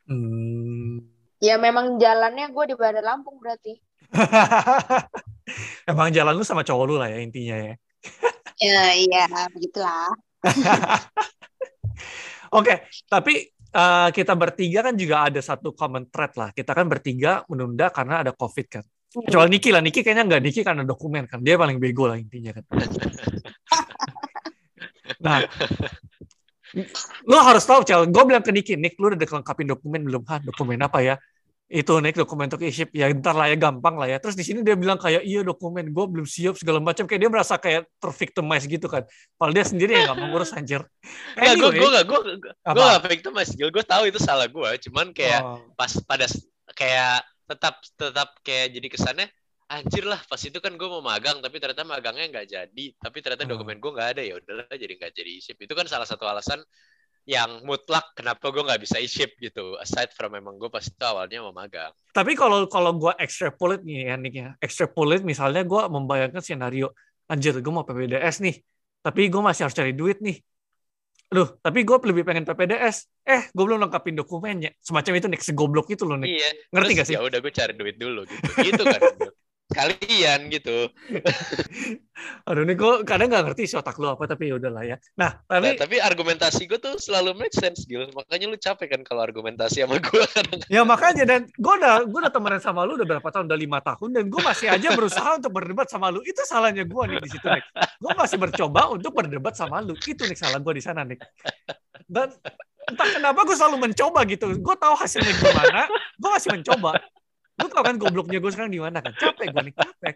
Hmm. 0.09 0.99
Ya 1.41 1.57
memang 1.57 1.97
jalannya 1.97 2.53
gue 2.53 2.65
di 2.69 2.75
Bandar 2.77 3.01
Lampung 3.05 3.39
berarti. 3.41 3.79
Emang 5.89 6.11
jalan 6.13 6.37
lu 6.37 6.43
sama 6.45 6.61
cowok 6.61 6.85
lu 6.85 6.95
lah 7.01 7.09
ya 7.09 7.17
intinya 7.23 7.57
ya. 7.57 7.73
Ya, 8.61 8.93
iya, 8.93 9.25
begitulah. 9.49 10.13
Oke, 12.57 12.85
tapi 13.09 13.49
eh, 13.71 14.09
kita 14.11 14.33
bertiga 14.35 14.79
kan 14.83 14.95
juga 14.99 15.15
ada 15.27 15.39
satu 15.39 15.71
common 15.71 16.11
thread 16.11 16.33
lah. 16.35 16.49
Kita 16.51 16.75
kan 16.75 16.85
bertiga 16.91 17.43
menunda 17.47 17.87
karena 17.89 18.23
ada 18.23 18.31
COVID 18.35 18.67
kan. 18.67 18.83
Kecuali 19.11 19.51
Niki 19.51 19.75
lah, 19.75 19.83
Niki 19.83 20.07
kayaknya 20.07 20.23
nggak 20.23 20.43
Niki 20.43 20.61
karena 20.63 20.83
dokumen 20.87 21.27
kan. 21.27 21.43
Dia 21.43 21.59
paling 21.59 21.83
bego 21.83 22.07
lah 22.07 22.15
intinya 22.15 22.55
kan. 22.55 22.63
nah, 25.25 25.43
lu 27.27 27.35
harus 27.35 27.63
tahu, 27.67 27.83
Cel. 27.83 28.07
Gue 28.07 28.23
bilang 28.23 28.39
ke 28.39 28.55
Niki, 28.55 28.79
Nick, 28.79 28.95
lu 28.95 29.11
udah 29.11 29.27
kelengkapin 29.27 29.67
dokumen 29.67 30.07
belum? 30.07 30.23
Hah, 30.31 30.39
dokumen 30.39 30.79
apa 30.79 31.03
ya? 31.03 31.19
Itu 31.71 32.03
Nick 32.03 32.19
dokumen 32.19 32.51
untuk 32.51 32.59
e-ship 32.67 32.91
ya 32.91 33.07
ntar 33.15 33.31
lah 33.31 33.47
ya 33.47 33.55
gampang 33.55 33.95
lah 33.95 34.03
ya. 34.11 34.19
Terus 34.19 34.35
di 34.35 34.43
sini 34.43 34.59
dia 34.59 34.75
bilang 34.75 34.99
kayak 34.99 35.23
iya 35.23 35.39
dokumen 35.39 35.87
gue 35.87 36.05
belum 36.11 36.27
siap 36.27 36.59
segala 36.59 36.83
macam 36.83 37.07
kayak 37.07 37.19
dia 37.23 37.31
merasa 37.31 37.55
kayak 37.55 37.87
tervictimize 37.95 38.67
gitu 38.67 38.91
kan. 38.91 39.07
Padahal 39.39 39.55
dia 39.55 39.63
sendiri 39.63 39.91
yang 39.95 40.11
nggak 40.11 40.17
mau 40.19 40.27
ngurus 40.35 40.51
anjir. 40.51 40.83
Gue 40.83 41.47
Anyway, 41.47 41.79
gue 41.79 41.89
gue 42.03 42.03
gue 42.03 42.19
enggak 42.67 42.99
victim 43.07 43.31
mas 43.31 43.55
Gil. 43.55 43.71
Gue 43.71 43.87
tahu 43.87 44.03
itu 44.11 44.19
salah 44.19 44.51
gue. 44.51 44.69
Cuman 44.83 45.15
kayak 45.15 45.39
Oh. 45.41 45.63
pas 45.79 45.95
pada 46.03 46.27
kayak 46.75 47.23
tetap 47.47 47.79
tetap 47.95 48.29
kayak 48.43 48.75
jadi 48.75 48.87
kesannya 48.91 49.27
anjir 49.71 50.03
lah 50.03 50.19
pas 50.27 50.39
itu 50.43 50.59
kan 50.59 50.75
gue 50.75 50.87
mau 50.91 50.99
magang 50.99 51.39
tapi 51.39 51.55
ternyata 51.55 51.87
magangnya 51.87 52.27
nggak 52.27 52.47
jadi 52.51 52.85
tapi 52.99 53.17
ternyata 53.23 53.47
Hmm. 53.47 53.55
dokumen 53.55 53.79
gue 53.79 53.91
nggak 53.95 54.09
ada 54.15 54.21
ya 54.23 54.35
udahlah 54.35 54.67
jadi 54.75 54.99
nggak 54.99 55.11
jadi 55.15 55.31
isip 55.39 55.55
itu 55.55 55.71
kan 55.71 55.87
salah 55.87 56.03
satu 56.03 56.27
alasan 56.27 56.59
yang 57.29 57.61
mutlak 57.63 58.17
kenapa 58.17 58.49
gue 58.49 58.65
nggak 58.65 58.81
bisa 58.81 58.97
isip 58.97 59.37
gitu 59.37 59.77
aside 59.77 60.09
from 60.17 60.33
memang 60.33 60.57
gue 60.57 60.67
pas 60.73 60.81
itu 60.81 61.03
awalnya 61.05 61.45
mau 61.45 61.53
magang 61.53 61.93
Tapi 62.11 62.33
kalau 62.33 62.65
kalau 62.65 62.91
gue 62.97 63.13
extrapolate 63.21 63.85
nih 63.85 64.09
ya 64.09 64.15
Nick 64.17 64.35
ya, 64.35 64.49
extrapolate 64.59 65.23
misalnya 65.23 65.61
gue 65.63 65.81
membayangkan 65.87 66.41
skenario, 66.43 66.91
anjir 67.31 67.55
gue 67.55 67.71
mau 67.71 67.87
PPDS 67.87 68.43
nih, 68.43 68.59
tapi 68.99 69.31
gue 69.31 69.41
masih 69.41 69.63
harus 69.69 69.77
cari 69.77 69.93
duit 69.95 70.19
nih. 70.19 70.41
Aduh, 71.31 71.47
tapi 71.63 71.87
gue 71.87 71.95
lebih 72.11 72.27
pengen 72.27 72.43
PPDS. 72.43 73.07
Eh, 73.23 73.47
gue 73.55 73.63
belum 73.63 73.79
lengkapin 73.87 74.19
dokumennya. 74.19 74.75
Semacam 74.83 75.15
itu 75.15 75.27
Nick, 75.31 75.39
segoblok 75.47 75.87
itu 75.87 76.03
loh 76.03 76.19
Nick. 76.19 76.35
iya 76.35 76.51
Ngerti 76.75 76.91
terus 76.91 76.99
gak 76.99 77.07
sih? 77.07 77.15
ya 77.15 77.21
udah 77.23 77.39
gue 77.39 77.53
cari 77.55 77.73
duit 77.79 77.95
dulu 77.95 78.27
gitu 78.27 78.49
gitu 78.67 78.83
kan 78.83 79.01
kalian 79.71 80.51
gitu 80.51 80.91
Aduh, 82.47 82.61
nih 82.69 82.77
gue 82.77 83.01
kadang 83.01 83.33
nggak 83.33 83.49
ngerti 83.49 83.65
isi 83.65 83.73
otak 83.73 83.97
lu 83.97 84.05
apa, 84.05 84.29
tapi 84.29 84.53
ya 84.53 84.61
udahlah 84.61 84.85
ya. 84.85 84.97
Nah, 85.17 85.41
Nah, 85.49 85.57
tapi 85.57 85.73
tapi 85.79 85.95
argumentasi 85.97 86.69
gue 86.69 86.77
tuh 86.77 86.95
selalu 87.01 87.33
make 87.33 87.55
sense 87.55 87.83
Gil 87.89 88.07
makanya 88.13 88.45
lu 88.51 88.57
capek 88.61 88.93
kan 88.93 89.01
kalau 89.01 89.25
argumentasi 89.25 89.83
sama 89.83 89.97
gue 89.97 90.25
ya 90.75 90.85
makanya 90.85 91.23
dan 91.25 91.49
gue 91.49 91.73
udah 91.81 92.05
gue 92.05 92.19
udah 92.21 92.33
temenan 92.33 92.61
sama 92.61 92.85
lu 92.85 92.95
udah 92.99 93.07
berapa 93.07 93.27
tahun? 93.27 93.49
Udah 93.49 93.59
lima 93.59 93.79
tahun 93.81 94.09
dan 94.13 94.23
gue 94.29 94.41
masih 94.41 94.67
aja 94.69 94.89
berusaha 94.93 95.29
untuk 95.39 95.51
berdebat 95.51 95.87
sama 95.89 96.13
lu. 96.13 96.21
Itu 96.21 96.45
salahnya 96.45 96.85
gue 96.85 97.03
nih 97.09 97.17
di 97.19 97.29
situ 97.31 97.47
Nick. 97.47 97.65
Gue 97.99 98.13
masih 98.13 98.37
bercoba 98.37 98.81
untuk 98.93 99.11
berdebat 99.11 99.53
sama 99.57 99.81
lu. 99.81 99.97
Itu 99.97 100.23
nih 100.27 100.37
salah 100.37 100.59
gue 100.61 100.73
di 100.77 100.83
sana 100.83 101.01
Nick. 101.01 101.19
Dan 102.05 102.31
entah 102.87 103.07
kenapa 103.07 103.39
gue 103.47 103.55
selalu 103.55 103.77
mencoba 103.91 104.19
gitu. 104.27 104.45
Gue 104.59 104.75
tahu 104.75 104.93
hasilnya 104.99 105.33
gimana, 105.35 105.87
gue 105.91 106.29
masih 106.29 106.49
mencoba. 106.53 106.91
Lu 107.61 107.67
tau 107.69 107.83
kan 107.85 107.95
gobloknya 108.01 108.41
gue 108.41 108.51
sekarang 108.51 108.73
di 108.73 108.81
mana 108.81 108.99
kan? 108.99 109.13
Capek 109.13 109.53
gue 109.53 109.63
nih, 109.69 109.75
capek. 109.77 110.15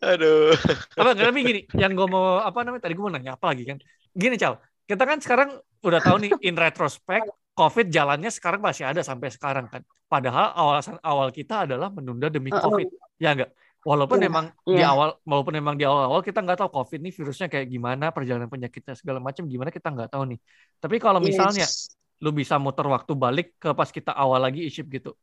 aduh 0.00 0.54
Apa 0.96 1.10
nggak 1.12 1.26
tapi 1.28 1.40
gini, 1.42 1.60
yang 1.76 1.92
gue 1.92 2.06
mau 2.08 2.40
apa 2.40 2.58
namanya 2.62 2.86
tadi 2.86 2.94
gue 2.94 3.04
mau 3.04 3.12
nanya 3.12 3.34
apa 3.34 3.52
lagi 3.52 3.66
kan? 3.66 3.76
Gini 4.16 4.38
Cal, 4.40 4.62
kita 4.86 5.02
kan 5.04 5.18
sekarang 5.20 5.50
udah 5.84 6.00
tahu 6.00 6.16
nih 6.22 6.30
in 6.46 6.56
retrospect 6.56 7.28
COVID 7.56 7.88
jalannya 7.88 8.28
sekarang 8.28 8.60
masih 8.60 8.84
ada 8.88 9.00
sampai 9.00 9.32
sekarang 9.32 9.66
kan. 9.68 9.82
Padahal 10.06 10.54
alasan 10.54 11.00
awal 11.02 11.32
kita 11.34 11.66
adalah 11.66 11.90
menunda 11.90 12.30
demi. 12.30 12.52
COVID, 12.52 13.18
ya 13.18 13.32
enggak? 13.34 13.50
Walaupun 13.86 14.18
Iya, 14.18 14.26
memang 14.26 14.44
di 14.66 14.82
iya. 14.82 14.90
awal, 14.90 15.14
walaupun 15.22 15.54
memang 15.54 15.74
di 15.78 15.86
awal-awal 15.86 16.18
kita 16.18 16.42
nggak 16.42 16.58
tahu 16.58 16.70
COVID 16.82 17.00
nih 17.06 17.12
virusnya 17.14 17.46
kayak 17.46 17.70
gimana, 17.70 18.10
perjalanan 18.10 18.50
penyakitnya 18.50 18.98
segala 18.98 19.22
macam 19.22 19.46
gimana 19.46 19.70
kita 19.70 19.94
nggak 19.94 20.10
tahu 20.10 20.34
nih. 20.34 20.38
Tapi 20.82 20.96
kalau 20.98 21.22
misalnya 21.22 21.64
Yes. 21.64 21.94
lu 22.18 22.34
bisa 22.34 22.58
muter 22.58 22.82
waktu 22.82 23.12
balik 23.14 23.54
ke 23.62 23.70
pas 23.78 23.86
kita 23.86 24.10
awal 24.10 24.42
lagi 24.42 24.66
e-ship 24.66 24.90
gitu, 24.90 25.14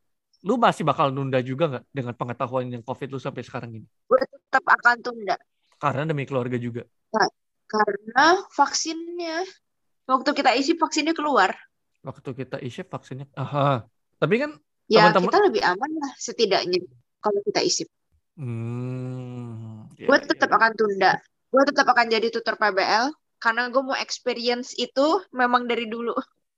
lu 0.44 0.60
masih 0.60 0.84
bakal 0.84 1.08
nunda 1.08 1.40
juga 1.40 1.64
nggak 1.66 1.84
dengan 1.88 2.14
pengetahuan 2.14 2.68
yang 2.68 2.84
COVID 2.84 3.08
lu 3.08 3.18
sampai 3.18 3.40
sekarang 3.40 3.70
ini? 3.72 3.86
gue 3.88 4.20
tetap 4.20 4.60
akan 4.62 4.96
tunda. 5.00 5.36
Karena 5.80 6.04
demi 6.04 6.24
keluarga 6.24 6.54
juga. 6.56 6.84
Karena 7.64 8.44
vaksinnya 8.52 9.40
waktu 10.04 10.30
kita 10.30 10.52
isi 10.54 10.76
vaksinnya 10.76 11.16
keluar. 11.16 11.56
Waktu 12.04 12.30
kita 12.36 12.60
isi 12.60 12.84
vaksinnya. 12.84 13.24
Aha. 13.34 13.88
Tapi 14.20 14.36
kan 14.38 14.52
Ya 14.84 15.08
Teman-teman- 15.08 15.32
kita 15.32 15.38
lebih 15.48 15.62
aman 15.64 15.90
lah 15.96 16.12
setidaknya 16.20 16.76
kalau 17.18 17.40
kita 17.40 17.64
isi. 17.64 17.88
hmm, 18.36 19.96
ya, 19.96 20.06
Gue 20.12 20.18
ya. 20.20 20.24
tetap 20.28 20.52
akan 20.52 20.72
tunda. 20.76 21.12
Gue 21.48 21.62
tetap 21.64 21.88
akan 21.88 22.06
jadi 22.12 22.28
tutor 22.28 22.60
PBL 22.60 23.08
karena 23.40 23.72
gue 23.72 23.80
mau 23.80 23.96
experience 23.96 24.76
itu 24.76 25.24
memang 25.32 25.64
dari 25.64 25.88
dulu. 25.88 26.12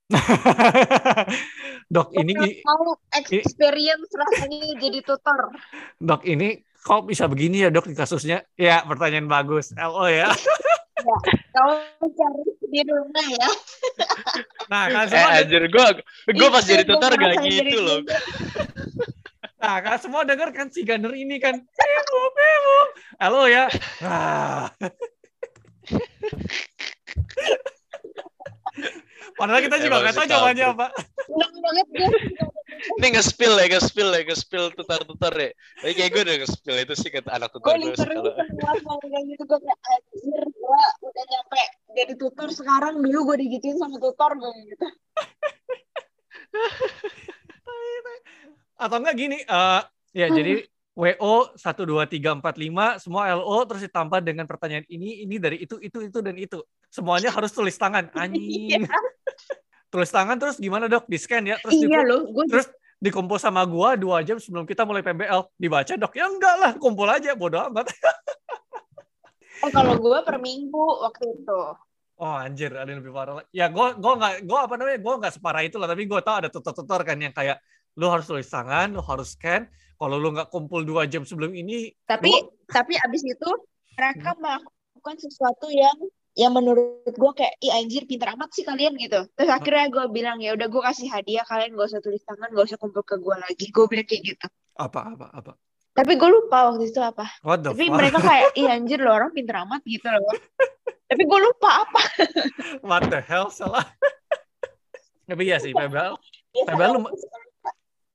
Dok, 1.95 2.15
ini 2.15 2.63
mau 2.63 2.95
experience 3.19 4.11
rasanya 4.15 4.79
jadi 4.79 4.99
tutor. 5.03 5.51
Dok, 5.99 6.23
ini 6.23 6.63
kok 6.79 7.11
bisa 7.11 7.27
begini 7.27 7.67
ya, 7.67 7.71
Dok, 7.75 7.91
di 7.91 7.97
kasusnya? 7.99 8.47
Ya, 8.55 8.87
pertanyaan 8.87 9.27
bagus. 9.27 9.75
LO 9.75 10.07
ya. 10.07 10.31
Kamu 11.53 12.07
cari 12.07 12.43
di 12.71 12.81
rumah 12.87 13.27
ya. 13.31 13.51
Nah, 14.67 14.91
kan 14.91 15.07
Eh 15.07 15.15
semua 15.15 15.31
anjir, 15.39 15.63
gue 15.71 15.87
gue 16.35 16.49
pas 16.51 16.59
Itu 16.67 16.71
jadi 16.75 16.83
tutor 16.83 17.15
gak 17.15 17.39
gitu 17.47 17.79
loh. 17.79 18.03
Nah, 19.57 19.81
kan 19.83 19.97
semua 19.99 20.23
denger 20.23 20.53
kan 20.53 20.69
si 20.71 20.85
Gunner 20.85 21.11
ini 21.17 21.41
kan. 21.43 21.57
Pemu, 21.59 22.23
pemu. 22.35 22.79
Halo 23.19 23.43
ya. 23.49 23.67
Ah. 24.05 24.71
Padahal 29.35 29.61
kita 29.66 29.77
juga 29.83 29.97
nggak 30.07 30.14
tahu 30.14 30.27
jawabannya 30.31 30.66
apa. 30.70 30.87
Seneng 31.27 31.55
banget 31.59 31.87
gue. 31.91 32.09
Ini 32.77 33.07
nge-spill 33.18 33.55
ya, 33.57 33.66
nge-spill 33.72 34.11
ya, 34.12 34.22
nge-spill 34.29 34.66
tutor-tutor 34.77 35.35
ya. 35.35 35.51
Tapi 35.83 35.93
kayak 35.97 36.11
gue 36.14 36.22
udah 36.22 36.37
nge-spill 36.45 36.77
itu 36.79 36.95
sih 36.95 37.11
kata 37.11 37.31
anak 37.35 37.51
Gue 37.57 37.61
tutor 37.64 37.74
gue 37.74 37.83
literally 37.91 38.31
kalau 38.85 39.01
kayak 39.03 39.24
gitu. 39.27 39.43
Gue 39.49 39.59
kayak 39.59 39.81
anjir 39.91 40.45
gue 40.47 40.83
udah 41.03 41.24
nyampe 41.33 41.62
jadi 41.97 42.12
tutor 42.14 42.49
sekarang. 42.53 42.95
Dulu 43.03 43.18
gue 43.33 43.37
digituin 43.49 43.77
sama 43.81 43.97
tutor 43.99 44.31
gue 44.39 44.53
gitu. 44.70 44.87
Atau 48.77 48.97
enggak 49.01 49.16
gini, 49.16 49.41
eh 49.41 49.83
ya 50.12 50.29
jadi 50.29 50.64
WO 50.97 51.53
1 51.53 51.61
2 51.61 52.09
3 52.09 52.41
4 52.41 52.41
5 52.41 53.05
semua 53.05 53.29
LO 53.37 53.57
terus 53.68 53.85
ditambah 53.85 54.20
dengan 54.24 54.49
pertanyaan 54.49 54.85
ini 54.89 55.29
ini 55.29 55.37
dari 55.37 55.61
itu 55.61 55.77
itu 55.81 56.01
itu 56.09 56.18
dan 56.24 56.37
itu. 56.41 56.64
Semuanya 56.89 57.28
harus 57.28 57.51
tulis 57.51 57.74
tangan. 57.74 58.09
Anjing. 58.16 58.87
tulis 59.87 60.09
tangan 60.09 60.37
terus 60.37 60.57
gimana, 60.57 60.87
Dok? 60.87 61.07
Di-scan 61.07 61.45
ya, 61.45 61.57
terus 61.57 61.74
Iya 61.76 62.03
di- 62.03 62.09
loh. 62.09 62.20
Gue 62.28 62.45
terus 62.47 62.66
dikumpul 62.97 63.37
sama 63.37 63.61
gua 63.62 63.93
dua 63.93 64.20
jam 64.20 64.37
sebelum 64.37 64.64
kita 64.64 64.82
mulai 64.82 65.05
PBL 65.05 65.53
dibaca 65.55 65.93
dok 65.95 66.16
ya 66.16 66.24
enggak 66.26 66.55
lah 66.57 66.72
kumpul 66.74 67.05
aja 67.05 67.37
bodo 67.37 67.61
amat 67.68 67.93
eh, 67.93 69.68
kalau 69.76 70.01
gue 70.01 70.18
per 70.24 70.41
minggu 70.41 70.80
waktu 71.05 71.28
itu. 71.30 71.61
oh 72.16 72.34
anjir 72.34 72.72
ada 72.72 72.89
yang 72.89 73.05
lebih 73.05 73.12
parah 73.12 73.45
ya 73.53 73.68
gua 73.68 73.93
gua 73.93 74.16
nggak 74.16 74.34
gua 74.49 74.59
apa 74.64 74.74
namanya 74.80 74.99
gua 75.05 75.14
nggak 75.20 75.34
separah 75.37 75.62
itu 75.62 75.76
lah 75.76 75.84
tapi 75.84 76.09
gua 76.09 76.24
tahu 76.24 76.37
ada 76.41 76.49
tutor-tutor 76.49 77.05
kan 77.05 77.20
yang 77.20 77.37
kayak 77.37 77.61
lu 77.95 78.09
harus 78.09 78.24
tulis 78.24 78.49
tangan 78.49 78.89
lu 78.89 79.05
harus 79.05 79.37
scan 79.37 79.68
kalau 80.01 80.16
lu 80.16 80.32
nggak 80.32 80.49
kumpul 80.49 80.80
dua 80.80 81.05
jam 81.05 81.20
sebelum 81.20 81.53
ini 81.53 81.93
Tapi 82.09 82.32
Gua- 82.32 82.49
tapi 82.72 82.97
abis 82.97 83.28
itu 83.28 83.51
mereka 83.93 84.32
melakukan 84.41 85.16
sesuatu 85.20 85.68
yang 85.68 86.01
yang 86.37 86.53
menurut 86.53 87.09
gue 87.09 87.32
kayak 87.32 87.57
ih 87.64 87.72
anjir 87.72 88.05
pinter 88.05 88.28
amat 88.37 88.53
sih 88.53 88.61
kalian 88.61 88.93
gitu. 89.01 89.24
Terus 89.32 89.49
akhirnya 89.49 89.89
gue 89.89 90.05
bilang 90.12 90.37
ya 90.37 90.53
udah 90.53 90.68
gue 90.68 90.82
kasih 90.84 91.09
hadiah 91.09 91.49
kalian 91.49 91.72
gak 91.72 91.89
usah 91.89 92.01
tulis 92.05 92.20
tangan 92.22 92.53
gak 92.53 92.66
usah 92.68 92.76
kumpul 92.76 93.01
ke 93.01 93.16
gue 93.16 93.37
lagi. 93.41 93.64
Gue 93.72 93.84
bilang 93.89 94.05
kayak 94.05 94.22
gitu. 94.22 94.47
apa 94.76 95.16
apa 95.16 95.26
apa 95.32 95.53
Tapi 95.97 96.12
gue 96.20 96.28
lupa 96.28 96.68
waktu 96.68 96.93
itu 96.93 97.01
apa. 97.01 97.24
what 97.41 97.64
the 97.64 97.72
Tapi 97.72 97.89
fuck 97.89 97.97
mereka 97.97 98.18
kayak 98.20 98.53
ih 98.61 98.68
anjir 98.68 99.01
lo 99.01 99.16
orang 99.16 99.32
pinter 99.32 99.57
amat 99.64 99.80
gitu 99.89 100.05
loh. 100.05 100.37
Tapi 101.09 101.22
gue 101.24 101.39
lupa 101.41 101.89
apa. 101.89 102.03
what 102.89 103.09
the 103.09 103.24
hell 103.24 103.49
salah 103.49 103.89
tapi 105.28 105.49
ya 105.49 105.57
sih 105.59 105.72
PBL 105.72 106.14
PBL 106.53 106.93
lu- 107.01 107.11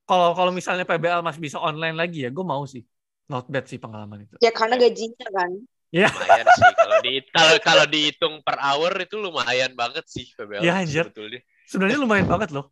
kalau 0.05 0.32
kalau 0.38 0.51
misalnya 0.53 0.86
PBL 0.86 1.26
masih 1.26 1.41
bisa 1.41 1.57
online 1.57 1.97
lagi 1.97 2.24
ya 2.24 2.30
gue 2.30 2.45
mau 2.45 2.63
sih 2.69 2.86
not 3.28 3.49
bad 3.49 3.65
sih 3.65 3.82
pengalaman 3.82 4.24
itu 4.24 4.36
Ya 4.39 4.53
karena 4.53 4.78
gajinya 4.78 5.28
kan. 5.28 5.51
Lumayan 5.92 6.48
sih 6.48 6.72
kalau 6.74 6.98
di 7.04 7.12
kalau 7.30 7.56
kalau 7.60 7.86
dihitung 7.86 8.34
per 8.42 8.56
hour 8.58 8.96
itu 8.96 9.20
lumayan 9.20 9.76
banget 9.76 10.08
sih 10.08 10.24
PBL 10.32 10.64
Ya, 10.64 10.80
anjir. 10.80 11.12
sebetulnya. 11.12 11.44
sebenarnya 11.68 12.00
lumayan 12.00 12.28
banget 12.28 12.50
loh. 12.52 12.72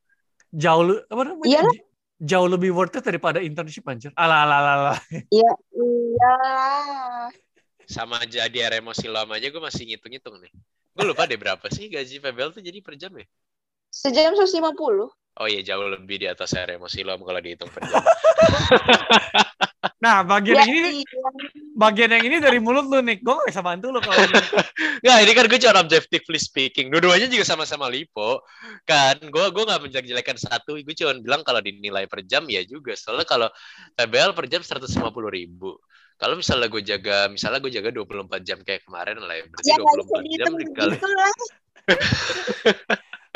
Jauh 0.50 0.82
lu 0.82 0.96
apa 1.04 1.22
namanya? 1.28 1.46
Iya 1.46 1.62
J- 1.68 1.84
Jauh 2.20 2.48
lebih 2.48 2.72
worth 2.72 2.96
it 2.96 3.04
daripada 3.04 3.40
internship 3.40 3.84
anjir. 3.86 4.12
Alah 4.14 4.44
alah 4.44 4.58
alah. 4.60 4.74
alah. 4.92 5.00
Iya 5.28 5.52
iya. 5.72 6.36
Sama 7.86 8.20
jadi 8.24 8.70
RM 8.70 8.92
silam 8.92 9.28
aja 9.30 9.48
gue 9.48 9.58
masih 9.58 9.88
ngitung-ngitung 9.88 10.40
nih. 10.40 10.52
Gue 10.92 11.06
lupa 11.08 11.24
deh 11.24 11.36
berapa 11.36 11.64
sih 11.70 11.88
gaji 11.88 12.20
PBL 12.20 12.52
tuh 12.52 12.60
jadi 12.60 12.80
per 12.80 12.96
jam 12.96 13.12
ya? 13.14 13.24
Sejam 13.88 14.36
150. 14.36 15.12
Oh 15.40 15.48
iya 15.48 15.64
jauh 15.64 15.88
lebih 15.88 16.20
di 16.20 16.28
atas 16.28 16.52
RM 16.52 16.84
silam 16.88 17.20
kalau 17.20 17.40
dihitung 17.40 17.72
per 17.72 17.84
jam. 17.84 18.04
Nah, 20.00 20.24
bagian 20.24 20.56
Ya, 20.56 20.64
yang 20.64 20.72
ini 20.72 20.90
iya. 21.04 21.28
bagian 21.76 22.08
yang 22.16 22.24
ini 22.24 22.40
dari 22.40 22.56
mulut 22.64 22.88
lu 22.88 23.04
nih. 23.04 23.20
Gue 23.20 23.36
gak 23.36 23.52
bisa 23.52 23.60
bantu 23.60 23.92
lu 23.92 24.00
kalau 24.00 24.16
ini. 24.16 24.32
Nggak, 25.04 25.18
ini 25.28 25.32
kan 25.36 25.46
gue 25.52 25.60
cuma 25.60 25.76
objectively 25.84 26.40
speaking. 26.40 26.88
Dua-duanya 26.88 27.28
juga 27.28 27.44
sama-sama 27.44 27.92
lipo. 27.92 28.40
Kan, 28.88 29.20
gue 29.20 29.46
gue 29.52 29.64
nggak 29.68 29.82
menjelek-jelekan 29.84 30.40
satu. 30.40 30.80
Gue 30.80 30.96
cuma 30.96 31.20
bilang 31.20 31.44
kalau 31.44 31.60
dinilai 31.60 32.08
per 32.08 32.24
jam 32.24 32.48
ya 32.48 32.64
juga. 32.64 32.96
Soalnya 32.96 33.28
kalau 33.28 33.52
PBL 34.00 34.32
per 34.32 34.48
jam 34.48 34.64
150 34.64 34.88
ribu. 35.28 35.76
Kalau 36.16 36.36
misalnya 36.36 36.68
gue 36.72 36.84
jaga, 36.84 37.28
misalnya 37.28 37.60
gue 37.60 37.72
jaga 37.72 37.90
24 37.92 38.44
jam 38.44 38.60
kayak 38.64 38.88
kemarin 38.88 39.20
lah 39.20 39.36
ya. 39.36 39.44
Berarti 39.52 39.68
Ya 39.68 39.76
nggak 39.80 39.96
bisa 40.00 40.16
24 40.16 40.16
jam 40.16 40.24
dihitung 40.24 40.56
dikali. 40.60 40.96
gitu 40.96 41.08
lah. 41.12 41.32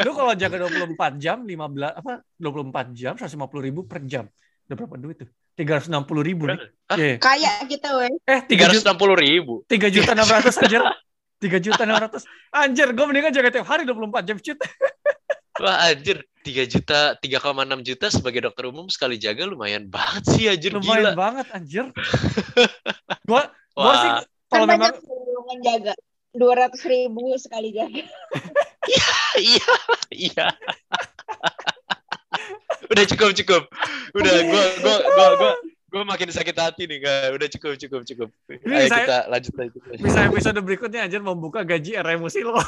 Lu 0.04 0.12
kalau 0.12 0.34
jaga 0.34 0.56
24 0.68 1.22
jam 1.22 1.38
15 1.44 2.00
apa 2.00 2.12
24 2.40 2.92
jam 2.98 3.14
150 3.16 3.68
ribu 3.68 3.84
per 3.84 4.00
jam. 4.04 4.26
Udah 4.68 4.76
berapa 4.80 4.96
duit 4.96 5.20
tuh? 5.22 5.30
360 5.54 5.94
ribu 6.26 6.50
nih. 6.50 6.58
Hah? 6.90 6.98
Iya. 6.98 7.16
Kayak 7.22 7.56
kita 7.70 7.90
weh. 7.96 8.12
Eh, 8.26 8.40
3 8.46 8.74
juta 8.74 8.92
360 8.94 9.24
ribu. 9.24 9.54
3 9.70 9.94
juta 9.94 10.12
600 10.14 10.58
anjir. 10.66 10.82
3 11.44 11.60
juta 11.60 11.84
600. 11.84 12.24
Anjir, 12.56 12.88
gue 12.96 13.06
mendingan 13.06 13.34
jaga 13.36 13.50
tiap 13.52 13.68
hari 13.68 13.84
24 13.84 14.24
jam 14.26 14.38
cut. 14.40 14.58
Wah 15.64 15.86
anjir, 15.86 16.26
3 16.42 16.66
juta, 16.66 17.14
3,6 17.22 17.86
juta 17.86 18.06
sebagai 18.10 18.42
dokter 18.50 18.66
umum 18.66 18.90
sekali 18.90 19.22
jaga 19.22 19.46
lumayan 19.46 19.86
banget 19.86 20.24
sih 20.34 20.50
anjir 20.50 20.74
Lumayan 20.74 21.14
gila. 21.14 21.14
banget 21.14 21.48
anjir. 21.54 21.86
Gua 23.30 23.46
gua 23.78 23.94
sih 24.02 24.10
Wah, 24.10 24.22
kalau 24.50 24.66
kan 24.66 24.78
memang 24.82 25.60
jaga. 25.62 25.94
200 26.34 26.74
ribu 26.90 27.38
sekali 27.38 27.70
jaga. 27.70 28.02
iya, 29.38 29.70
iya. 30.10 30.46
Udah 32.90 33.04
cukup 33.08 33.30
cukup. 33.36 33.64
Udah 34.14 34.34
gua 34.44 34.66
gua 34.80 34.96
gua 35.06 35.28
gua 35.38 35.52
gua 35.90 36.04
makin 36.04 36.30
sakit 36.30 36.56
hati 36.56 36.84
nih, 36.86 36.98
gak. 37.02 37.34
Udah 37.34 37.48
cukup 37.50 37.72
cukup 37.78 38.02
cukup. 38.04 38.30
Ini 38.50 38.74
Ayo 38.74 38.88
saya- 38.90 39.06
kita 39.06 39.18
lanjut 39.30 39.54
lagi. 39.56 39.78
bisa 40.00 40.20
episode 40.26 40.60
berikutnya 40.62 41.00
anjir 41.06 41.22
membuka 41.22 41.62
gaji 41.62 41.96
RM 41.96 42.24
lo. 42.26 42.58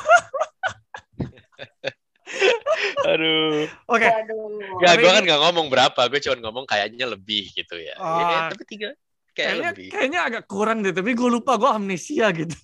Aduh. 3.06 3.70
Oke. 3.88 4.08
Waduh. 4.10 4.82
Gak, 4.82 4.94
ini- 4.98 5.06
kan 5.06 5.24
gak 5.26 5.42
ngomong 5.46 5.68
berapa, 5.70 6.02
gue 6.10 6.20
cuma 6.22 6.36
ngomong 6.42 6.66
kayaknya 6.66 7.06
lebih 7.06 7.54
gitu 7.54 7.78
ya. 7.78 7.96
Oh. 8.02 8.18
Ya, 8.20 8.50
tapi 8.50 8.64
tiga 8.66 8.90
kayak 9.36 9.38
Kayaknya 9.52 9.72
lebih. 9.76 9.88
kayaknya 9.92 10.20
agak 10.26 10.44
kurang 10.48 10.80
deh, 10.82 10.94
tapi 10.96 11.12
gue 11.12 11.30
lupa 11.30 11.60
gue 11.60 11.70
amnesia 11.70 12.32
gitu. 12.32 12.56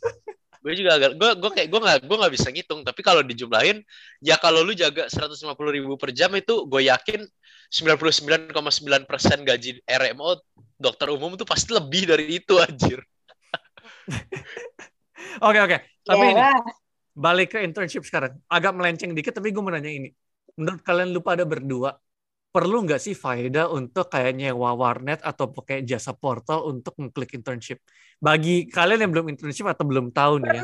gue 0.61 0.73
juga 0.77 0.93
agak 0.93 1.17
gue 1.17 1.29
gue 1.41 1.51
kayak 1.57 1.67
gue 1.73 1.79
nggak 1.81 1.99
gue 2.05 2.17
nggak 2.21 2.33
bisa 2.37 2.47
ngitung 2.53 2.85
tapi 2.85 3.01
kalau 3.01 3.25
dijumlahin 3.25 3.81
ya 4.21 4.37
kalau 4.37 4.61
lu 4.61 4.77
jaga 4.77 5.09
150 5.09 5.33
ribu 5.73 5.97
per 5.97 6.13
jam 6.13 6.29
itu 6.37 6.69
gue 6.69 6.85
yakin 6.85 7.25
99,9 7.71 8.51
persen 9.07 9.47
gaji 9.47 9.79
RMO 9.87 10.43
dokter 10.75 11.07
umum 11.07 11.39
tuh 11.39 11.47
pasti 11.47 11.71
lebih 11.71 12.03
dari 12.11 12.37
itu 12.37 12.59
anjir 12.59 12.99
Oke 15.41 15.59
oke. 15.63 15.77
Tapi 16.03 16.25
ini 16.35 16.43
balik 17.15 17.55
ke 17.55 17.59
internship 17.63 18.03
sekarang. 18.03 18.35
Agak 18.51 18.75
melenceng 18.75 19.15
dikit, 19.15 19.31
tapi 19.31 19.55
gue 19.55 19.63
mau 19.63 19.73
nanya 19.73 19.89
ini. 19.89 20.09
Menurut 20.59 20.81
kalian 20.83 21.09
lu 21.15 21.23
pada 21.23 21.47
berdua, 21.47 21.95
perlu 22.51 22.83
nggak 22.83 22.99
sih 22.99 23.15
faedah 23.15 23.71
untuk 23.71 24.11
kayak 24.11 24.35
nyewa 24.35 24.75
warnet 24.75 25.23
atau 25.23 25.47
pakai 25.47 25.87
jasa 25.87 26.11
portal 26.11 26.67
untuk 26.67 26.93
ngeklik 26.99 27.39
internship? 27.39 27.79
Bagi 28.19 28.67
kalian 28.67 29.07
yang 29.07 29.11
belum 29.15 29.31
internship 29.31 29.65
atau 29.71 29.87
belum 29.87 30.11
tahu 30.11 30.43
nih 30.43 30.59
ya. 30.59 30.63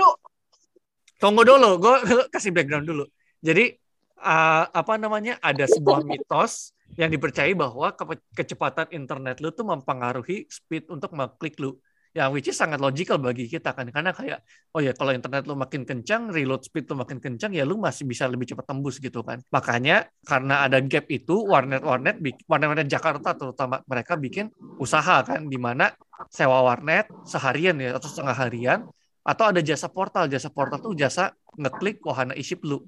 Tunggu 1.18 1.42
dulu, 1.42 1.82
gue 1.82 1.96
kasih 2.34 2.54
background 2.54 2.86
dulu. 2.86 3.06
Jadi 3.42 3.74
uh, 4.22 4.64
apa 4.70 5.00
namanya 5.00 5.40
ada 5.42 5.66
sebuah 5.66 6.06
mitos 6.06 6.77
yang 6.96 7.12
dipercayai 7.12 7.54
bahwa 7.54 7.92
ke- 7.92 8.24
kecepatan 8.32 8.88
internet 8.96 9.44
lu 9.44 9.52
tuh 9.52 9.68
mempengaruhi 9.68 10.48
speed 10.48 10.88
untuk 10.88 11.12
mengklik 11.12 11.60
lu. 11.60 11.76
Yang 12.16 12.30
which 12.34 12.50
is 12.50 12.58
sangat 12.58 12.82
logical 12.82 13.22
bagi 13.22 13.46
kita 13.46 13.78
kan 13.78 13.94
karena 13.94 14.10
kayak 14.10 14.42
oh 14.74 14.82
ya 14.82 14.90
kalau 14.98 15.14
internet 15.14 15.46
lu 15.46 15.54
makin 15.54 15.86
kencang, 15.86 16.34
reload 16.34 16.66
speed 16.66 16.90
lu 16.90 16.98
makin 16.98 17.22
kencang 17.22 17.54
ya 17.54 17.62
lu 17.62 17.78
masih 17.78 18.10
bisa 18.10 18.26
lebih 18.26 18.50
cepat 18.50 18.66
tembus 18.66 18.98
gitu 18.98 19.22
kan. 19.22 19.38
Makanya 19.54 20.10
karena 20.26 20.66
ada 20.66 20.82
gap 20.82 21.06
itu 21.14 21.46
warnet-warnet 21.46 22.18
warnet-warnet 22.50 22.90
Jakarta 22.90 23.38
terutama 23.38 23.86
mereka 23.86 24.18
bikin 24.18 24.50
usaha 24.82 25.22
kan 25.22 25.46
di 25.46 25.60
mana 25.62 25.94
sewa 26.34 26.66
warnet 26.66 27.06
seharian 27.22 27.78
ya 27.78 27.94
atau 28.02 28.10
setengah 28.10 28.34
harian 28.34 28.80
Atau 29.28 29.52
ada 29.52 29.60
jasa 29.60 29.92
portal. 29.92 30.32
Jasa 30.32 30.48
portal 30.48 30.80
tuh 30.80 30.96
jasa 30.96 31.36
ngeklik 31.60 32.00
wahana 32.08 32.32
isi 32.32 32.56
lu. 32.64 32.88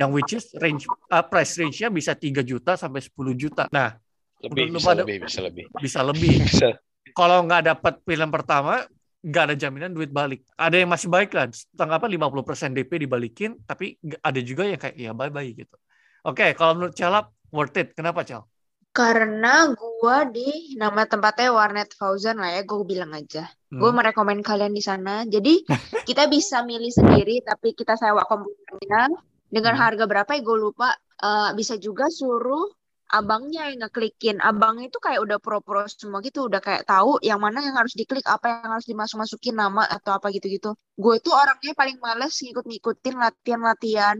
Yang 0.00 0.10
which 0.16 0.32
is 0.32 0.44
range 0.56 0.88
uh, 0.88 1.20
price 1.20 1.60
range-nya 1.60 1.92
bisa 1.92 2.16
3 2.16 2.40
juta 2.40 2.72
sampai 2.74 3.04
10 3.04 3.36
juta. 3.36 3.68
Nah, 3.68 4.00
lebih 4.40 4.72
bisa 4.72 4.86
pada- 4.88 5.04
lebih 5.04 5.16
bisa 5.28 5.40
lebih 5.44 5.64
bisa 5.76 6.00
lebih. 6.00 6.32
bisa 6.48 6.68
Kalau 7.12 7.44
nggak 7.44 7.62
dapat 7.68 7.94
film 8.00 8.32
pertama, 8.32 8.80
nggak 9.20 9.42
ada 9.52 9.54
jaminan 9.58 9.92
duit 9.92 10.08
balik. 10.08 10.40
Ada 10.56 10.80
yang 10.80 10.88
masih 10.88 11.12
baik 11.12 11.36
lah, 11.36 11.52
setengah 11.52 12.00
apa 12.00 12.08
50% 12.08 12.72
DP 12.72 13.04
dibalikin, 13.04 13.60
tapi 13.68 14.00
ada 14.24 14.40
juga 14.40 14.64
yang 14.64 14.80
kayak 14.80 14.96
ya 14.96 15.12
bye-bye 15.12 15.52
gitu. 15.52 15.76
Oke, 16.24 16.56
kalau 16.56 16.80
menurut 16.80 16.96
Calap, 16.96 17.28
worth 17.52 17.76
it. 17.76 17.92
Kenapa, 17.92 18.24
Cal? 18.24 18.48
Karena 18.90 19.70
gua 19.70 20.26
di 20.26 20.74
nama 20.74 21.06
tempatnya 21.06 21.54
Warnet 21.54 21.94
Fauzan 21.94 22.42
lah 22.42 22.58
ya, 22.58 22.62
gue 22.66 22.82
bilang 22.82 23.14
aja. 23.14 23.46
Gue 23.70 23.90
Hmm. 23.90 23.96
merekomen 24.02 24.42
kalian 24.42 24.74
di 24.74 24.82
sana. 24.82 25.22
Jadi 25.24 25.62
kita 26.08 26.26
bisa 26.26 26.66
milih 26.66 26.90
sendiri, 26.90 27.38
tapi 27.46 27.70
kita 27.72 27.94
sewa 27.94 28.26
komputernya 28.26 29.14
dengan 29.50 29.74
Hmm. 29.76 29.82
harga 29.84 30.04
berapa 30.06 30.30
ya 30.30 30.40
gue 30.40 30.58
lupa. 30.58 30.88
Eh, 31.20 31.50
bisa 31.58 31.74
juga 31.76 32.08
suruh 32.08 32.70
abangnya 33.10 33.66
yang 33.68 33.84
ngeklikin. 33.84 34.38
Abangnya 34.40 34.86
itu 34.88 35.02
kayak 35.02 35.20
udah 35.26 35.38
pro-pro 35.42 35.82
semua 35.90 36.22
gitu, 36.22 36.46
udah 36.46 36.62
kayak 36.62 36.86
tahu 36.86 37.18
yang 37.20 37.42
mana 37.42 37.58
yang 37.60 37.74
harus 37.74 37.92
diklik, 37.98 38.22
apa 38.24 38.46
yang 38.62 38.70
harus 38.78 38.86
dimasuk-masukin 38.86 39.58
nama 39.58 39.82
atau 39.84 40.14
apa 40.14 40.30
gitu-gitu. 40.30 40.72
Gue 40.94 41.18
tuh 41.18 41.34
orangnya 41.34 41.74
paling 41.74 41.98
males 41.98 42.32
ngikut-ngikutin 42.38 43.14
latihan-latihan 43.18 44.16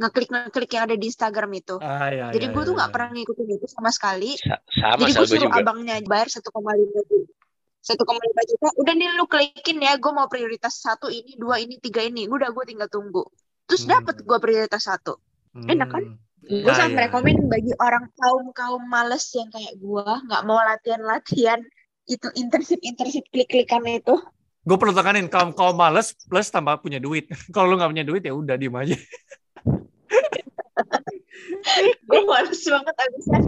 ngeklik-ngeklik 0.00 0.70
yang 0.72 0.84
ada 0.88 0.96
di 0.98 1.06
Instagram 1.06 1.50
itu. 1.54 1.76
Ah, 1.78 2.08
ya, 2.10 2.26
Jadi 2.32 2.46
ya, 2.48 2.52
gue 2.56 2.62
ya, 2.64 2.66
tuh 2.66 2.74
nggak 2.74 2.90
ya. 2.90 2.94
pernah 2.96 3.08
ngikutin 3.14 3.48
itu 3.54 3.66
sama 3.70 3.90
sekali. 3.92 4.30
Sa- 4.40 4.62
sama 4.72 4.98
Jadi 5.04 5.12
gue 5.14 5.26
suruh 5.28 5.42
juga 5.46 5.58
abangnya 5.62 5.94
bayar 6.08 6.28
1,5 6.32 7.00
juta. 7.06 7.30
1,5 7.82 8.42
juta. 8.48 8.66
Udah 8.80 8.94
nih 8.96 9.08
lu 9.14 9.26
klikin 9.28 9.76
ya, 9.78 9.92
gue 10.00 10.12
mau 10.14 10.26
prioritas 10.26 10.80
satu 10.80 11.06
ini, 11.12 11.36
dua 11.36 11.60
ini, 11.60 11.76
tiga 11.78 12.00
ini. 12.02 12.26
Udah 12.26 12.50
gue 12.50 12.64
tinggal 12.66 12.88
tunggu. 12.88 13.22
Terus 13.68 13.82
Hmm. 13.86 13.92
dapet 13.98 14.16
gue 14.22 14.38
prioritas 14.38 14.84
satu. 14.84 15.16
enak 15.52 15.88
kan? 15.92 16.00
Hmm. 16.00 16.16
Gue 16.42 16.72
Ah, 16.72 16.78
sangat 16.80 16.96
iya. 16.96 17.02
rekomen 17.06 17.44
bagi 17.46 17.72
orang 17.76 18.08
kaum 18.16 18.50
kaum 18.56 18.82
males 18.88 19.28
yang 19.36 19.52
kayak 19.52 19.76
gue, 19.76 20.06
nggak 20.26 20.42
mau 20.48 20.58
latihan-latihan 20.58 21.60
itu 22.08 22.26
internship-internship 22.34 23.28
klik-klikan 23.30 23.84
itu. 23.84 24.16
Gue 24.64 24.76
perlu 24.80 24.96
tekanin, 24.96 25.28
kalau 25.28 25.52
kau 25.52 25.76
males 25.76 26.16
plus 26.24 26.48
tambah 26.48 26.80
punya 26.80 26.98
duit. 26.98 27.28
kalau 27.54 27.70
lu 27.70 27.76
nggak 27.76 27.92
punya 27.92 28.06
duit 28.08 28.22
ya 28.24 28.32
udah 28.32 28.56
diem 28.56 28.74
aja. 28.74 28.96
gue 32.08 32.20
males 32.24 32.60
banget 32.64 32.96
abisnya. 32.96 33.40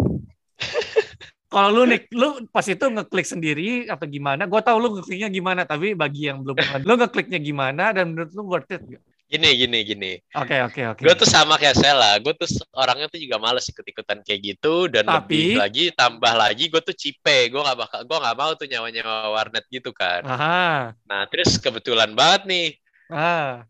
Kalau 1.49 1.71
lu 1.71 1.83
nih, 1.87 2.03
lu 2.11 2.29
pas 2.51 2.67
itu 2.67 2.83
ngeklik 2.83 3.27
sendiri 3.27 3.87
atau 3.87 4.11
gimana? 4.11 4.43
Gue 4.45 4.59
tahu 4.59 4.77
lu 4.77 4.89
ngekliknya 4.99 5.31
gimana, 5.31 5.63
tapi 5.63 5.95
bagi 5.95 6.29
yang 6.29 6.43
belum 6.43 6.59
lu 6.83 6.95
ngekliknya 6.99 7.39
gimana 7.39 7.95
dan 7.95 8.13
menurut 8.13 8.31
lu 8.35 8.43
worth 8.45 8.75
it 8.75 8.83
nggak? 8.83 9.03
Gini 9.35 9.49
gini 9.59 9.79
gini. 9.83 10.13
Oke 10.39 10.57
oke 10.63 10.81
oke. 10.95 11.03
gue 11.03 11.15
tuh 11.19 11.27
sama 11.27 11.59
kayak 11.59 11.75
Sela 11.75 12.15
gue 12.23 12.31
tuh 12.39 12.47
orangnya 12.71 13.11
tuh 13.11 13.19
juga 13.19 13.43
males 13.43 13.67
ikut 13.67 13.83
ikutan 13.83 14.23
kayak 14.23 14.41
gitu 14.55 14.87
dan 14.87 15.11
Tapi- 15.11 15.19
lebih 15.19 15.47
lagi 15.59 15.85
tambah 15.91 16.33
lagi 16.33 16.71
gue 16.71 16.79
tuh 16.79 16.95
cipe 16.95 17.51
gue 17.51 17.61
nggak 17.61 17.79
bakal 17.79 18.01
gue 18.07 18.19
nggak 18.23 18.37
mau 18.39 18.53
tuh 18.55 18.67
nyawa 18.71 18.89
nyawa 18.95 19.17
warnet 19.35 19.67
gitu 19.69 19.91
kan. 19.91 20.23
Aha, 20.23 20.95
nah 21.11 21.27
terus 21.27 21.59
kebetulan 21.59 22.15
banget 22.15 22.47
nih. 22.47 22.69
Ah, 23.11 23.67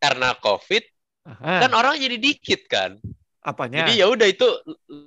karena 0.00 0.34
covid 0.38 0.82
aha. 1.28 1.66
kan 1.68 1.70
orang 1.74 1.94
jadi 2.00 2.16
dikit 2.18 2.66
kan 2.66 2.98
Apanya? 3.42 3.82
jadi 3.82 3.92
ya 3.98 4.06
udah 4.06 4.22
itu 4.24 4.46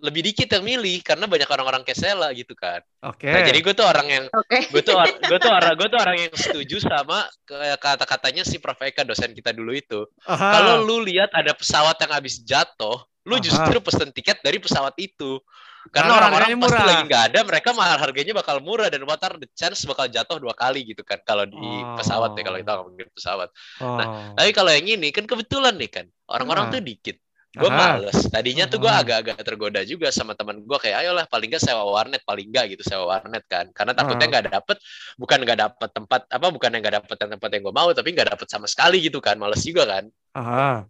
lebih 0.04 0.20
dikit 0.22 0.52
yang 0.52 0.62
milih 0.62 1.00
karena 1.02 1.24
banyak 1.24 1.48
orang-orang 1.48 1.82
kayak 1.82 1.96
Sela 1.96 2.30
gitu 2.32 2.52
kan 2.52 2.84
Oke. 3.02 3.26
nah 3.26 3.40
jadi 3.40 3.56
gue 3.58 3.72
tuh 3.72 3.84
orang 3.84 4.04
yang 4.06 4.24
Oke. 4.28 4.68
gue 4.68 4.82
tuh 4.82 4.92
or- 4.92 5.08
gue 5.18 5.40
tuh 5.40 5.48
orang 5.50 5.74
gue 5.74 5.88
tuh 5.88 6.00
orang 6.00 6.18
yang 6.20 6.32
setuju 6.34 6.76
sama 6.78 7.24
ke- 7.42 7.56
kata-katanya 7.78 8.44
si 8.44 8.60
Prof 8.60 8.76
Eka 8.78 9.02
dosen 9.02 9.32
kita 9.32 9.50
dulu 9.50 9.72
itu 9.72 10.04
kalau 10.22 10.84
lu 10.84 11.00
lihat 11.00 11.32
ada 11.32 11.52
pesawat 11.52 11.96
yang 11.98 12.12
habis 12.12 12.40
jatuh 12.40 13.00
lu 13.24 13.36
Aha. 13.36 13.42
justru 13.42 13.80
pesen 13.80 14.12
tiket 14.12 14.38
dari 14.40 14.60
pesawat 14.60 14.94
itu 14.98 15.40
Karena 15.86 16.18
orang-orang 16.18 16.58
pasti 16.58 16.76
murah. 16.76 16.82
lagi 16.84 17.02
nggak 17.06 17.24
ada 17.30 17.40
mereka 17.42 17.70
mahal 17.72 17.98
harganya 18.00 18.34
bakal 18.34 18.58
murah 18.58 18.90
dan 18.90 19.02
what 19.02 19.22
are 19.22 19.38
the 19.38 19.48
chance 19.52 19.86
bakal 19.86 20.06
jatuh 20.06 20.38
dua 20.38 20.52
kali 20.52 20.82
gitu 20.84 21.02
kan 21.02 21.22
kalau 21.22 21.46
di 21.46 21.56
Oh. 21.56 21.94
pesawat 21.96 22.34
ya 22.34 22.42
kalau 22.44 22.58
kita 22.58 22.72
ngomongin 22.76 23.08
pesawat 23.10 23.50
Oh. 23.80 23.98
tapi 24.34 24.50
kalau 24.52 24.70
yang 24.70 24.86
ini 24.92 25.10
kan 25.10 25.24
kebetulan 25.24 25.74
nih 25.74 25.88
kan 25.90 26.06
orang-orang 26.28 26.68
Ah. 26.68 26.72
tuh 26.72 26.82
dikit 26.82 27.16
gue 27.56 27.72
males 27.72 28.18
tadinya 28.28 28.68
tuh 28.68 28.84
gue 28.84 28.92
agak-agak 28.92 29.40
tergoda 29.42 29.82
juga 29.88 30.12
sama 30.12 30.36
teman 30.36 30.60
gue 30.60 30.78
kayak 30.80 31.08
ayolah 31.08 31.26
paling 31.26 31.48
nggak 31.48 31.64
sewa 31.64 31.88
warnet 31.88 32.22
paling 32.28 32.52
nggak 32.52 32.76
gitu 32.76 32.84
sewa 32.84 33.08
warnet 33.16 33.44
kan. 33.48 33.72
Karena 33.72 33.96
takutnya 33.96 34.28
nggak 34.28 34.46
dapet 34.52 34.78
bukan 35.16 35.40
nggak 35.42 35.60
dapet 35.60 35.90
tempat 35.96 36.22
apa 36.28 36.48
bukan 36.52 36.70
yang 36.76 36.82
nggak 36.84 36.96
dapet 37.02 37.16
yang 37.16 37.32
tempat 37.40 37.50
yang 37.56 37.62
gue 37.64 37.76
mau 37.76 37.90
tapi 37.96 38.10
nggak 38.12 38.30
dapet 38.36 38.48
sama 38.52 38.68
sekali 38.68 38.98
gitu 39.00 39.24
kan 39.24 39.40
males 39.40 39.64
juga 39.64 39.88
kan. 39.88 40.06
Aha. 40.36 40.84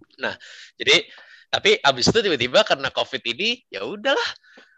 jadi 0.81 1.05
tapi 1.53 1.77
abis 1.79 2.09
itu 2.09 2.19
tiba-tiba 2.25 2.65
karena 2.65 2.89
covid 2.89 3.21
ini 3.21 3.61
ya 3.69 3.85
udahlah 3.85 4.29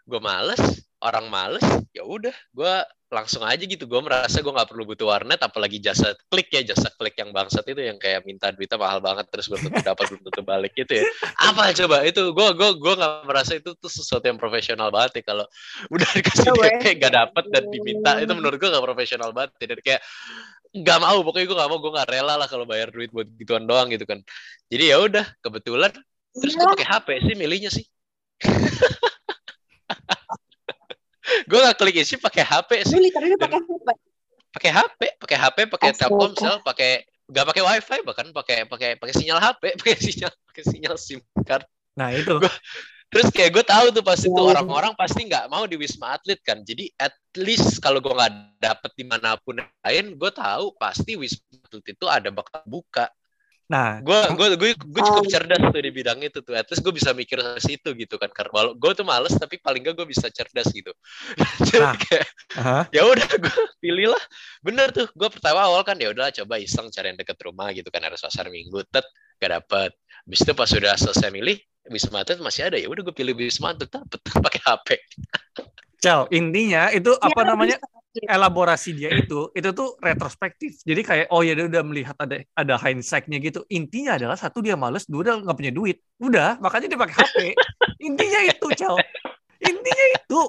gue 0.04 0.20
males 0.20 0.60
orang 0.98 1.30
males 1.30 1.64
ya 1.94 2.02
udah 2.02 2.34
gue 2.34 2.74
langsung 3.08 3.40
aja 3.40 3.64
gitu 3.64 3.88
gue 3.88 4.00
merasa 4.04 4.44
gue 4.44 4.52
nggak 4.52 4.68
perlu 4.68 4.84
butuh 4.84 5.08
warnet 5.08 5.40
apalagi 5.40 5.80
jasa 5.80 6.12
klik 6.28 6.52
ya 6.52 6.60
jasa 6.60 6.92
klik 6.92 7.16
yang 7.16 7.32
bangsat 7.32 7.64
itu 7.64 7.80
yang 7.80 7.96
kayak 7.96 8.20
minta 8.28 8.52
duitnya 8.52 8.76
mahal 8.76 9.00
banget 9.00 9.24
terus 9.32 9.48
belum 9.48 9.64
tentu 9.64 9.80
dapat 9.80 10.04
belum 10.12 10.22
tentu 10.28 10.42
balik 10.44 10.72
gitu 10.76 10.92
ya 11.00 11.04
apa 11.40 11.72
coba 11.72 12.04
itu 12.04 12.20
gue 12.36 12.48
gue 12.52 12.70
gue 12.76 12.94
nggak 13.00 13.12
merasa 13.24 13.56
itu 13.56 13.72
tuh 13.80 13.88
sesuatu 13.88 14.28
yang 14.28 14.36
profesional 14.36 14.92
banget 14.92 15.24
ya 15.24 15.32
kalau 15.32 15.46
udah 15.94 16.08
dikasih 16.12 16.52
ya. 16.52 16.52
DP 16.52 16.82
nggak 17.00 17.14
dapet 17.16 17.44
dan 17.48 17.64
diminta 17.72 18.10
itu 18.20 18.32
menurut 18.36 18.58
gue 18.60 18.68
nggak 18.68 18.84
profesional 18.84 19.30
banget 19.32 19.56
ya. 19.56 19.66
dan 19.72 19.80
kayak 19.80 20.00
nggak 20.68 20.98
mau 21.00 21.18
pokoknya 21.24 21.46
gue 21.48 21.56
nggak 21.56 21.70
mau 21.72 21.78
gue 21.80 21.92
nggak 21.96 22.08
rela 22.12 22.34
lah 22.36 22.48
kalau 22.50 22.68
bayar 22.68 22.92
duit 22.92 23.08
buat 23.08 23.24
gituan 23.40 23.64
doang 23.64 23.88
gitu 23.88 24.04
kan 24.04 24.20
jadi 24.68 24.84
ya 24.92 24.96
udah 25.00 25.24
kebetulan 25.40 25.96
terus 26.36 26.52
gue 26.54 26.60
Iya. 26.60 26.72
pakai 26.76 26.86
HP 26.92 27.08
sih 27.24 27.34
milihnya 27.40 27.70
sih 27.72 27.88
gue 31.44 31.58
nggak 31.58 31.76
klik 31.76 31.96
isi 31.98 32.16
pakai 32.16 32.42
HP 32.42 32.70
sih 32.84 32.98
literally 32.98 33.36
pakai 33.36 33.58
apa? 33.58 33.92
pakai 34.48 34.70
HP 34.72 35.00
pakai 35.20 35.36
HP 35.36 35.56
pakai. 35.68 35.88
Telkomsel 35.92 36.56
pakai 36.62 36.90
nggak 37.28 37.44
pakai 37.44 37.62
WiFi 37.62 37.98
bahkan 38.02 38.26
pakai 38.32 38.58
pakai 38.64 38.90
pakai 38.96 39.14
sinyal 39.14 39.36
HP 39.38 39.62
pakai 39.80 39.94
sinyal 39.96 40.32
pakai 40.48 40.64
sinyal 40.64 40.94
SIM 40.96 41.20
card 41.44 41.64
Nah 41.94 42.14
itu. 42.14 42.38
terus 43.08 43.32
kayak 43.32 43.56
gue 43.56 43.64
tahu 43.64 43.86
tuh 43.90 44.04
pasti 44.04 44.28
tuh 44.28 44.44
Wow. 44.44 44.52
orang-orang 44.52 44.92
pasti 44.92 45.24
nggak 45.24 45.48
mau 45.48 45.64
di 45.64 45.76
wisma 45.76 46.14
atlet 46.14 46.36
kan 46.44 46.60
jadi 46.60 46.92
at 46.96 47.12
least 47.36 47.80
kalau 47.80 47.98
gue 47.98 48.12
nggak 48.12 48.32
dapet 48.60 48.90
di 48.94 49.04
mana 49.04 49.36
pun 49.40 49.56
lain 49.56 50.12
gue 50.12 50.30
tahu 50.30 50.76
pasti 50.76 51.16
wisma 51.16 51.56
atlet 51.64 51.84
itu 51.88 52.04
ada 52.04 52.28
bakal 52.28 52.60
buka 52.64 53.08
Nah, 53.68 54.00
gue 54.00 54.16
gue 54.32 54.48
gue 54.56 54.70
gue 54.80 55.02
cukup 55.04 55.28
cerdas 55.28 55.60
tuh 55.60 55.82
di 55.84 55.92
bidang 55.92 56.16
itu 56.24 56.40
tuh 56.40 56.56
at 56.56 56.64
least 56.72 56.80
gue 56.80 56.88
bisa 56.88 57.12
mikir 57.12 57.36
ke 57.36 57.60
situ 57.60 57.92
gitu 58.00 58.16
kan 58.16 58.32
karena 58.32 58.48
walau 58.56 58.72
gue 58.72 58.92
tuh 58.96 59.04
males 59.04 59.36
tapi 59.36 59.60
paling 59.60 59.84
gak 59.84 59.92
gue 59.92 60.08
bisa 60.08 60.32
cerdas 60.32 60.72
gitu 60.72 60.88
jadi 61.68 61.84
Nah. 61.84 61.94
kayak 62.00 62.26
aha. 62.56 62.80
ya 62.88 63.04
udah 63.04 63.28
gue 63.28 63.56
pilih 63.76 64.16
lah 64.16 64.22
bener 64.64 64.88
tuh 64.88 65.04
gue 65.12 65.28
pertama 65.28 65.68
awal 65.68 65.84
kan 65.84 66.00
ya 66.00 66.08
udah 66.08 66.32
coba 66.32 66.56
iseng 66.56 66.88
cari 66.88 67.12
yang 67.12 67.20
deket 67.20 67.36
rumah 67.44 67.68
gitu 67.76 67.92
kan 67.92 68.00
harus 68.00 68.24
pasar 68.24 68.48
minggu 68.48 68.88
tet 68.88 69.04
gak 69.36 69.52
dapet 69.60 69.92
habis 70.24 70.40
itu 70.40 70.52
pas 70.56 70.68
sudah 70.72 70.96
selesai 70.96 71.28
milih 71.28 71.60
wisma 71.92 72.24
atlet 72.24 72.40
masih 72.40 72.72
ada 72.72 72.80
ya 72.80 72.88
udah 72.88 73.04
gue 73.04 73.12
pilih 73.12 73.36
wisma 73.36 73.76
atlet 73.76 73.92
dapet 73.92 74.20
pakai 74.48 74.60
hp 74.64 74.88
Cel, 75.98 76.30
intinya 76.30 76.88
itu 76.94 77.10
apa 77.18 77.42
Ya, 77.42 77.46
namanya? 77.52 77.76
bisa. 77.82 77.86
Elaborasi 78.24 78.96
dia 78.96 79.10
itu 79.14 79.52
itu 79.54 79.68
tuh 79.76 79.94
retrospektif. 80.00 80.80
Jadi 80.82 81.00
kayak 81.04 81.26
oh 81.30 81.44
ya 81.46 81.52
dia 81.54 81.66
udah 81.70 81.82
melihat 81.86 82.16
ada 82.18 82.42
ada 82.56 82.74
hindsight-nya 82.80 83.38
gitu. 83.38 83.62
Intinya 83.70 84.16
adalah 84.18 84.34
satu 84.34 84.58
dia 84.64 84.74
males, 84.74 85.04
dua 85.06 85.22
dia 85.26 85.34
nggak 85.38 85.56
punya 85.58 85.72
duit. 85.74 86.00
Udah, 86.18 86.58
makanya 86.58 86.86
dia 86.90 86.98
pakai 86.98 87.14
HP. 87.14 87.36
Intinya 88.02 88.40
itu, 88.48 88.66
Cel. 88.74 88.96
Intinya 89.62 90.06
itu. 90.18 90.40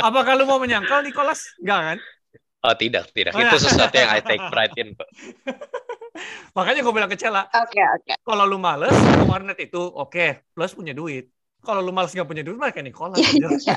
Apakah 0.00 0.32
lu 0.36 0.44
mau 0.48 0.60
menyangkal 0.60 1.04
Nicholas? 1.04 1.44
Enggak 1.60 1.80
kan? 1.82 1.98
oh 2.66 2.74
tidak 2.74 3.06
tidak 3.14 3.30
Oh, 3.30 3.38
itu 3.46 3.56
ya. 3.56 3.62
sesuatu 3.62 3.94
yang 3.94 4.10
I 4.10 4.20
take 4.26 4.42
pride 4.50 4.74
in 4.74 4.98
Pak. 4.98 5.06
Makanya 6.56 6.80
gue 6.82 6.94
bilang 6.96 7.06
ke 7.12 7.14
Cela, 7.20 7.46
Oke, 7.52 7.78
oke. 7.78 8.12
kalau 8.24 8.42
lu 8.48 8.56
males 8.58 8.90
ke 8.90 9.22
warnet 9.28 9.58
itu 9.60 9.78
oke, 9.78 10.42
plus 10.56 10.72
punya 10.74 10.90
duit. 10.96 11.28
Kalau 11.62 11.78
lu 11.84 11.92
males 11.94 12.10
nggak 12.10 12.26
punya 12.26 12.42
duit, 12.42 12.56
mah 12.58 12.72
kayak 12.74 12.90
Nicholas. 12.90 13.20
aja. 13.20 13.46
Ya, 13.62 13.76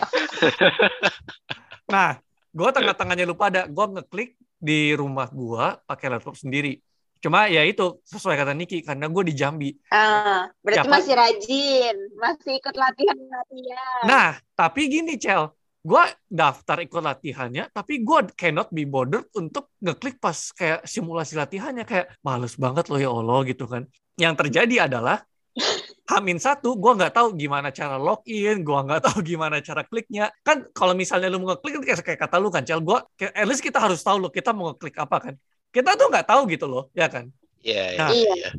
Nah, 1.90 2.22
gue 2.50 2.70
tengah-tengahnya 2.74 3.26
lupa 3.30 3.54
ada, 3.54 3.66
gue 3.70 3.86
ngeklik 4.00 4.38
di 4.60 4.94
rumah 4.98 5.30
gue 5.32 5.66
pakai 5.88 6.08
laptop 6.12 6.36
sendiri. 6.36 6.78
Cuma 7.20 7.52
ya 7.52 7.68
itu 7.68 8.00
sesuai 8.08 8.40
kata 8.40 8.56
Niki 8.56 8.80
karena 8.80 9.12
gue 9.12 9.24
di 9.28 9.34
Jambi. 9.36 9.76
Ah, 9.92 10.48
berarti 10.64 10.88
Siapa? 10.88 10.96
masih 10.96 11.14
rajin, 11.20 11.96
masih 12.16 12.54
ikut 12.64 12.76
latihan-latihan. 12.80 14.02
Nah, 14.08 14.30
tapi 14.56 14.88
gini 14.88 15.20
Cel, 15.20 15.52
gue 15.84 16.04
daftar 16.32 16.80
ikut 16.80 17.04
latihannya, 17.04 17.76
tapi 17.76 18.04
gue 18.08 18.20
cannot 18.40 18.72
be 18.72 18.88
bothered 18.88 19.28
untuk 19.36 19.76
ngeklik 19.84 20.16
pas 20.24 20.36
kayak 20.56 20.88
simulasi 20.88 21.36
latihannya 21.36 21.84
kayak 21.84 22.16
males 22.24 22.56
banget 22.56 22.88
loh 22.88 23.00
ya 23.00 23.12
Allah 23.12 23.40
gitu 23.44 23.68
kan. 23.68 23.84
Yang 24.16 24.34
terjadi 24.48 24.88
adalah 24.88 25.20
Hamin 26.10 26.42
satu, 26.42 26.74
gue 26.74 26.92
nggak 26.98 27.14
tahu 27.14 27.38
gimana 27.38 27.70
cara 27.70 28.02
login, 28.02 28.66
gue 28.66 28.80
nggak 28.82 29.02
tahu 29.08 29.22
gimana 29.22 29.62
cara 29.62 29.86
kliknya. 29.86 30.34
Kan 30.42 30.66
kalau 30.74 30.98
misalnya 30.98 31.30
lu 31.30 31.38
mau 31.38 31.54
ngeklik, 31.54 31.74
kan 31.78 31.84
kayak, 31.86 32.02
kayak 32.02 32.20
kata 32.26 32.36
lu 32.42 32.50
kan, 32.50 32.66
Cel, 32.66 32.82
gue, 32.82 32.98
at 33.22 33.46
least 33.46 33.62
kita 33.62 33.78
harus 33.78 34.02
tahu 34.02 34.18
loh 34.18 34.32
kita 34.34 34.50
mau 34.50 34.74
ngeklik 34.74 34.98
apa 34.98 35.18
kan. 35.22 35.36
kita 35.70 35.94
tuh 35.94 36.10
nggak 36.10 36.26
tahu 36.26 36.50
gitu 36.50 36.66
loh, 36.66 36.90
ya 36.98 37.06
kan? 37.06 37.30
Iya, 37.62 37.86
iya, 37.94 38.00
Nah, 38.02 38.10
Iya. 38.10 38.34
iya. 38.34 38.50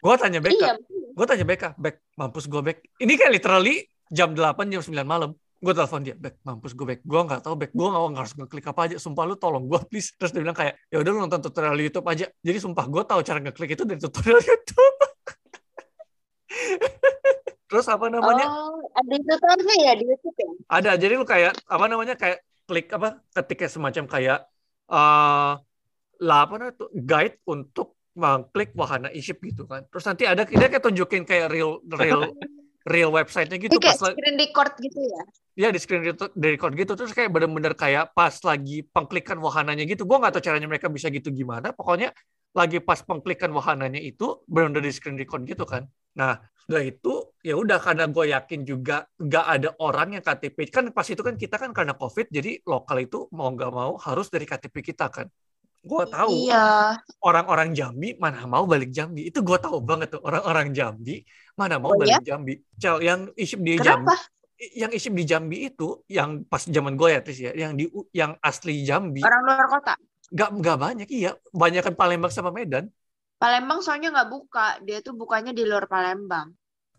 Gue 0.00 0.14
tanya 0.16 0.40
Iya. 0.40 0.46
Beka, 0.48 0.68
gue 1.12 1.26
tanya 1.28 1.44
Beka, 1.44 1.68
Bek, 1.76 1.94
mampus 2.16 2.48
gue 2.48 2.62
Bek. 2.64 2.78
Ini 2.96 3.12
kayak 3.20 3.32
literally 3.36 3.84
jam 4.08 4.32
8, 4.32 4.72
jam 4.72 4.80
9 4.80 5.04
malam. 5.04 5.36
Gue 5.60 5.72
telepon 5.76 6.00
dia, 6.00 6.16
Bek, 6.16 6.40
mampus 6.40 6.72
gue 6.72 6.86
Bek. 6.88 7.00
Gue 7.04 7.20
nggak 7.20 7.44
tahu 7.44 7.54
Bek, 7.60 7.76
gue 7.76 7.84
nggak 7.84 8.16
harus 8.16 8.32
ngeklik 8.32 8.64
apa 8.64 8.80
aja. 8.88 8.96
Sumpah 8.96 9.28
lu 9.28 9.36
tolong 9.36 9.68
gue 9.68 9.76
please. 9.92 10.16
Terus 10.16 10.32
dia 10.32 10.40
bilang 10.40 10.56
kayak, 10.56 10.72
ya 10.88 11.04
udah 11.04 11.10
lu 11.12 11.18
nonton 11.20 11.40
tutorial 11.44 11.76
YouTube 11.76 12.08
aja. 12.08 12.24
Jadi 12.40 12.58
sumpah 12.60 12.84
gue 12.88 13.02
tahu 13.04 13.20
cara 13.20 13.38
ngeklik 13.44 13.70
itu 13.76 13.84
dari 13.84 14.00
tutorial 14.00 14.40
YouTube. 14.48 14.96
Terus 17.74 17.90
apa 17.90 18.06
namanya? 18.06 18.46
Oh, 18.54 18.86
ada 18.94 19.14
tutorialnya 19.18 19.76
ya 19.82 19.92
di 19.98 20.04
YouTube 20.06 20.38
ya? 20.38 20.50
Ada, 20.70 20.90
jadi 20.94 21.18
lu 21.18 21.26
kayak 21.26 21.58
apa 21.66 21.84
namanya 21.90 22.14
kayak 22.14 22.38
klik 22.70 22.86
apa 22.94 23.18
ketiknya 23.34 23.66
semacam 23.66 24.04
kayak 24.06 24.38
eh 24.94 25.52
lah 26.22 26.38
apa 26.46 26.54
namanya 26.54 26.78
tuh 26.78 26.94
guide 26.94 27.42
untuk 27.50 27.98
mengklik 28.14 28.70
wahana 28.78 29.10
e-ship 29.10 29.42
gitu 29.42 29.66
kan. 29.66 29.82
Terus 29.90 30.06
nanti 30.06 30.22
ada 30.22 30.46
dia 30.46 30.70
kayak 30.70 30.86
tunjukin 30.86 31.26
kayak 31.26 31.50
real 31.50 31.82
real 31.98 32.30
real 32.94 33.10
website-nya 33.10 33.58
gitu 33.58 33.82
kayak 33.82 33.98
pas 33.98 34.06
la- 34.06 34.14
screen 34.14 34.36
record 34.38 34.72
gitu 34.78 35.00
ya? 35.02 35.22
ya 35.54 35.68
di 35.74 35.82
screen 35.82 36.06
record, 36.30 36.72
gitu 36.78 36.92
terus 36.94 37.10
kayak 37.10 37.34
bener-bener 37.34 37.74
kayak 37.74 38.14
pas 38.14 38.38
lagi 38.46 38.86
pengklikan 38.86 39.42
wahananya 39.42 39.82
gitu. 39.82 40.06
Gua 40.06 40.22
nggak 40.22 40.38
tahu 40.38 40.46
caranya 40.46 40.70
mereka 40.70 40.86
bisa 40.86 41.10
gitu 41.10 41.34
gimana. 41.34 41.74
Pokoknya 41.74 42.14
lagi 42.54 42.78
pas 42.78 43.02
pengklikan 43.02 43.50
wahananya 43.50 43.98
itu 43.98 44.46
bener-bener 44.46 44.86
di 44.86 44.92
screen 44.94 45.18
record 45.18 45.42
gitu 45.42 45.66
kan. 45.66 45.90
Nah, 46.14 46.34
setelah 46.56 46.84
itu 46.86 47.12
ya 47.40 47.54
udah 47.54 47.76
karena 47.76 48.04
gue 48.08 48.24
yakin 48.30 48.60
juga 48.62 49.04
nggak 49.20 49.46
ada 49.46 49.68
orang 49.78 50.16
yang 50.16 50.24
KTP 50.24 50.56
kan 50.72 50.84
pas 50.90 51.04
itu 51.04 51.20
kan 51.20 51.36
kita 51.36 51.60
kan 51.60 51.70
karena 51.76 51.92
covid 51.92 52.32
jadi 52.32 52.62
lokal 52.64 53.04
itu 53.04 53.28
mau 53.36 53.52
nggak 53.52 53.68
mau 53.68 53.98
harus 54.00 54.32
dari 54.32 54.46
KTP 54.46 54.80
kita 54.80 55.10
kan. 55.10 55.26
Gue 55.84 56.08
tahu 56.08 56.48
Iya. 56.48 56.96
orang-orang 57.20 57.76
Jambi 57.76 58.16
mana 58.16 58.48
mau 58.48 58.64
balik 58.64 58.88
Jambi. 58.88 59.28
Itu 59.28 59.44
gue 59.44 59.60
tahu 59.60 59.84
banget 59.84 60.16
tuh 60.16 60.24
orang-orang 60.24 60.72
Jambi 60.72 61.20
mana 61.54 61.76
mau 61.76 61.92
Oh, 61.92 62.00
balik 62.00 62.24
Jambi. 62.24 62.56
Cel 62.80 63.04
yang 63.04 63.28
isip 63.36 63.60
di 63.60 63.76
Jambi 63.76 64.08
Kenapa? 64.08 64.16
yang 64.80 64.90
isip 64.96 65.12
di 65.12 65.24
Jambi 65.28 65.68
itu 65.68 66.00
yang 66.08 66.48
pas 66.48 66.64
zaman 66.64 66.96
gue 66.96 67.08
ya 67.12 67.20
Tris 67.20 67.36
ya 67.36 67.52
yang 67.52 67.76
di 67.76 67.84
yang 68.16 68.32
asli 68.40 68.80
Jambi. 68.80 69.20
Orang 69.20 69.42
luar 69.44 69.68
kota. 69.68 69.94
nggak 70.32 70.50
nggak 70.56 70.76
banyak 70.80 71.08
iya. 71.12 71.36
Banyak 71.52 71.84
kan 71.84 71.94
Palembang 71.94 72.32
sama 72.32 72.48
Medan 72.48 72.88
Palembang 73.44 73.84
soalnya 73.84 74.08
nggak 74.08 74.30
buka. 74.32 74.80
Dia 74.80 75.04
tuh 75.04 75.12
bukanya 75.12 75.52
di 75.52 75.68
luar 75.68 75.84
Palembang. 75.84 76.48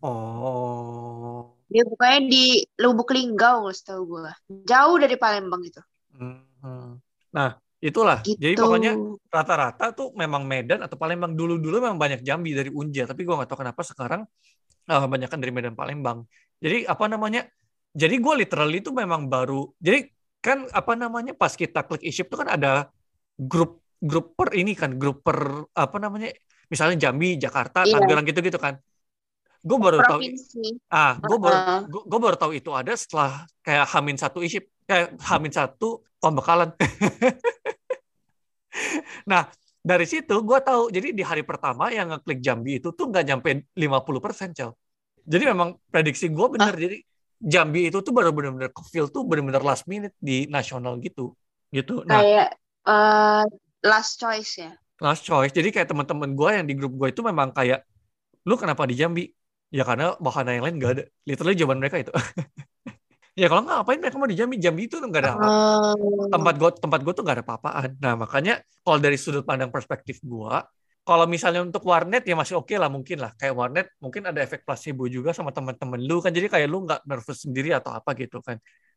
oh 0.06 1.58
Dia 1.66 1.82
bukanya 1.82 2.30
di 2.30 2.62
Lubuk 2.78 3.10
Linggau, 3.10 3.66
setahu 3.74 4.06
gue. 4.06 4.32
Jauh 4.70 5.02
dari 5.02 5.18
Palembang 5.18 5.66
itu. 5.66 5.82
Mhm. 6.16 7.02
nah 7.36 7.60
itulah 7.84 8.24
Gitu. 8.24 8.40
jadi 8.40 8.56
pokoknya 8.56 8.96
rata-rata 9.28 9.92
tuh 9.92 10.16
memang 10.16 10.48
Medan 10.48 10.82
atau 10.82 10.96
Palembang 10.96 11.36
dulu-dulu 11.36 11.84
memang 11.84 12.00
banyak 12.00 12.24
Jambi 12.24 12.56
dari 12.56 12.72
Unja 12.72 13.04
tapi 13.04 13.28
gua 13.28 13.44
nggak 13.44 13.50
tahu 13.52 13.60
kenapa 13.62 13.82
sekarang 13.84 14.22
uh, 14.88 15.06
banyak 15.06 15.30
dari 15.30 15.52
Medan 15.54 15.76
Palembang 15.76 16.24
jadi 16.64 16.88
apa 16.88 17.06
namanya 17.12 17.46
jadi 17.92 18.16
gue 18.18 18.34
literally 18.42 18.80
itu 18.82 18.96
memang 18.96 19.28
baru 19.30 19.70
jadi 19.78 20.08
kan 20.42 20.66
apa 20.72 20.94
namanya 20.98 21.36
pas 21.36 21.54
kita 21.54 21.86
klik 21.86 22.02
e-ship 22.08 22.32
tuh 22.32 22.42
kan 22.42 22.50
ada 22.56 22.90
grup 23.38 23.85
grup 24.02 24.36
per 24.36 24.56
ini 24.56 24.76
kan 24.76 25.00
grup 25.00 25.24
per 25.24 25.68
apa 25.72 25.98
namanya 26.00 26.32
misalnya 26.68 27.10
Jambi 27.10 27.40
Jakarta 27.40 27.86
Iya. 27.86 28.00
Tangerang 28.00 28.26
gitu-gitu 28.28 28.60
kan 28.60 28.76
gue 29.66 29.78
baru 29.82 29.98
tahu 30.06 30.22
Provinsi. 30.22 30.78
Ah, 30.94 31.18
gue 31.18 31.38
baru 31.42 31.58
Heeh. 31.58 31.82
gue 31.90 32.20
baru 32.22 32.38
tahu 32.38 32.52
itu 32.54 32.70
ada 32.70 32.94
setelah 32.94 33.50
kayak 33.66 33.90
Hamin 33.90 34.14
satu 34.14 34.46
isip, 34.46 34.70
kayak 34.86 35.18
Hamin 35.26 35.50
satu 35.50 36.06
pembekalan. 36.22 36.70
nah, 39.32 39.50
dari 39.82 40.06
situ 40.06 40.46
gue 40.46 40.60
tahu. 40.62 40.94
Jadi 40.94 41.18
di 41.18 41.26
hari 41.26 41.42
pertama 41.42 41.90
yang 41.90 42.14
ngeklik 42.14 42.46
Jambi 42.46 42.78
itu 42.78 42.94
tuh 42.94 43.10
nggak 43.10 43.26
nyampe 43.26 43.50
50% 43.74 44.54
Cel. 44.54 44.70
Jadi 45.26 45.44
memang 45.50 45.82
prediksi 45.90 46.30
gue 46.30 46.48
bener. 46.54 46.78
Jadi 46.78 47.02
Jambi 47.42 47.90
itu 47.90 48.06
tuh 48.06 48.14
baru 48.14 48.30
bener-bener 48.30 48.70
ke-fill 48.70 49.10
tuh 49.10 49.26
bener-bener 49.26 49.66
last 49.66 49.90
minute 49.90 50.14
di 50.22 50.46
nasional 50.46 51.02
gitu. 51.02 51.34
Gitu. 51.74 52.06
Nah, 52.06 52.22
Kayak 52.22 52.50
eh, 52.86 53.46
last 53.86 54.18
choice 54.18 54.58
ya. 54.58 54.74
last 54.98 55.22
choice. 55.22 55.54
Jadi 55.54 55.70
kayak 55.76 55.92
teman-teman 55.92 56.34
gue 56.34 56.50
yang 56.56 56.66
di 56.66 56.74
grup 56.74 56.96
gue 56.98 57.14
itu 57.14 57.22
memang 57.22 57.54
kayak, 57.54 57.86
lu 58.48 58.56
kenapa 58.58 58.88
di 58.90 58.96
Jambi? 58.98 59.28
Ya 59.70 59.84
karena 59.84 60.16
wahana 60.24 60.56
yang 60.56 60.64
lain 60.66 60.76
gak 60.80 60.92
ada. 60.98 61.04
Literally 61.28 61.56
jawaban 61.60 61.80
mereka 61.84 62.00
itu. 62.00 62.14
ya 63.42 63.52
kalau 63.52 63.68
nggak 63.68 63.76
ngapain 63.84 64.00
mereka 64.00 64.16
mau 64.16 64.30
di 64.30 64.38
Jambi? 64.40 64.56
Jambi 64.56 64.88
itu 64.88 64.96
nggak 64.98 65.22
ada 65.22 65.32
apa. 65.36 65.48
Oh. 65.52 66.32
Tempat 66.32 66.54
gue 66.56 66.70
tempat 66.80 67.00
gue 67.04 67.14
tuh 67.14 67.24
nggak 67.28 67.36
ada 67.42 67.44
apa-apaan. 67.44 67.90
Nah 68.00 68.14
makanya 68.16 68.64
kalau 68.82 68.98
dari 69.04 69.20
sudut 69.20 69.44
pandang 69.44 69.68
perspektif 69.68 70.24
gue, 70.24 70.56
kalau 71.06 71.26
misalnya 71.28 71.62
untuk 71.62 71.84
warnet 71.84 72.24
ya 72.24 72.34
masih 72.40 72.56
oke 72.64 72.72
lah 72.80 72.88
mungkin 72.88 73.20
lah. 73.20 73.36
Kayak 73.36 73.54
warnet 73.54 73.88
mungkin 74.00 74.26
ada 74.32 74.40
efek 74.40 74.64
placebo 74.64 75.12
juga 75.12 75.36
sama 75.36 75.52
teman-teman 75.52 76.00
lu 76.00 76.24
kan. 76.24 76.32
Jadi 76.32 76.48
kayak 76.48 76.68
lu 76.72 76.88
nggak 76.88 77.04
nervous 77.04 77.44
sendiri 77.44 77.76
atau 77.76 77.92
apa 77.92 78.16
gitu 78.16 78.40
kan. 78.40 78.56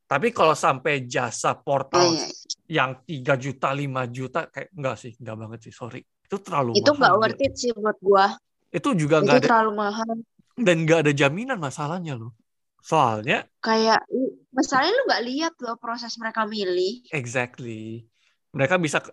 Tapi 0.09 0.32
kalau 0.32 0.56
sampai 0.56 1.04
jasa 1.04 1.52
portal 1.52 2.16
Iya, 2.16 2.24
iya. 2.24 2.32
yang 2.80 2.90
3 3.04 3.36
juta, 3.36 3.68
5 3.70 4.09
juta, 4.09 4.48
kayak 4.48 4.72
enggak 4.72 4.96
sih, 4.96 5.12
enggak 5.20 5.36
banget 5.36 5.61
sih, 5.68 5.72
sorry. 5.76 6.00
Itu 6.00 6.40
terlalu 6.40 6.80
Itu 6.80 6.96
mahal. 6.96 6.98
nggak 6.98 7.12
gila. 7.12 7.20
worth 7.20 7.42
it 7.44 7.52
sih 7.54 7.70
buat 7.76 7.98
gua. 8.00 8.26
Itu 8.68 8.88
juga 8.96 9.20
enggak 9.20 9.44
ada, 9.44 9.46
terlalu 9.52 9.72
mahal. 9.76 10.12
dan 10.59 10.76
enggak 10.82 10.98
ada 11.04 11.12
jaminan 11.12 11.61
masalahnya 11.61 12.16
loh. 12.16 12.32
Soalnya, 12.80 13.44
Kayak 13.61 14.00
misalnya 14.48 14.90
lu 14.90 15.02
nggak 15.12 15.24
lihat 15.28 15.54
loh 15.61 15.76
proses 15.76 16.16
mereka 16.16 16.48
milih. 16.48 17.04
exactly. 17.12 18.09
Mereka 18.56 18.80
bisa, 18.80 19.04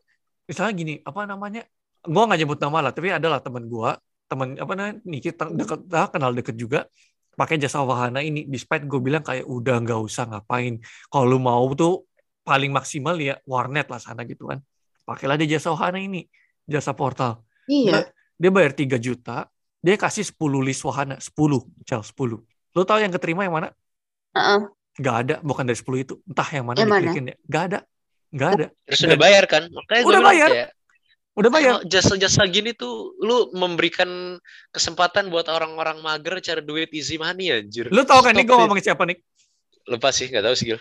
misalnya 0.48 0.74
gini, 0.74 0.94
apa 1.04 1.28
namanya, 1.28 1.68
gua 2.02 2.24
nggak 2.24 2.40
nyebut 2.40 2.60
nama 2.64 2.78
lah, 2.88 2.92
tapi 2.96 3.12
adalah 3.12 3.44
teman 3.44 3.68
gua, 3.68 4.00
teman, 4.26 4.56
apa 4.56 4.72
namanya, 4.74 4.96
Niki, 5.04 5.36
deket, 5.36 5.80
ah, 5.92 6.08
kenal 6.08 6.32
deket 6.32 6.56
juga, 6.56 6.88
pakai 7.36 7.60
jasa 7.60 7.84
wahana 7.84 8.24
ini, 8.24 8.48
despite 8.48 8.88
gue 8.88 9.00
bilang 9.04 9.22
kayak, 9.22 9.46
udah 9.46 9.76
nggak 9.84 10.00
usah 10.02 10.26
ngapain. 10.32 10.80
Kalau 11.12 11.26
lu 11.28 11.38
mau 11.38 11.68
tuh, 11.76 12.08
paling 12.46 12.72
maksimal 12.72 13.18
ya 13.20 13.36
warnet 13.44 13.92
lah 13.92 14.00
sana 14.00 14.24
gitu 14.24 14.48
kan. 14.50 14.64
Pakailah 15.06 15.36
dia 15.38 15.60
jasa 15.60 15.70
wahana 15.76 16.00
ini, 16.02 16.26
jasa 16.66 16.96
portal. 16.96 17.44
Iya. 17.66 18.10
dia 18.36 18.52
bayar 18.52 18.76
3 18.76 19.00
juta, 19.00 19.48
dia 19.80 19.96
kasih 19.96 20.28
10 20.28 20.60
list 20.60 20.84
wahana, 20.84 21.16
10, 21.24 21.64
Cel, 21.88 22.04
10. 22.04 22.44
Lu 22.76 22.82
tahu 22.84 23.00
yang 23.00 23.14
keterima 23.14 23.48
yang 23.48 23.56
mana? 23.56 23.70
Heeh. 24.36 24.60
Gak 25.00 25.16
ada, 25.24 25.36
bukan 25.44 25.64
dari 25.64 25.78
10 25.80 26.04
itu. 26.04 26.14
Entah 26.28 26.50
yang 26.52 26.66
mana 26.68 26.78
Yang 26.84 26.92
mana? 26.92 27.08
ya. 27.16 27.36
Gak 27.48 27.64
ada. 27.72 27.80
Gak 28.36 28.50
ada. 28.60 28.66
Terus 28.88 29.00
udah 29.08 29.20
bayar 29.20 29.44
kan? 29.48 29.64
Makanya 29.72 30.04
Udah 30.04 30.22
bayar. 30.24 30.50
kayak, 30.52 30.70
Udah 31.36 31.52
bayar. 31.52 31.84
jasa-jasa 31.84 32.48
gini 32.48 32.72
tuh 32.72 33.12
lu 33.20 33.52
memberikan 33.52 34.40
kesempatan 34.72 35.28
buat 35.28 35.52
orang-orang 35.52 36.00
mager 36.00 36.40
cari 36.40 36.64
duit 36.64 36.88
easy 36.96 37.20
money 37.20 37.52
anjir. 37.52 37.92
Lu 37.92 38.08
tahu 38.08 38.24
kan 38.24 38.32
nih 38.32 38.48
gue 38.48 38.56
ngomongin 38.56 38.86
siapa 38.88 39.04
nih? 39.04 39.20
Lupa 39.92 40.16
sih, 40.16 40.32
nggak 40.32 40.44
tahu 40.48 40.56
sih. 40.56 40.68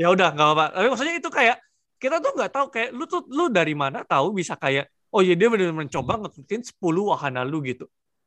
Ya 0.00 0.10
udah, 0.10 0.34
gak 0.34 0.42
apa-apa. 0.42 0.66
Tapi 0.74 0.86
maksudnya 0.90 1.14
itu 1.16 1.30
kayak, 1.30 1.56
kita 2.02 2.18
tuh 2.18 2.32
nggak 2.34 2.52
tahu 2.52 2.66
kayak, 2.68 2.90
lu 2.90 3.04
tuh, 3.06 3.22
lu 3.30 3.46
dari 3.48 3.78
mana 3.78 4.02
tahu 4.02 4.34
bisa 4.34 4.58
kayak, 4.58 4.90
oh 5.14 5.22
iya 5.22 5.38
dia 5.38 5.46
benar-benar 5.46 5.86
mencoba 5.86 6.26
ngeklikin 6.26 6.60
10 6.66 7.04
wahana 7.14 7.46
lu 7.46 7.62
gitu. 7.62 7.86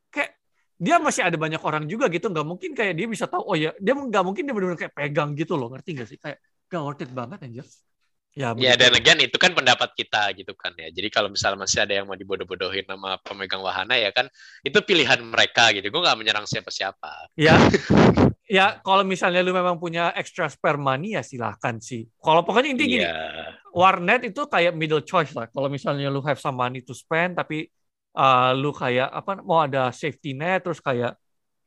Kayak, 0.10 0.38
dia 0.80 0.96
masih 0.98 1.28
ada 1.28 1.38
banyak 1.38 1.62
orang 1.62 1.86
juga 1.86 2.10
gitu, 2.10 2.32
nggak 2.32 2.46
mungkin 2.48 2.72
kayak 2.74 2.94
dia 2.98 3.08
bisa 3.10 3.26
tahu, 3.30 3.44
oh 3.54 3.58
ya, 3.58 3.76
dia 3.78 3.94
nggak 3.94 4.24
mungkin 4.26 4.48
dia 4.48 4.54
benar-benar 4.56 4.80
kayak 4.80 4.96
pegang 4.96 5.30
gitu 5.38 5.54
loh, 5.60 5.70
ngerti 5.74 5.90
gak 5.94 6.08
sih? 6.10 6.18
Kayak, 6.18 6.38
gak 6.72 6.82
worth 6.82 7.04
it 7.04 7.12
banget 7.14 7.38
anjir. 7.44 7.66
Ya, 8.34 8.50
Ya 8.58 8.74
dan 8.74 8.98
again 8.98 9.22
itu 9.22 9.38
kan 9.38 9.54
pendapat 9.54 9.94
kita 9.94 10.34
gitu 10.34 10.58
kan 10.58 10.74
ya. 10.74 10.90
Jadi 10.90 11.14
kalau 11.14 11.30
misalnya 11.30 11.70
masih 11.70 11.86
ada 11.86 11.94
yang 12.02 12.10
mau 12.10 12.18
dibodoh-bodohin 12.18 12.82
sama 12.90 13.22
pemegang 13.22 13.62
wahana 13.62 13.94
ya 13.94 14.10
kan 14.10 14.26
itu 14.66 14.74
pilihan 14.82 15.22
mereka 15.22 15.70
gitu. 15.70 15.86
Gue 15.94 16.02
nggak 16.02 16.18
menyerang 16.18 16.50
siapa-siapa. 16.50 17.30
Ya, 17.38 17.54
ya 18.58 18.82
kalau 18.82 19.06
misalnya 19.06 19.46
lu 19.46 19.54
memang 19.54 19.78
punya 19.78 20.10
extra 20.18 20.50
spare 20.50 20.82
money 20.82 21.14
ya 21.14 21.22
silahkan 21.22 21.78
sih. 21.78 22.10
Kalau 22.18 22.42
pokoknya 22.42 22.74
intinya 22.74 22.90
gini, 22.90 23.06
Iya. 23.06 23.18
warnet 23.70 24.22
itu 24.34 24.42
kayak 24.50 24.74
middle 24.74 25.06
choice 25.06 25.38
lah. 25.38 25.46
Kalau 25.54 25.70
misalnya 25.70 26.10
lu 26.10 26.26
have 26.26 26.42
some 26.42 26.58
money 26.58 26.82
to 26.82 26.98
spend, 26.98 27.38
tapi 27.38 27.70
uh, 28.18 28.50
lu 28.58 28.74
kayak 28.74 29.14
apa 29.14 29.46
mau 29.46 29.62
ada 29.62 29.94
safety 29.94 30.34
net, 30.34 30.66
terus 30.66 30.82
kayak 30.82 31.14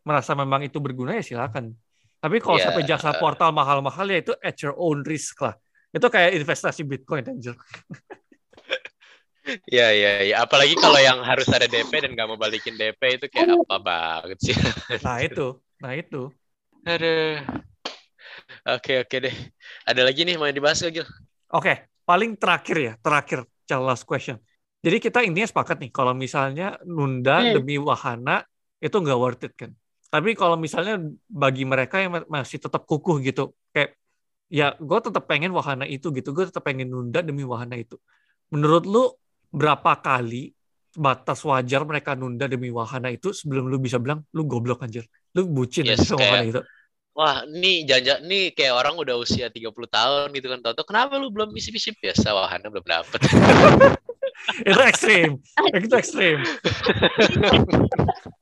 merasa 0.02 0.34
memang 0.34 0.66
itu 0.66 0.82
berguna 0.82 1.14
ya 1.14 1.22
silakan. 1.22 1.78
Tapi 2.18 2.42
kalau 2.42 2.58
Iya. 2.58 2.74
sampai 2.74 2.82
jasa 2.82 3.14
portal 3.22 3.54
mahal-mahal 3.54 4.06
ya 4.10 4.18
itu 4.18 4.34
at 4.42 4.58
your 4.58 4.74
own 4.74 5.06
risk 5.06 5.38
lah. 5.46 5.54
Itu 5.96 6.06
kayak 6.12 6.36
investasi 6.36 6.84
Bitcoin 6.84 7.24
anjir. 7.24 7.56
Iya 9.46 9.86
iya 9.94 10.10
iya. 10.26 10.34
Apalagi 10.42 10.74
kalau 10.74 10.98
yang 10.98 11.22
harus 11.22 11.46
ada 11.46 11.70
DP 11.70 12.02
dan 12.02 12.18
nggak 12.18 12.26
mau 12.26 12.34
balikin 12.34 12.74
DP 12.74 13.14
itu 13.14 13.26
kayak 13.30 13.54
apa 13.54 13.76
banget 13.78 14.38
sih. 14.42 14.54
Nah 15.06 15.18
itu, 15.22 15.46
nah 15.78 15.92
itu. 15.94 16.34
Aduh. 16.82 17.46
Oke 18.66 19.06
oke 19.06 19.16
deh. 19.22 19.34
Ada 19.86 20.02
lagi 20.02 20.26
nih 20.26 20.34
mau 20.34 20.50
dibahas 20.50 20.82
gak 20.82 20.92
Gil? 20.98 21.06
Oke, 21.54 21.86
paling 22.02 22.34
terakhir 22.34 22.76
ya, 22.76 22.92
terakhir, 22.98 23.46
last 23.86 24.02
question. 24.02 24.38
Jadi 24.82 24.98
kita 24.98 25.22
intinya 25.22 25.46
sepakat 25.46 25.78
nih, 25.82 25.90
kalau 25.94 26.10
misalnya 26.14 26.78
nunda 26.82 27.42
Hmm. 27.42 27.54
demi 27.58 27.78
wahana 27.78 28.42
itu 28.82 28.94
nggak 28.98 29.18
worth 29.18 29.46
it 29.46 29.54
kan. 29.54 29.70
Tapi 30.10 30.34
kalau 30.38 30.54
misalnya 30.58 30.98
bagi 31.26 31.62
mereka 31.66 32.02
yang 32.02 32.10
ma- 32.14 32.28
masih 32.42 32.58
tetap 32.62 32.82
kukuh 32.86 33.18
gitu, 33.22 33.54
kayak 33.74 33.94
ya 34.46 34.78
gue 34.78 34.98
tetap 35.02 35.26
pengen 35.26 35.50
wahana 35.50 35.82
itu 35.86 36.14
gitu, 36.14 36.30
gue 36.30 36.46
tetap 36.46 36.62
pengen 36.62 36.90
nunda 36.90 37.22
demi 37.22 37.42
wahana 37.42 37.78
itu. 37.78 37.98
menurut 38.46 38.86
lu 38.86 39.10
berapa 39.50 39.98
kali 39.98 40.54
batas 40.96 41.42
wajar 41.42 41.82
mereka 41.82 42.14
nunda 42.14 42.46
demi 42.46 42.70
wahana 42.70 43.10
itu 43.10 43.34
sebelum 43.34 43.66
lu 43.66 43.82
bisa 43.82 43.98
bilang 43.98 44.22
lu 44.32 44.46
goblok 44.46 44.86
anjir. 44.86 45.02
Lu 45.34 45.50
bucin 45.50 45.82
Yes, 45.82 46.06
sama 46.06 46.22
kayak- 46.22 46.30
wahana 46.30 46.46
itu. 46.46 46.62
Wah, 47.16 47.48
nih 47.48 47.88
jajak 47.88 48.28
nih 48.28 48.52
kayak 48.52 48.76
orang 48.76 48.92
udah 49.00 49.16
usia 49.16 49.48
30 49.48 49.88
tahun 49.88 50.36
gitu 50.36 50.52
kan. 50.52 50.60
Toto, 50.60 50.84
kenapa 50.84 51.16
lu 51.16 51.32
belum 51.32 51.48
isi-isi 51.56 51.96
biasa 51.96 52.28
wahana 52.36 52.68
belum 52.68 52.84
dapet. 52.84 53.20
itu 54.68 54.80
ekstrim. 54.84 55.40
itu 55.80 55.94
ekstrim. 55.96 56.44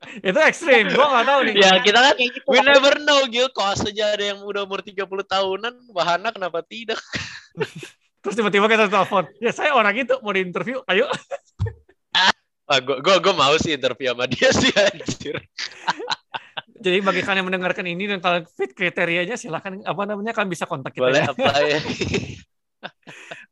itu 0.00 0.38
ekstrim. 0.40 0.88
Gua 0.96 1.06
nggak 1.12 1.26
tahu 1.28 1.40
nih. 1.44 1.54
ya 1.60 1.72
kita 1.84 1.98
kan 2.00 2.14
Kayak 2.16 2.30
gitu. 2.40 2.46
we 2.48 2.58
never 2.64 2.94
know 3.04 3.20
Gil. 3.28 3.48
Koas 3.52 3.84
aja 3.84 4.16
ada 4.16 4.24
yang 4.32 4.40
udah 4.40 4.64
umur 4.64 4.80
30 4.80 5.04
tahunan, 5.04 5.74
wahana 5.92 6.32
kenapa 6.32 6.64
tidak? 6.64 6.96
Terus 8.24 8.34
tiba-tiba 8.36 8.68
kita 8.68 8.88
telepon. 8.88 9.28
Ya 9.40 9.52
saya 9.52 9.72
orang 9.76 9.96
itu 9.96 10.16
mau 10.20 10.32
di 10.32 10.44
interview. 10.44 10.80
Ayo. 10.88 11.08
Wah, 12.68 12.78
gua, 12.86 12.96
gua, 13.00 13.16
gua 13.20 13.34
mau 13.36 13.54
sih 13.60 13.76
interview 13.76 14.12
sama 14.12 14.24
dia 14.28 14.48
sih 14.52 14.72
anjir. 14.72 15.36
Jadi 16.84 16.98
bagi 17.04 17.20
kalian 17.20 17.44
yang 17.44 17.48
mendengarkan 17.52 17.84
ini 17.84 18.08
dan 18.08 18.24
kalian 18.24 18.48
fit 18.48 18.72
kriterianya 18.72 19.36
silahkan 19.36 19.84
apa 19.84 20.02
namanya 20.08 20.32
kalian 20.32 20.48
bisa 20.48 20.64
kontak 20.64 20.96
kita. 20.96 21.12
Boleh 21.12 21.28
ya. 21.28 21.32
apply 21.32 21.64
ya. 21.68 21.80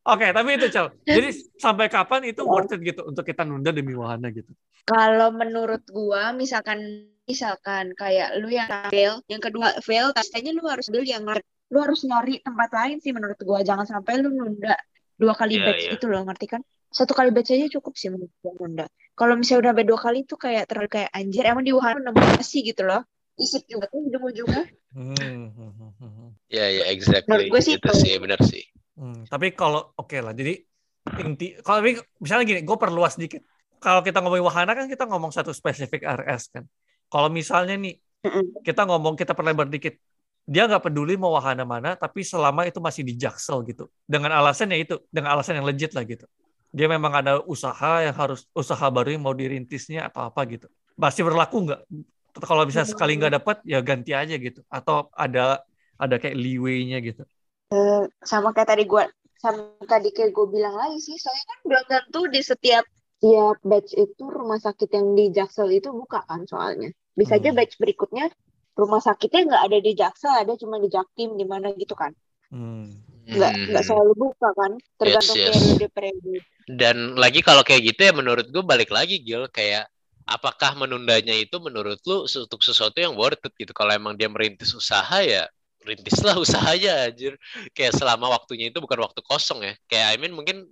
Oke, 0.07 0.26
tapi 0.30 0.57
itu 0.57 0.66
Cal. 0.70 0.94
Jadi 1.05 1.28
sampai 1.59 1.86
kapan 1.90 2.30
itu 2.30 2.42
worth 2.46 2.72
it 2.72 2.80
gitu 2.80 3.03
untuk 3.05 3.24
kita 3.26 3.42
nunda 3.44 3.74
demi 3.74 3.92
wahana 3.92 4.30
gitu? 4.32 4.49
Kalau 4.88 5.28
menurut 5.34 5.84
gua, 5.90 6.32
misalkan 6.32 7.11
misalkan 7.28 7.92
kayak 7.92 8.40
lu 8.40 8.49
yang 8.49 8.70
fail, 8.88 9.20
yang 9.28 9.42
kedua 9.42 9.76
fail, 9.84 10.16
pastinya 10.16 10.55
lu 10.55 10.64
harus 10.64 10.88
beli 10.88 11.12
yang. 11.12 11.28
Lu 11.68 11.84
harus 11.84 12.01
nyari 12.09 12.40
tempat 12.40 12.72
lain 12.72 12.96
sih 13.05 13.12
menurut 13.12 13.36
gua. 13.44 13.61
Jangan 13.61 13.84
sampai 13.84 14.24
lu 14.24 14.32
nunda 14.32 14.80
dua 15.20 15.36
kali 15.36 15.61
Iya, 15.61 15.64
batch 15.68 15.82
iya. 15.84 15.90
gitu 15.99 16.07
loh, 16.09 16.24
ngerti 16.24 16.46
kan? 16.49 16.62
Satu 16.88 17.12
kali 17.12 17.28
batch 17.28 17.53
aja 17.53 17.68
cukup 17.68 17.92
sih 18.01 18.09
menurut 18.09 18.32
gua 18.40 18.53
nunda. 18.57 18.86
Kalau 19.12 19.36
misalnya 19.36 19.68
udah 19.68 19.70
sampai 19.76 19.84
dua 19.84 19.99
kali 20.01 20.18
itu 20.24 20.34
kayak 20.40 20.64
terlalu 20.70 20.88
kayak 20.88 21.11
anjir, 21.12 21.44
emang 21.44 21.68
di 21.68 21.72
Wuhan 21.76 22.01
nemu 22.01 22.16
nasi 22.16 22.64
gitu 22.64 22.88
loh. 22.88 23.05
Isip 23.36 23.68
juga 23.68 23.92
tuh 23.92 24.09
ujung-ujungnya. 24.09 24.64
Hmm, 24.96 25.12
hmm, 25.12 25.53
hmm, 25.53 25.72
hmm, 25.76 25.92
hmm. 26.01 26.30
Ya, 26.49 26.64
ya, 26.72 26.84
exactly. 26.88 27.28
Menurut 27.28 27.53
gua 27.53 27.61
sih 27.61 27.74
Itu 27.76 27.92
itu. 27.92 28.01
sih, 28.01 28.14
benar 28.16 28.40
sih. 28.40 28.64
Hmm, 28.99 29.22
tapi 29.30 29.55
kalau 29.55 29.94
oke 29.94 30.18
lah, 30.18 30.34
jadi 30.34 30.59
inti 31.22 31.55
kalau 31.62 31.86
misalnya 32.18 32.44
gini, 32.44 32.61
gue 32.66 32.76
perluas 32.76 33.14
dikit. 33.14 33.46
Kalau 33.78 34.03
kita 34.03 34.18
ngomongin 34.18 34.42
wahana 34.42 34.74
kan 34.74 34.90
kita 34.90 35.07
ngomong 35.07 35.30
satu 35.30 35.55
spesifik 35.55 36.03
RS 36.03 36.51
kan. 36.51 36.66
Kalau 37.07 37.30
misalnya 37.30 37.78
nih 37.78 37.94
kita 38.66 38.82
ngomong 38.90 39.14
kita 39.14 39.38
perlebar 39.38 39.70
dikit, 39.70 39.94
dia 40.42 40.66
nggak 40.66 40.90
peduli 40.90 41.14
mau 41.14 41.30
wahana 41.38 41.62
mana, 41.62 41.94
tapi 41.94 42.26
selama 42.26 42.66
itu 42.66 42.82
masih 42.82 43.07
di 43.07 43.14
Jaksel 43.14 43.62
gitu, 43.70 43.86
dengan 44.03 44.34
alasannya 44.34 44.82
itu, 44.82 44.99
dengan 45.14 45.38
alasan 45.38 45.62
yang 45.62 45.66
legit 45.70 45.94
lah 45.94 46.03
gitu. 46.03 46.26
Dia 46.74 46.90
memang 46.90 47.14
ada 47.14 47.38
usaha 47.46 48.03
yang 48.03 48.18
harus 48.18 48.51
usaha 48.51 48.82
baru 48.90 49.14
yang 49.14 49.22
mau 49.22 49.32
dirintisnya 49.32 50.11
atau 50.11 50.26
apa 50.26 50.42
gitu. 50.51 50.66
Masih 50.99 51.22
berlaku 51.22 51.70
nggak? 51.70 51.80
Kalau 52.42 52.66
bisa 52.66 52.82
sekali 52.82 53.14
nggak 53.14 53.40
dapat 53.40 53.57
ya 53.62 53.78
ganti 53.78 54.11
aja 54.11 54.34
gitu, 54.34 54.66
atau 54.66 55.07
ada 55.14 55.62
ada 55.94 56.14
kayak 56.18 56.34
leeway-nya 56.34 56.99
gitu. 56.99 57.22
Sama 58.24 58.56
kayak 58.56 58.68
tadi 58.74 58.84
gua 58.88 59.04
sama 59.38 59.70
tadi 59.86 60.10
kayak 60.10 60.34
gue 60.34 60.46
bilang 60.50 60.74
lagi 60.74 60.98
sih 60.98 61.14
soalnya 61.14 61.44
kan 61.46 61.58
belum 61.62 61.84
tentu 61.86 62.20
di 62.26 62.40
setiap 62.42 62.84
tiap 63.18 63.56
batch 63.62 63.94
itu 63.94 64.24
rumah 64.26 64.58
sakit 64.58 64.88
yang 64.90 65.14
di 65.14 65.30
Jaksel 65.30 65.70
itu 65.70 65.94
buka 65.94 66.26
kan 66.26 66.42
soalnya 66.48 66.90
bisa 67.14 67.38
aja 67.38 67.50
Hmm. 67.50 67.58
batch 67.58 67.78
berikutnya 67.78 68.30
rumah 68.78 69.02
sakitnya 69.02 69.46
nggak 69.46 69.62
ada 69.70 69.78
di 69.78 69.92
Jaksel 69.94 70.32
ada 70.34 70.52
cuma 70.58 70.78
di 70.82 70.90
Jaktim 70.90 71.38
di 71.38 71.46
mana 71.46 71.70
gitu 71.74 71.94
kan 71.94 72.14
Hmm. 72.50 72.98
nggak 73.28 73.52
nggak 73.70 73.84
Hmm. 73.84 73.90
selalu 73.94 74.12
buka 74.16 74.48
kan 74.56 74.72
tergantung 74.98 75.36
yes. 75.38 75.54
periode 75.54 75.86
periode 75.92 76.40
Dan 76.68 76.96
lagi 77.16 77.40
kalau 77.40 77.64
kayak 77.64 77.94
gitu 77.94 78.00
ya 78.08 78.12
menurut 78.12 78.46
gue 78.48 78.60
balik 78.64 78.92
lagi 78.92 79.20
Gil 79.24 79.48
kayak 79.48 79.88
apakah 80.28 80.76
menundanya 80.76 81.32
itu 81.32 81.56
menurut 81.60 81.96
lu 82.04 82.28
untuk 82.28 82.60
sesuatu 82.60 83.00
yang 83.00 83.16
worth 83.16 83.40
it 83.40 83.56
gitu. 83.56 83.72
Kalau 83.72 83.88
emang 83.96 84.12
dia 84.20 84.28
merintis 84.28 84.76
usaha 84.76 85.24
ya 85.24 85.48
rintislah 85.86 86.34
usahanya 86.44 87.08
anjir. 87.10 87.38
Kayak 87.74 87.98
selama 87.98 88.30
waktunya 88.32 88.70
itu 88.72 88.78
bukan 88.82 88.98
waktu 89.02 89.20
kosong 89.22 89.62
ya. 89.62 89.74
Kayak 89.86 90.06
I 90.14 90.16
mean 90.18 90.34
mungkin 90.34 90.66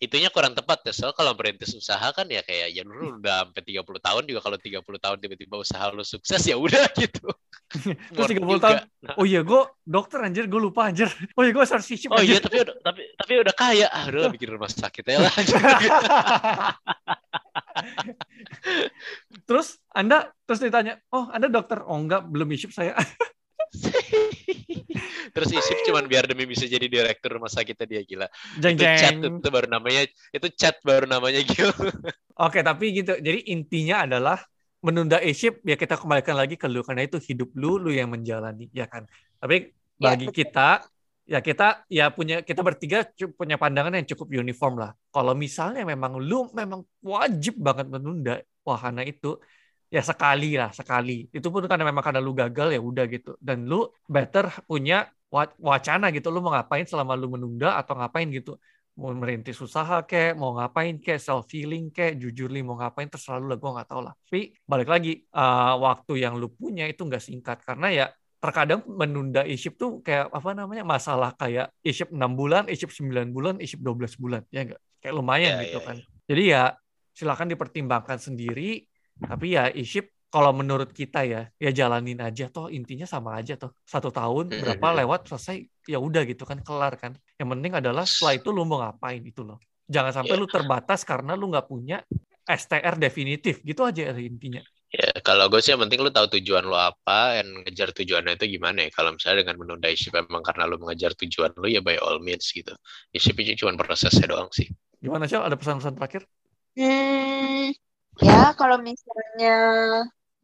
itunya 0.00 0.32
kurang 0.32 0.56
tepat 0.56 0.84
ya. 0.88 0.92
Soalnya 0.96 1.16
kalau 1.16 1.32
merintis 1.36 1.72
usaha 1.76 2.08
kan 2.14 2.26
ya 2.30 2.40
kayak 2.44 2.72
ya 2.72 2.82
dulu 2.86 3.20
udah 3.20 3.50
sampai 3.50 3.62
30 3.62 4.06
tahun 4.06 4.22
juga 4.26 4.40
kalau 4.44 4.58
30 4.58 4.84
tahun 4.84 5.16
tiba-tiba 5.20 5.54
usaha 5.60 5.84
lu 5.92 6.04
sukses 6.04 6.40
ya 6.44 6.56
udah 6.56 6.86
gitu. 7.02 7.28
Terus 8.14 8.28
Worth 8.30 8.34
30 8.34 8.40
juga. 8.42 8.58
tahun, 8.66 8.78
oh 9.14 9.24
iya 9.26 9.40
gue 9.46 9.62
dokter 9.86 10.18
anjir, 10.26 10.44
gue 10.50 10.60
lupa 10.60 10.90
anjir. 10.90 11.06
Oh 11.38 11.42
iya 11.46 11.52
gue 11.54 11.64
sisip 11.80 12.10
Oh 12.10 12.18
anjir. 12.18 12.36
iya 12.36 12.38
tapi 12.42 12.56
udah 12.66 12.74
tapi 12.82 13.02
tapi 13.14 13.32
udah 13.46 13.54
kaya. 13.54 13.86
Ah 13.90 14.04
udah 14.10 14.30
bikin 14.32 14.48
rumah 14.50 14.70
sakit 14.70 15.04
ya 15.06 15.18
lah. 15.22 15.32
terus 19.46 19.78
Anda 19.94 20.30
terus 20.46 20.60
ditanya, 20.62 20.98
oh 21.14 21.30
Anda 21.30 21.46
dokter? 21.46 21.82
Oh 21.86 21.98
enggak, 21.98 22.26
belum 22.26 22.48
isip 22.54 22.74
saya. 22.74 22.94
Terus 25.34 25.50
isip 25.54 25.78
cuman 25.86 26.10
biar 26.10 26.26
demi 26.26 26.44
bisa 26.46 26.66
jadi 26.66 26.90
direktur 26.90 27.38
rumah 27.38 27.50
sakitnya 27.50 27.86
dia 27.86 28.02
gila. 28.02 28.26
jeng 28.58 28.74
itu 28.74 28.84
chat 28.84 29.14
jeng. 29.18 29.38
itu 29.38 29.48
baru 29.48 29.66
namanya 29.70 30.02
itu 30.34 30.46
chat 30.58 30.76
baru 30.82 31.06
namanya 31.06 31.40
Gil. 31.50 31.70
Oke, 32.40 32.60
tapi 32.66 32.90
gitu. 32.96 33.14
Jadi 33.18 33.52
intinya 33.52 34.06
adalah 34.08 34.38
menunda 34.80 35.20
isip 35.20 35.60
ya 35.62 35.76
kita 35.76 36.00
kembalikan 36.00 36.34
lagi 36.34 36.56
ke 36.56 36.64
lu 36.64 36.80
karena 36.80 37.04
itu 37.04 37.20
hidup 37.20 37.52
lu, 37.54 37.76
lu 37.76 37.92
yang 37.92 38.10
menjalani, 38.10 38.66
ya 38.72 38.88
kan. 38.88 39.06
Tapi 39.38 39.70
bagi 40.00 40.26
betul. 40.32 40.36
kita 40.44 40.68
ya 41.30 41.38
kita 41.38 41.86
ya 41.86 42.10
punya 42.10 42.42
kita 42.42 42.58
bertiga 42.64 43.06
punya 43.38 43.54
pandangan 43.54 43.94
yang 43.94 44.08
cukup 44.08 44.34
uniform 44.34 44.82
lah. 44.82 44.90
Kalau 45.14 45.36
misalnya 45.36 45.86
memang 45.86 46.18
lu 46.18 46.50
memang 46.50 46.82
wajib 47.04 47.60
banget 47.60 47.86
menunda 47.86 48.34
wahana 48.66 49.06
itu 49.06 49.38
ya 49.90 50.02
sekali 50.06 50.54
lah 50.54 50.70
sekali. 50.70 51.26
Itu 51.34 51.50
pun 51.50 51.66
karena 51.66 51.84
memang 51.90 52.00
karena 52.06 52.22
lu 52.22 52.32
gagal 52.32 52.70
ya 52.70 52.80
udah 52.80 53.04
gitu. 53.10 53.34
Dan 53.42 53.66
lu 53.66 53.90
better 54.06 54.46
punya 54.64 55.10
wa- 55.34 55.56
wacana 55.58 56.14
gitu. 56.14 56.30
Lu 56.30 56.38
mau 56.38 56.54
ngapain 56.54 56.86
selama 56.86 57.18
lu 57.18 57.26
menunda 57.34 57.74
atau 57.74 57.98
ngapain 57.98 58.30
gitu? 58.30 58.54
Mau 58.94 59.10
merintis 59.14 59.58
usaha 59.58 60.02
kek 60.06 60.38
mau 60.38 60.54
ngapain 60.58 60.98
kek 61.02 61.18
self 61.18 61.50
healing 61.50 61.90
kek 61.90 62.18
jujur 62.20 62.50
li 62.52 62.60
mau 62.62 62.76
ngapain 62.78 63.08
terserah 63.10 63.38
lu 63.42 63.50
lah 63.50 63.58
gue 63.58 63.70
nggak 63.70 63.88
tahu 63.90 64.00
lah. 64.06 64.14
Tapi 64.14 64.40
balik 64.66 64.88
lagi 64.90 65.12
uh, 65.34 65.74
waktu 65.82 66.12
yang 66.22 66.38
lu 66.38 66.48
punya 66.54 66.86
itu 66.86 67.02
nggak 67.02 67.22
singkat. 67.22 67.58
Karena 67.66 67.86
ya 67.90 68.06
terkadang 68.40 68.80
menunda 68.88 69.42
isip 69.44 69.76
tuh 69.76 70.00
kayak 70.00 70.32
apa 70.32 70.50
namanya 70.56 70.80
masalah 70.86 71.36
kayak 71.36 71.74
isip 71.84 72.08
6 72.14 72.32
bulan, 72.38 72.64
isip 72.72 72.88
9 72.88 73.28
bulan, 73.34 73.54
isip 73.58 73.82
12 73.82 74.14
bulan. 74.16 74.42
Ya 74.54 74.64
enggak 74.64 74.80
kayak 75.00 75.14
lumayan 75.16 75.52
Ya, 75.58 75.60
gitu 75.66 75.78
ya, 75.80 75.86
kan. 75.86 75.96
Jadi 76.30 76.42
ya 76.46 76.62
silakan 77.16 77.46
dipertimbangkan 77.52 78.18
sendiri 78.20 78.84
tapi 79.28 79.46
ya 79.56 79.62
isip 79.82 80.04
kalau 80.30 80.50
menurut 80.54 80.90
kita 80.94 81.18
ya 81.32 81.40
ya 81.64 81.70
jalanin 81.74 82.18
aja 82.22 82.44
toh 82.54 82.66
intinya 82.70 83.06
sama 83.14 83.30
aja 83.38 83.52
toh 83.60 83.70
satu 83.92 84.08
tahun 84.14 84.44
berapa 84.60 84.86
lewat 85.02 85.20
selesai 85.30 85.56
ya 85.92 85.98
udah 86.06 86.22
gitu 86.30 86.42
kan 86.50 86.58
kelar 86.66 86.94
kan 87.02 87.12
yang 87.38 87.48
penting 87.52 87.72
adalah 87.80 88.04
setelah 88.06 88.32
itu 88.38 88.48
lu 88.56 88.62
mau 88.68 88.78
ngapain 88.82 89.22
itu 89.30 89.42
loh 89.48 89.58
jangan 89.94 90.12
sampai 90.14 90.34
Iya. 90.34 90.40
lu 90.40 90.46
terbatas 90.54 91.00
karena 91.10 91.32
lu 91.38 91.44
nggak 91.50 91.66
punya 91.72 91.96
STR 92.46 92.94
definitif 92.98 93.54
gitu 93.66 93.82
aja 93.88 94.02
intinya 94.18 94.62
Ya, 94.90 95.06
kalau 95.22 95.46
gue 95.46 95.60
sih 95.62 95.70
yang 95.70 95.82
penting 95.86 96.02
lu 96.02 96.10
tahu 96.10 96.26
tujuan 96.34 96.64
lu 96.66 96.74
apa 96.74 97.38
dan 97.38 97.46
ngejar 97.62 97.88
tujuannya 97.94 98.34
itu 98.34 98.46
gimana 98.58 98.78
ya. 98.86 98.90
Kalau 98.90 99.10
misalnya 99.14 99.38
dengan 99.46 99.56
menunda 99.62 99.86
isip 99.86 100.10
emang 100.18 100.42
karena 100.42 100.66
lu 100.66 100.76
mengejar 100.82 101.12
tujuan 101.14 101.54
lu 101.62 101.66
ya 101.70 101.78
by 101.78 101.94
all 102.02 102.18
means 102.18 102.50
gitu. 102.50 102.74
Isip 103.14 103.34
itu 103.38 103.52
cuma 103.62 103.78
prosesnya 103.78 104.26
doang 104.26 104.50
sih. 104.50 104.66
gimana 105.04 105.24
sih 105.28 105.36
ada 105.48 105.56
pesan-pesan 105.60 105.94
terakhir 105.96 106.22
Hmm, 106.76 107.70
ya 108.22 108.52
kalau 108.56 108.76
misalnya, 108.80 109.54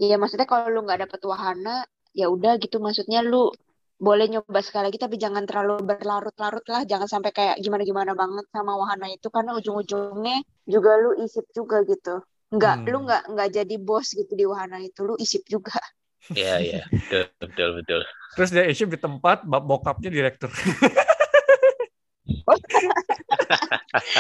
ya 0.01 0.15
maksudnya 0.21 0.49
kalau 0.49 0.69
lu 0.73 0.81
nggak 0.87 1.09
dapet 1.09 1.21
wahana, 1.29 1.85
ya 2.17 2.27
udah 2.33 2.57
gitu. 2.63 2.77
Maksudnya 2.81 3.21
lu 3.25 3.53
boleh 3.97 4.29
nyoba 4.29 4.61
sekali 4.61 4.93
lagi, 4.93 5.01
tapi 5.01 5.17
jangan 5.17 5.45
terlalu 5.49 5.81
berlarut-larut 5.89 6.65
lah. 6.69 6.83
Jangan 6.85 7.09
sampai 7.09 7.31
kayak 7.33 7.57
gimana-gimana 7.65 8.13
banget 8.13 8.45
sama 8.53 8.77
wahana 8.77 9.09
itu, 9.09 9.29
karena 9.33 9.57
ujung-ujungnya 9.57 10.45
juga 10.69 10.91
lu 11.01 11.17
isip 11.25 11.45
juga 11.57 11.81
gitu. 11.89 12.21
Nggak, 12.53 12.77
Hmm. 12.85 12.89
lu 12.93 12.99
nggak 13.09 13.23
nggak 13.33 13.49
jadi 13.57 13.75
bos 13.81 14.09
gitu 14.13 14.33
di 14.37 14.45
wahana 14.47 14.79
itu, 14.85 15.01
lu 15.05 15.15
isip 15.17 15.43
juga. 15.49 15.77
Iya, 16.35 16.59
iya. 16.59 16.83
Betul, 16.91 17.23
betul, 17.39 17.69
betul. 17.79 18.01
Terus 18.35 18.51
dia 18.51 18.67
isip 18.67 18.91
di 18.91 18.99
tempat 18.99 19.47
bab- 19.47 19.63
bokapnya 19.63 20.11
direktur. 20.11 20.51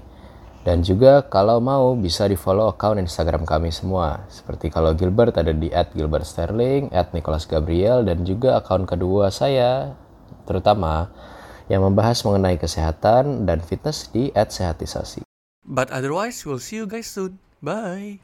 Dan 0.64 0.80
juga 0.80 1.28
kalau 1.28 1.60
mau 1.60 1.92
bisa 2.00 2.24
di 2.24 2.40
follow 2.40 2.72
account 2.72 2.96
Instagram 2.96 3.44
kami 3.44 3.68
semua. 3.76 4.24
Seperti 4.32 4.72
kalau 4.72 4.96
Gilbert 4.96 5.36
ada 5.36 5.52
di 5.52 5.68
@gilbertsterling, 5.68 6.88
@nicholasgabriel 7.12 8.08
dan 8.08 8.24
juga 8.24 8.64
akun 8.64 8.88
kedua 8.88 9.28
saya 9.28 9.92
terutama 10.48 11.12
yang 11.68 11.84
membahas 11.84 12.24
mengenai 12.24 12.56
kesehatan 12.56 13.44
dan 13.44 13.60
fitness 13.60 14.08
di 14.08 14.32
@sehatisasi. 14.32 15.28
But 15.68 15.92
otherwise, 15.92 16.48
we'll 16.48 16.64
see 16.64 16.80
you 16.80 16.88
guys 16.88 17.12
soon. 17.12 17.44
Bye. 17.60 18.24